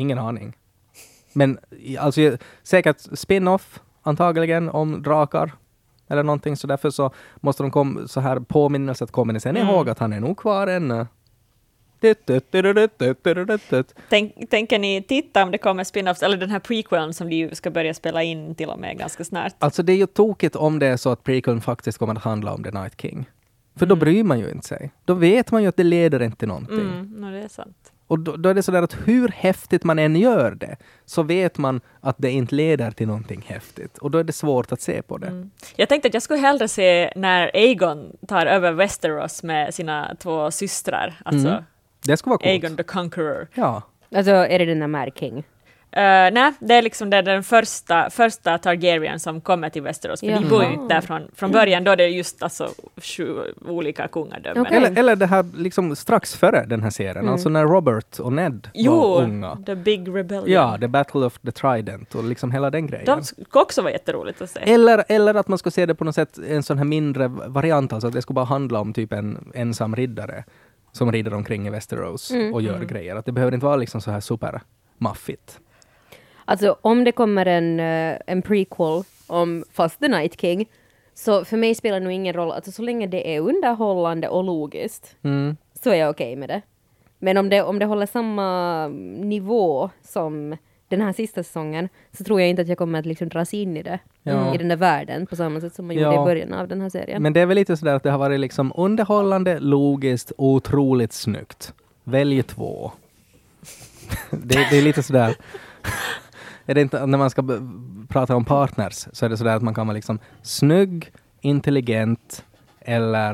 Ingen 0.00 0.18
aning. 0.18 0.56
Men 1.32 1.58
alltså 1.98 2.36
säkert 2.62 2.96
spin-off 3.18 3.80
antagligen 4.02 4.68
om 4.68 5.02
drakar 5.02 5.52
eller 6.08 6.22
någonting 6.22 6.56
så 6.56 6.66
därför 6.66 6.90
så 6.90 7.10
måste 7.36 7.62
de 7.62 7.70
kom, 7.70 8.08
så 8.08 8.20
här 8.20 8.40
påminnelse 8.40 9.04
att 9.04 9.10
kommer 9.10 9.32
ni 9.32 9.40
sen 9.40 9.56
ihåg 9.56 9.88
att 9.88 9.98
han 9.98 10.12
är 10.12 10.20
nog 10.20 10.36
kvar 10.36 10.66
ännu. 10.66 11.06
Tänk, 14.08 14.50
tänker 14.50 14.78
ni 14.78 15.02
titta 15.02 15.42
om 15.42 15.50
det 15.50 15.58
kommer 15.58 15.84
spin-offs, 15.84 16.22
eller 16.22 16.36
den 16.36 16.50
här 16.50 16.58
prequeln 16.58 17.14
som 17.14 17.28
de 17.28 17.36
ju 17.36 17.54
ska 17.54 17.70
börja 17.70 17.94
spela 17.94 18.22
in 18.22 18.54
till 18.54 18.68
och 18.68 18.78
med 18.78 18.98
ganska 18.98 19.24
snart? 19.24 19.54
Alltså 19.58 19.82
det 19.82 19.92
är 19.92 19.96
ju 19.96 20.06
tokigt 20.06 20.56
om 20.56 20.78
det 20.78 20.86
är 20.86 20.96
så 20.96 21.10
att 21.10 21.24
prequeln 21.24 21.60
faktiskt 21.60 21.98
kommer 21.98 22.14
att 22.14 22.22
handla 22.22 22.54
om 22.54 22.64
The 22.64 22.70
Night 22.70 23.00
King. 23.00 23.30
För 23.76 23.86
då 23.86 23.96
bryr 23.96 24.24
man 24.24 24.38
ju 24.38 24.50
inte 24.50 24.66
sig. 24.68 24.90
Då 25.04 25.14
vet 25.14 25.52
man 25.52 25.62
ju 25.62 25.68
att 25.68 25.76
det 25.76 25.84
leder 25.84 26.22
inte 26.22 26.36
till 26.36 26.48
någonting. 26.48 26.80
Mm, 26.80 27.14
no, 27.20 27.30
det 27.30 27.42
är 27.42 27.48
sant. 27.48 27.89
Och 28.10 28.18
då, 28.18 28.36
då 28.36 28.48
är 28.48 28.54
det 28.54 28.62
sådär 28.62 28.82
att 28.82 28.96
hur 29.04 29.28
häftigt 29.28 29.84
man 29.84 29.98
än 29.98 30.16
gör 30.16 30.50
det, 30.50 30.76
så 31.04 31.22
vet 31.22 31.58
man 31.58 31.80
att 32.00 32.16
det 32.18 32.30
inte 32.30 32.54
leder 32.54 32.90
till 32.90 33.06
någonting 33.06 33.44
häftigt. 33.46 33.98
Och 33.98 34.10
då 34.10 34.18
är 34.18 34.24
det 34.24 34.32
svårt 34.32 34.72
att 34.72 34.80
se 34.80 35.02
på 35.02 35.18
det. 35.18 35.48
Jag 35.76 35.88
tänkte 35.88 36.08
att 36.08 36.14
jag 36.14 36.22
skulle 36.22 36.40
hellre 36.40 36.68
se 36.68 37.12
när 37.16 37.50
Aegon 37.54 38.16
tar 38.28 38.46
över 38.46 38.72
Westeros 38.72 39.42
med 39.42 39.74
sina 39.74 40.16
två 40.18 40.50
systrar, 40.50 41.20
alltså 41.24 41.48
Mm. 41.48 41.64
Det 42.06 42.16
skulle 42.16 42.30
vara 42.30 42.38
coolt. 42.38 42.48
Aegon 42.48 42.76
the 42.76 42.82
Conqueror. 42.82 43.46
Ja. 43.54 43.82
Alltså, 44.14 44.30
är 44.30 44.58
det 44.58 44.64
den 44.64 44.80
där 44.80 44.86
Mad 44.86 45.10
King? 45.14 45.44
Uh, 45.96 46.02
nej, 46.32 46.52
det 46.58 46.74
är 46.74 46.82
liksom 46.82 47.10
det, 47.10 47.22
den 47.22 47.42
första, 47.42 48.10
första 48.10 48.58
Targaryen 48.58 49.20
som 49.20 49.40
kommer 49.40 49.70
till 49.70 49.82
Westeros, 49.82 50.20
för 50.20 50.26
de 50.26 50.32
Jaha. 50.32 50.50
bor 50.50 50.64
ju 50.64 50.72
inte 50.72 50.94
där 50.94 51.00
från, 51.00 51.28
från 51.34 51.52
början, 51.52 51.84
då 51.84 51.90
är 51.90 51.96
det 51.96 52.06
just 52.06 52.42
alltså 52.42 52.68
sju 52.96 53.36
olika 53.66 54.08
kungadömen. 54.08 54.62
Okej. 54.62 54.76
Eller, 54.76 54.98
eller 54.98 55.16
det 55.16 55.26
här 55.26 55.46
liksom 55.56 55.96
strax 55.96 56.34
före 56.34 56.64
den 56.66 56.82
här 56.82 56.90
serien, 56.90 57.28
alltså 57.28 57.48
när 57.48 57.64
Robert 57.64 58.18
och 58.18 58.32
Ned 58.32 58.70
Jo, 58.74 58.92
var 58.92 59.22
unga. 59.22 59.58
The 59.66 59.74
Big 59.74 60.08
Rebellion. 60.08 60.50
Ja, 60.50 60.78
The 60.80 60.88
Battle 60.88 61.20
of 61.20 61.38
the 61.38 61.52
Trident 61.52 62.14
och 62.14 62.24
liksom 62.24 62.52
hela 62.52 62.70
den 62.70 62.86
grejen. 62.86 63.06
De 63.06 63.24
skulle 63.24 63.46
också 63.52 63.82
vara 63.82 63.92
jätteroligt 63.92 64.42
att 64.42 64.50
se. 64.50 64.60
Eller, 64.60 65.04
eller 65.08 65.34
att 65.34 65.48
man 65.48 65.58
ska 65.58 65.70
se 65.70 65.86
det 65.86 65.94
på 65.94 66.04
något 66.04 66.14
sätt, 66.14 66.38
en 66.48 66.62
sån 66.62 66.78
här 66.78 66.84
mindre 66.84 67.28
variant, 67.28 67.92
alltså 67.92 68.06
att 68.06 68.12
det 68.12 68.22
skulle 68.22 68.34
bara 68.34 68.44
handla 68.44 68.80
om 68.80 68.92
typ 68.92 69.12
en 69.12 69.52
ensam 69.54 69.96
riddare 69.96 70.44
som 70.92 71.12
rider 71.12 71.34
omkring 71.34 71.66
i 71.66 71.70
Västerås 71.70 72.32
och 72.52 72.62
gör 72.62 72.84
grejer. 72.84 73.16
Att 73.16 73.26
det 73.26 73.32
behöver 73.32 73.54
inte 73.54 73.66
vara 73.66 73.76
liksom 73.76 74.00
så 74.00 74.10
här 74.10 74.20
supermaffigt. 74.20 75.60
Alltså 76.50 76.76
om 76.82 77.04
det 77.04 77.12
kommer 77.12 77.46
en, 77.46 77.80
eh, 77.80 78.18
en 78.26 78.42
prequel 78.42 79.02
om 79.26 79.64
fast 79.72 80.00
The 80.00 80.08
Night 80.08 80.40
King 80.40 80.66
Så 81.14 81.44
för 81.44 81.56
mig 81.56 81.74
spelar 81.74 82.00
det 82.00 82.04
nog 82.04 82.12
ingen 82.12 82.34
roll, 82.34 82.50
alltså 82.52 82.72
så 82.72 82.82
länge 82.82 83.06
det 83.06 83.36
är 83.36 83.40
underhållande 83.40 84.28
och 84.28 84.44
logiskt 84.44 85.16
Mm. 85.22 85.56
så 85.82 85.90
är 85.90 85.94
jag 85.94 86.10
okej 86.10 86.36
med 86.36 86.48
det. 86.48 86.62
Men 87.18 87.36
om 87.36 87.48
det, 87.48 87.62
om 87.62 87.78
det 87.78 87.84
håller 87.86 88.06
samma 88.06 88.88
nivå 89.18 89.90
som 90.02 90.56
den 90.88 91.00
här 91.00 91.12
sista 91.12 91.42
säsongen 91.42 91.88
så 92.18 92.24
tror 92.24 92.40
jag 92.40 92.50
inte 92.50 92.62
att 92.62 92.68
jag 92.68 92.78
kommer 92.78 92.98
att 92.98 93.06
liksom 93.06 93.28
dras 93.28 93.54
in 93.54 93.76
i 93.76 93.82
det. 93.82 93.98
Ja. 94.22 94.54
I 94.54 94.58
den 94.58 94.68
där 94.68 94.76
världen 94.76 95.26
på 95.26 95.36
samma 95.36 95.60
sätt 95.60 95.74
som 95.74 95.86
man 95.86 95.96
gjorde 95.96 96.14
Ja. 96.14 96.22
i 96.22 96.24
början 96.24 96.52
av 96.54 96.68
den 96.68 96.80
här 96.80 96.88
serien. 96.90 97.22
Men 97.22 97.32
det 97.32 97.40
är 97.40 97.46
väl 97.46 97.54
lite 97.54 97.76
sådär 97.76 97.94
att 97.94 98.02
det 98.02 98.10
har 98.10 98.18
varit 98.18 98.40
liksom 98.40 98.72
underhållande, 98.76 99.58
logiskt, 99.60 100.32
otroligt 100.38 101.12
snyggt. 101.12 101.74
Välj 102.04 102.42
två. 102.42 102.92
det, 104.30 104.66
det 104.70 104.78
är 104.78 104.82
lite 104.82 105.02
sådär. 105.02 105.34
Är 106.70 106.74
det 106.74 106.80
inte, 106.80 107.06
när 107.06 107.18
man 107.18 107.30
ska 107.30 107.44
prata 108.08 108.36
om 108.36 108.44
partners 108.44 109.08
så 109.12 109.24
är 109.24 109.28
det 109.28 109.36
sådär 109.36 109.56
att 109.56 109.62
man 109.62 109.74
kan 109.74 109.86
vara 109.86 109.94
liksom 109.94 110.18
snygg, 110.42 111.12
intelligent 111.40 112.44
eller 112.80 113.32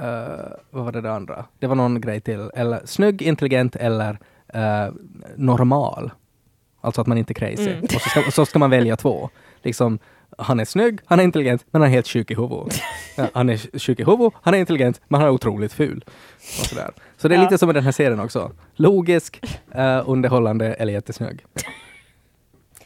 eh, 0.00 0.52
vad 0.70 0.84
var 0.84 0.92
det, 0.92 1.00
det 1.00 1.12
andra? 1.12 1.44
Det 1.58 1.66
var 1.66 1.74
någon 1.74 2.00
grej 2.00 2.20
till. 2.20 2.50
Eller 2.54 2.80
snygg, 2.84 3.22
intelligent 3.22 3.76
eller 3.76 4.18
eh, 4.54 4.92
normal. 5.36 6.10
Alltså 6.80 7.00
att 7.00 7.06
man 7.06 7.18
inte 7.18 7.32
är 7.32 7.34
crazy. 7.34 7.74
Och 7.82 7.90
så 7.92 7.98
ska, 8.08 8.30
så 8.30 8.46
ska 8.46 8.58
man 8.58 8.70
välja 8.70 8.96
två. 8.96 9.30
Liksom, 9.62 9.98
han 10.38 10.60
är 10.60 10.64
snygg, 10.64 11.00
han 11.04 11.20
är 11.20 11.24
intelligent, 11.24 11.64
men 11.70 11.82
han 11.82 11.90
är 11.90 11.94
helt 11.94 12.08
sjuk 12.08 12.30
i 12.30 12.34
huvudet. 12.34 12.80
Ja, 13.16 13.26
han 13.34 13.48
är 13.48 13.78
sjuk 13.78 14.00
i 14.00 14.04
huvudet, 14.04 14.32
han 14.42 14.54
är 14.54 14.58
intelligent, 14.58 15.00
men 15.08 15.20
han 15.20 15.28
är 15.28 15.32
otroligt 15.32 15.72
ful. 15.72 16.04
Och 16.60 16.66
sådär. 16.66 16.90
Så 17.16 17.28
det 17.28 17.34
är 17.34 17.36
Ja. 17.36 17.42
lite 17.44 17.58
som 17.58 17.66
med 17.66 17.74
den 17.76 17.84
här 17.84 17.92
serien 17.92 18.20
också. 18.20 18.52
Logisk, 18.74 19.40
eh, 19.74 20.02
underhållande 20.06 20.74
eller 20.74 20.92
jättesnygg. 20.92 21.44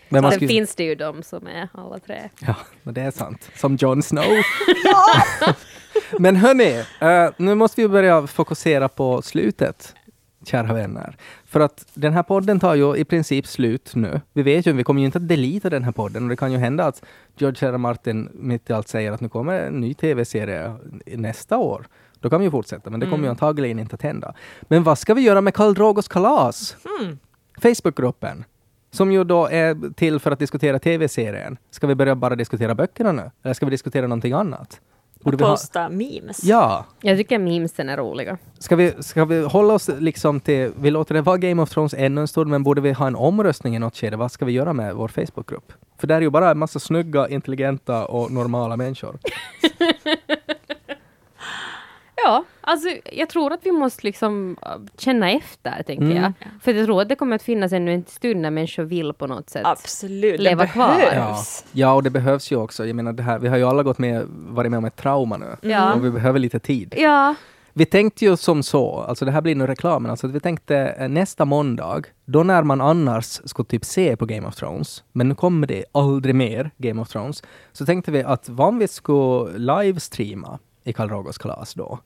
Men 0.09 0.23
man 0.23 0.31
Sen 0.31 0.39
skulle- 0.39 0.49
finns 0.49 0.75
det 0.75 0.85
ju 0.85 0.95
de 0.95 1.23
som 1.23 1.47
är 1.47 1.69
alla 1.75 1.99
tre. 1.99 2.29
Ja, 2.47 2.57
det 2.83 3.01
är 3.01 3.11
sant. 3.11 3.51
Som 3.57 3.77
Jon 3.77 4.03
Snow. 4.03 4.25
men 6.19 6.37
hörni, 6.37 6.85
eh, 7.01 7.31
nu 7.37 7.55
måste 7.55 7.81
vi 7.81 7.89
börja 7.89 8.27
fokusera 8.27 8.89
på 8.89 9.23
slutet, 9.23 9.95
kära 10.47 10.73
vänner. 10.75 11.17
För 11.45 11.61
att 11.61 11.87
den 11.95 12.13
här 12.13 12.23
podden 12.23 12.61
tar 12.61 12.75
ju 12.75 12.97
i 12.97 13.05
princip 13.05 13.47
slut 13.47 13.95
nu. 13.95 14.21
Vi 14.33 14.43
vet 14.43 14.67
ju, 14.67 14.73
vi 14.73 14.85
kommer 14.85 15.01
ju 15.01 15.07
inte 15.07 15.19
att 15.19 15.29
delita 15.29 15.71
den 15.71 15.83
här 15.85 15.93
podden 15.93 16.23
och 16.23 16.29
det 16.29 16.37
kan 16.37 16.53
ju 16.53 16.59
hända 16.59 16.85
att 16.85 17.03
George 17.37 17.69
R. 17.69 17.79
Martin 17.79 18.29
mitt 18.35 18.71
i 18.71 18.73
allt 18.73 18.89
säger 18.89 19.13
att 19.13 19.21
nu 19.21 19.29
kommer 19.29 19.61
en 19.63 19.81
ny 19.81 19.95
tv-serie 19.95 20.77
nästa 21.07 21.57
år. 21.59 21.87
Då 22.21 22.31
kan 22.31 22.41
vi 22.41 22.45
ju 22.45 22.51
fortsätta, 22.51 22.91
men 22.91 23.01
det 23.01 23.07
kommer 23.07 23.25
ju 23.25 23.31
antagligen 23.31 23.79
inte 23.79 23.95
att 23.95 24.03
hända. 24.03 24.35
Men 24.63 24.83
vad 24.83 24.99
ska 24.99 25.15
vi 25.15 25.21
göra 25.23 25.41
med 25.41 25.55
Karl 25.55 25.75
Drogos 25.75 26.09
kalas? 26.09 26.77
Facebookgruppen. 27.63 28.45
Som 28.95 29.13
ju 29.13 29.25
då 29.25 29.47
är 29.47 29.95
till 29.95 30.19
för 30.21 30.31
att 30.31 30.39
diskutera 30.39 30.79
tv-serien. 30.79 31.57
Ska 31.71 31.87
vi 31.87 31.95
börja 31.95 32.15
bara 32.15 32.37
diskutera 32.37 32.75
böckerna 32.75 33.13
nu? 33.13 33.31
Eller 33.43 33.55
ska 33.55 33.67
vi 33.67 33.71
diskutera 33.71 34.07
någonting 34.07 34.33
annat? 34.33 34.81
Borde 35.21 35.35
Och 35.35 35.41
vi 35.41 35.45
ha, 35.45 35.51
posta 35.51 35.89
memes. 35.89 36.45
ja, 36.45 36.85
Jag 37.01 37.19
tycker 37.19 37.39
memesen 37.39 37.89
är 37.89 37.97
roliga. 37.97 38.39
ska 38.59 38.77
vi, 38.77 38.93
ska 39.01 39.25
vi 39.25 39.41
hålla 39.45 39.75
oss 39.75 39.91
liksom 39.99 40.41
till, 40.41 40.73
vi 40.81 40.91
låter 40.91 41.15
det 41.15 41.21
vara 41.23 41.37
Game 41.37 41.63
of 41.63 41.71
Thrones 41.71 41.95
ännu 41.95 42.21
en 42.21 42.29
stund, 42.29 42.51
men 42.51 42.63
borde 42.63 42.81
vi 42.81 42.93
ha 42.93 43.07
en 43.07 43.17
omröstning 43.17 43.77
i 43.77 43.79
något 43.79 43.97
skede? 43.97 44.17
Vad 44.17 44.33
ska 44.33 44.45
vi 44.45 44.53
göra 44.53 44.73
med 44.73 44.95
vår 44.95 45.09
Facebookgrupp? 45.09 45.73
För 45.99 46.07
där 46.07 46.17
är 46.17 46.21
ju 46.21 46.31
bara 46.31 46.51
en 46.51 46.59
massa 46.59 46.79
snygga, 46.79 47.29
intelligenta 47.29 48.07
och 48.07 48.31
normala 48.33 48.77
människor. 48.77 49.19
Ja, 52.25 52.45
alltså 52.67 52.89
jag 53.13 53.29
tror 53.29 53.53
att 53.53 53.61
vi 53.63 53.73
måste 53.73 54.07
liksom 54.07 54.57
äh, 54.63 54.69
känna 54.99 55.31
efter, 55.31 55.83
tänker 55.83 56.05
Mm. 56.05 56.17
jag. 56.23 56.33
För 56.63 56.73
jag 56.75 56.87
tror 56.87 57.03
att 57.03 57.09
det 57.09 57.15
kommer 57.17 57.37
att 57.37 57.43
finnas 57.43 57.73
ännu 57.73 57.95
en 57.95 58.05
stund 58.09 58.41
när 58.41 58.51
människor 58.51 58.83
vill 58.83 59.13
på 59.13 59.27
något 59.27 59.51
sätt. 59.51 59.63
Absolut, 59.67 60.41
Leva 60.41 60.63
det 60.65 60.69
kvar. 60.71 60.95
Ja. 61.15 61.39
ja, 61.73 61.93
och 61.95 62.03
det 62.03 62.11
behövs 62.11 62.53
ju 62.53 62.57
också. 62.57 62.87
Jag 62.87 62.97
menar, 62.97 63.13
det 63.13 63.23
här, 63.23 63.39
vi 63.39 63.49
har 63.49 63.57
ju 63.57 63.65
alla 63.65 63.83
gått 63.83 63.99
med, 63.99 64.27
varit 64.29 64.71
med 64.71 64.79
om 64.79 64.85
ett 64.85 64.97
trauma 64.97 65.37
nu. 65.37 65.57
Ja. 65.71 65.95
Och 65.95 66.05
vi 66.05 66.11
behöver 66.11 66.39
lite 66.39 66.59
tid. 66.59 66.95
Ja, 66.97 67.35
Vi 67.77 67.87
tänkte 67.87 68.25
ju 68.25 68.37
som 68.37 68.63
så, 68.63 69.01
alltså 69.01 69.25
det 69.25 69.31
här 69.31 69.41
blir 69.41 69.55
nu 69.55 69.67
reklamen, 69.67 70.11
alltså 70.11 70.27
att 70.27 70.33
vi 70.33 70.41
tänkte 70.41 70.77
eh, 70.77 71.09
nästa 71.09 71.45
måndag, 71.45 72.03
då 72.25 72.43
när 72.43 72.63
man 72.63 72.81
annars 72.81 73.25
skulle 73.45 73.67
typ 73.67 73.85
se 73.85 74.17
på 74.17 74.27
Game 74.27 74.47
of 74.49 74.57
Thrones, 74.57 75.05
men 75.13 75.29
nu 75.29 75.35
kommer 75.35 75.67
det 75.67 75.85
aldrig 75.93 76.35
mer 76.35 76.71
Game 76.77 77.03
of 77.03 77.09
Thrones, 77.09 77.43
så 77.73 77.87
tänkte 77.87 78.11
vi 78.11 78.23
att 78.23 78.49
vad 78.49 78.69
om 78.69 78.79
vi 78.79 78.89
skulle 78.89 79.59
livestreama 79.59 80.59
i 80.85 80.93
Karl 80.93 81.09
Rogos 81.09 81.39
kalas 81.39 81.75
då, 81.75 81.99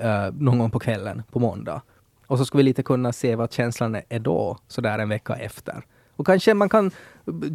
eh, 0.00 0.32
någon 0.32 0.58
gång 0.58 0.70
på 0.70 0.78
kvällen 0.78 1.22
på 1.30 1.38
måndag. 1.38 1.82
Och 2.26 2.38
så 2.38 2.44
skulle 2.44 2.58
vi 2.58 2.64
lite 2.64 2.82
kunna 2.82 3.12
se 3.12 3.36
vad 3.36 3.52
känslan 3.52 3.96
är 4.08 4.18
då, 4.18 4.58
sådär 4.68 4.98
en 4.98 5.08
vecka 5.08 5.34
efter. 5.34 5.82
Och 6.16 6.26
kanske 6.26 6.54
man 6.54 6.68
kan 6.68 6.90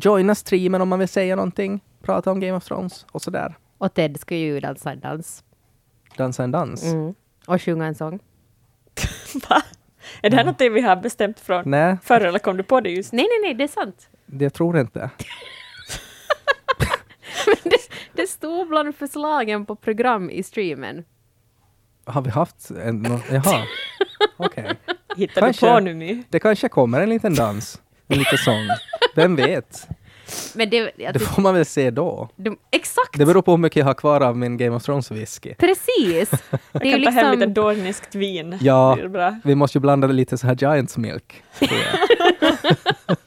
joina 0.01 0.35
streamen 0.35 0.81
om 0.81 0.89
man 0.89 0.99
vill 0.99 1.07
säga 1.07 1.35
någonting, 1.35 1.83
prata 2.01 2.31
om 2.31 2.39
Game 2.39 2.57
of 2.57 2.65
Thrones 2.65 3.05
och 3.11 3.21
sådär. 3.21 3.57
och 3.77 3.93
Ted 3.93 4.19
ska 4.19 4.35
ju 4.35 4.59
dansa 4.59 4.91
en 4.91 4.99
dans. 4.99 5.43
Dansa 6.17 6.43
en 6.43 6.51
dans. 6.51 6.83
Mm. 6.83 7.13
Och 7.47 7.61
sjunga 7.61 7.85
en 7.85 7.95
sång. 7.95 8.19
Va? 9.49 9.61
Är 10.21 10.29
det 10.29 10.37
här 10.37 10.45
något 10.45 10.61
vi 10.61 10.81
har 10.81 10.95
bestämt 10.95 11.39
från 11.39 11.63
Nej, 11.65 11.97
förr 12.03 12.21
eller 12.21 12.39
kom 12.39 12.57
du 12.57 12.63
på 12.63 12.81
det 12.81 12.89
just? 12.89 13.13
Nej, 13.13 13.27
nej, 13.29 13.39
nej, 13.49 13.53
det 13.53 13.63
är 13.63 13.67
sant. 13.67 14.09
det 14.25 14.49
tror 14.49 14.75
jag 14.75 14.83
inte. 14.83 15.09
det, 17.63 17.77
det 18.13 18.27
stod 18.27 18.67
bland 18.67 18.95
förslagen 18.95 19.65
på 19.65 19.75
program 19.75 20.29
i 20.29 20.43
streamen. 20.43 21.03
Har 22.05 22.21
vi 22.21 22.29
haft 22.29 22.69
en... 22.69 23.01
nå- 23.01 23.19
Jaha. 23.31 23.63
Okej. 24.37 24.71
Hittar 25.17 25.41
Kanske. 25.41 25.65
du 25.65 25.71
på 25.73 25.79
nu 25.79 25.93
My? 25.93 26.23
Det 26.29 26.39
kanske 26.39 26.69
kommer 26.69 27.01
en 27.01 27.09
liten 27.09 27.35
dans. 27.35 27.81
En 28.07 28.17
liten 28.17 28.37
sång. 28.37 28.67
Vem 29.15 29.35
vet? 29.35 29.87
Men 30.55 30.69
det, 30.69 30.91
Det 30.97 31.05
alltså, 31.07 31.29
får 31.29 31.41
man 31.41 31.53
väl 31.53 31.65
se 31.65 31.91
då. 31.91 32.29
de, 32.35 32.57
exakt! 32.71 33.17
Det 33.17 33.25
beror 33.25 33.41
på 33.41 33.51
hur 33.51 33.57
mycket 33.57 33.77
jag 33.77 33.85
har 33.85 33.93
kvar 33.93 34.21
av 34.21 34.37
min 34.37 34.57
Game 34.57 34.75
of 34.75 34.83
Thrones 34.83 35.11
whisky. 35.11 35.53
Precis! 35.53 36.31
Jag 36.51 36.59
Det 36.81 36.93
är 36.93 36.97
ju 36.97 37.03
kan 37.03 37.13
ta 37.13 37.19
hem 37.21 37.31
lite 37.31 37.45
liksom, 37.45 37.53
dorniskt 37.53 38.15
vin. 38.15 38.57
Ja. 38.61 38.97
Det. 39.11 39.39
Vi 39.43 39.55
måste 39.55 39.77
ju 39.77 39.81
blanda 39.81 40.07
lite 40.07 40.37
så 40.37 40.47
här 40.47 40.55
Giants 40.55 40.97
milk. 40.97 41.43
jag. 41.59 41.69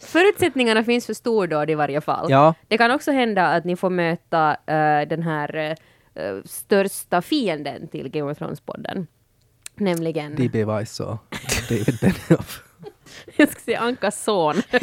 förutsättningarna 0.00 0.84
finns 0.84 1.06
för 1.06 1.14
stordåd 1.14 1.70
i 1.70 1.74
varje 1.74 2.00
fall. 2.00 2.26
Ja, 2.30 2.54
Det 2.68 2.78
kan 2.78 2.90
också 2.90 3.12
hända 3.12 3.46
att 3.46 3.64
ni 3.64 3.76
får 3.76 3.90
möta 3.90 4.50
eh, 4.66 5.08
den 5.08 5.22
här 5.22 5.56
eh, 5.56 5.74
största 6.44 7.22
fienden 7.22 7.88
till 7.88 8.08
Game 8.08 8.30
of 8.32 8.38
Thrones-podden. 8.38 9.06
Nämligen, 9.74 10.34
D.B. 10.36 10.64
Weiss 10.64 11.00
och 11.00 11.16
David 11.68 11.98
Benioff. 12.00 12.62
jag 13.36 13.48
ska 13.50 13.60
säga 13.60 13.80
Ankas 13.80 14.24
son, 14.24 14.54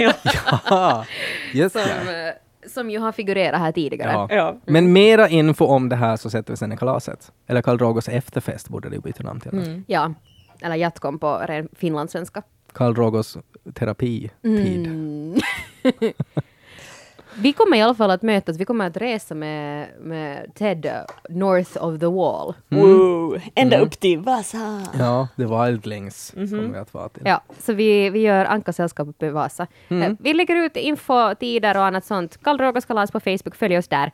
Ja, 0.69 1.05
just 1.53 1.73
som, 1.75 1.81
det. 2.05 2.27
eh, 2.27 2.69
som 2.69 2.89
ju 2.89 2.99
har 2.99 3.11
figurerat 3.11 3.59
här 3.59 3.71
tidigare. 3.71 4.11
Ja. 4.11 4.27
Ja. 4.29 4.57
Men 4.65 4.93
mera 4.93 5.29
info 5.29 5.65
om 5.65 5.89
det 5.89 5.95
här 5.95 6.17
så 6.17 6.29
sätter 6.29 6.53
vi 6.53 6.57
sen 6.57 6.71
i 6.71 6.77
kalaset. 6.77 7.31
Eller 7.47 7.61
Karl 7.61 7.77
Drogos 7.77 8.09
efterfest 8.09 8.69
borde 8.69 8.89
det 8.89 8.99
byta 8.99 9.23
namn 9.23 9.39
till. 9.39 9.51
Mm. 9.51 9.83
Ja, 9.87 10.13
eller 10.61 10.75
jatkom 10.75 11.19
på 11.19 11.47
finlandssvenska. 11.75 12.43
Karl 12.73 12.93
Drogos 12.93 13.37
terapitid. 13.73 14.29
Mm. 14.43 15.35
Vi 17.37 17.53
kommer 17.53 17.77
i 17.77 17.81
alla 17.81 17.95
fall 17.95 18.11
att 18.11 18.21
mötas, 18.21 18.57
vi 18.57 18.65
kommer 18.65 18.87
att 18.87 18.97
resa 18.97 19.35
med, 19.35 19.87
med 20.01 20.55
Ted 20.55 20.91
North 21.29 21.83
of 21.83 21.99
the 21.99 22.05
Wall. 22.05 22.53
Wow. 22.69 23.41
Ända 23.55 23.77
upp 23.79 23.99
till 23.99 24.19
Vasa. 24.19 24.81
Ja, 24.99 25.27
The 25.35 25.45
Wildlings 25.45 26.31
kommer 26.31 26.73
vi 26.73 26.77
att 26.77 26.93
vara 26.93 27.09
till. 27.09 27.23
Ja, 27.25 27.41
så 27.59 27.73
vi, 27.73 28.09
vi 28.09 28.19
gör 28.19 28.45
Anka 28.45 28.73
sällskap 28.73 29.07
uppe 29.07 29.25
i 29.25 29.29
Vasa. 29.29 29.67
Eh, 29.89 30.11
Vi 30.19 30.33
lägger 30.33 30.55
ut 30.55 30.75
info, 30.77 31.35
tider 31.35 31.77
och 31.77 31.85
annat 31.85 32.05
sånt. 32.05 32.39
Karl 32.43 32.57
Rogas 32.57 32.85
kalas 32.85 33.11
på 33.11 33.19
Facebook, 33.19 33.55
följ 33.55 33.77
oss 33.77 33.87
där. 33.87 34.11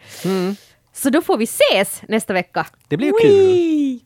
Så 0.94 1.10
då 1.10 1.22
får 1.22 1.38
vi 1.38 1.44
ses 1.44 2.02
nästa 2.08 2.34
vecka. 2.34 2.66
Det 2.88 2.98
blir 2.98 3.12
kul. 3.22 4.00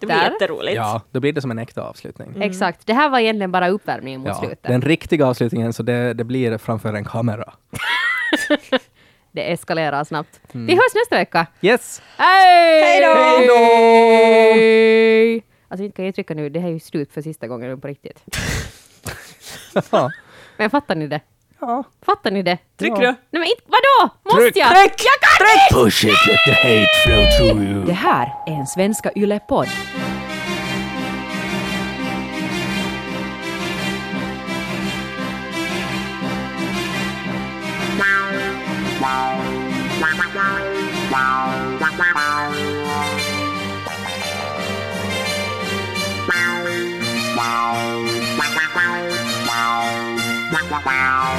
Det 0.00 0.06
blir 0.06 0.16
Där. 0.16 0.30
jätteroligt. 0.30 0.76
Ja, 0.76 1.00
då 1.10 1.20
blir 1.20 1.32
det 1.32 1.40
som 1.40 1.50
en 1.50 1.58
äkta 1.58 1.82
avslutning. 1.82 2.42
Exakt, 2.42 2.86
det 2.86 2.94
här 2.94 3.08
var 3.08 3.18
egentligen 3.18 3.52
bara 3.52 3.68
uppvärmningen 3.68 4.20
mot 4.20 4.28
Ja, 4.28 4.34
slutet. 4.34 4.62
den 4.62 4.82
riktiga 4.82 5.26
avslutningen, 5.26 5.72
så 5.72 5.82
det, 5.82 6.14
det 6.14 6.24
blir 6.24 6.58
framför 6.58 6.94
en 6.94 7.04
kamera. 7.04 7.52
Det 9.32 9.52
eskalerar 9.52 10.04
snabbt. 10.04 10.40
Vi 10.52 10.72
hörs 10.74 10.94
nästa 10.94 11.16
vecka. 11.16 11.46
Yes! 11.60 12.02
Hej! 12.16 12.82
Hej 12.82 13.00
då! 13.00 13.14
Hej! 14.54 15.44
Alltså 15.68 15.84
inte 15.84 15.96
kan 15.96 16.04
jag 16.04 16.14
trycka 16.14 16.34
nu, 16.34 16.48
det 16.48 16.60
här 16.60 16.68
är 16.68 16.72
ju 16.72 16.80
slut 16.80 17.12
för 17.12 17.22
sista 17.22 17.46
gången 17.46 17.80
på 17.80 17.88
riktigt. 17.88 18.24
Ja. 19.90 20.10
Men 20.56 20.70
fattar 20.70 20.94
ni 20.94 21.06
det? 21.06 21.20
ja. 21.60 21.84
Fattar 22.06 22.30
ni 22.30 22.42
det? 22.42 22.58
Tryck 22.78 22.92
Ja. 22.92 22.96
du. 23.00 23.06
Nej 23.06 23.16
men 23.30 23.44
inte, 23.44 23.62
vadå? 23.66 24.14
Måste 24.24 24.40
Tryck, 24.40 24.56
jag? 24.56 24.68
Tryck! 24.76 24.94
Jag 25.04 25.20
kan 25.20 25.82
Push 25.84 26.04
it, 26.04 26.10
let 26.26 26.38
the 26.44 26.52
hate 26.52 26.88
flow 27.06 27.24
through 27.38 27.70
you. 27.70 27.84
Det 27.84 27.92
här 27.92 28.32
är 28.46 28.52
en 28.52 28.66
Svenska 28.66 29.10
Yle-podd. 29.16 29.68
Wow. 50.72 51.32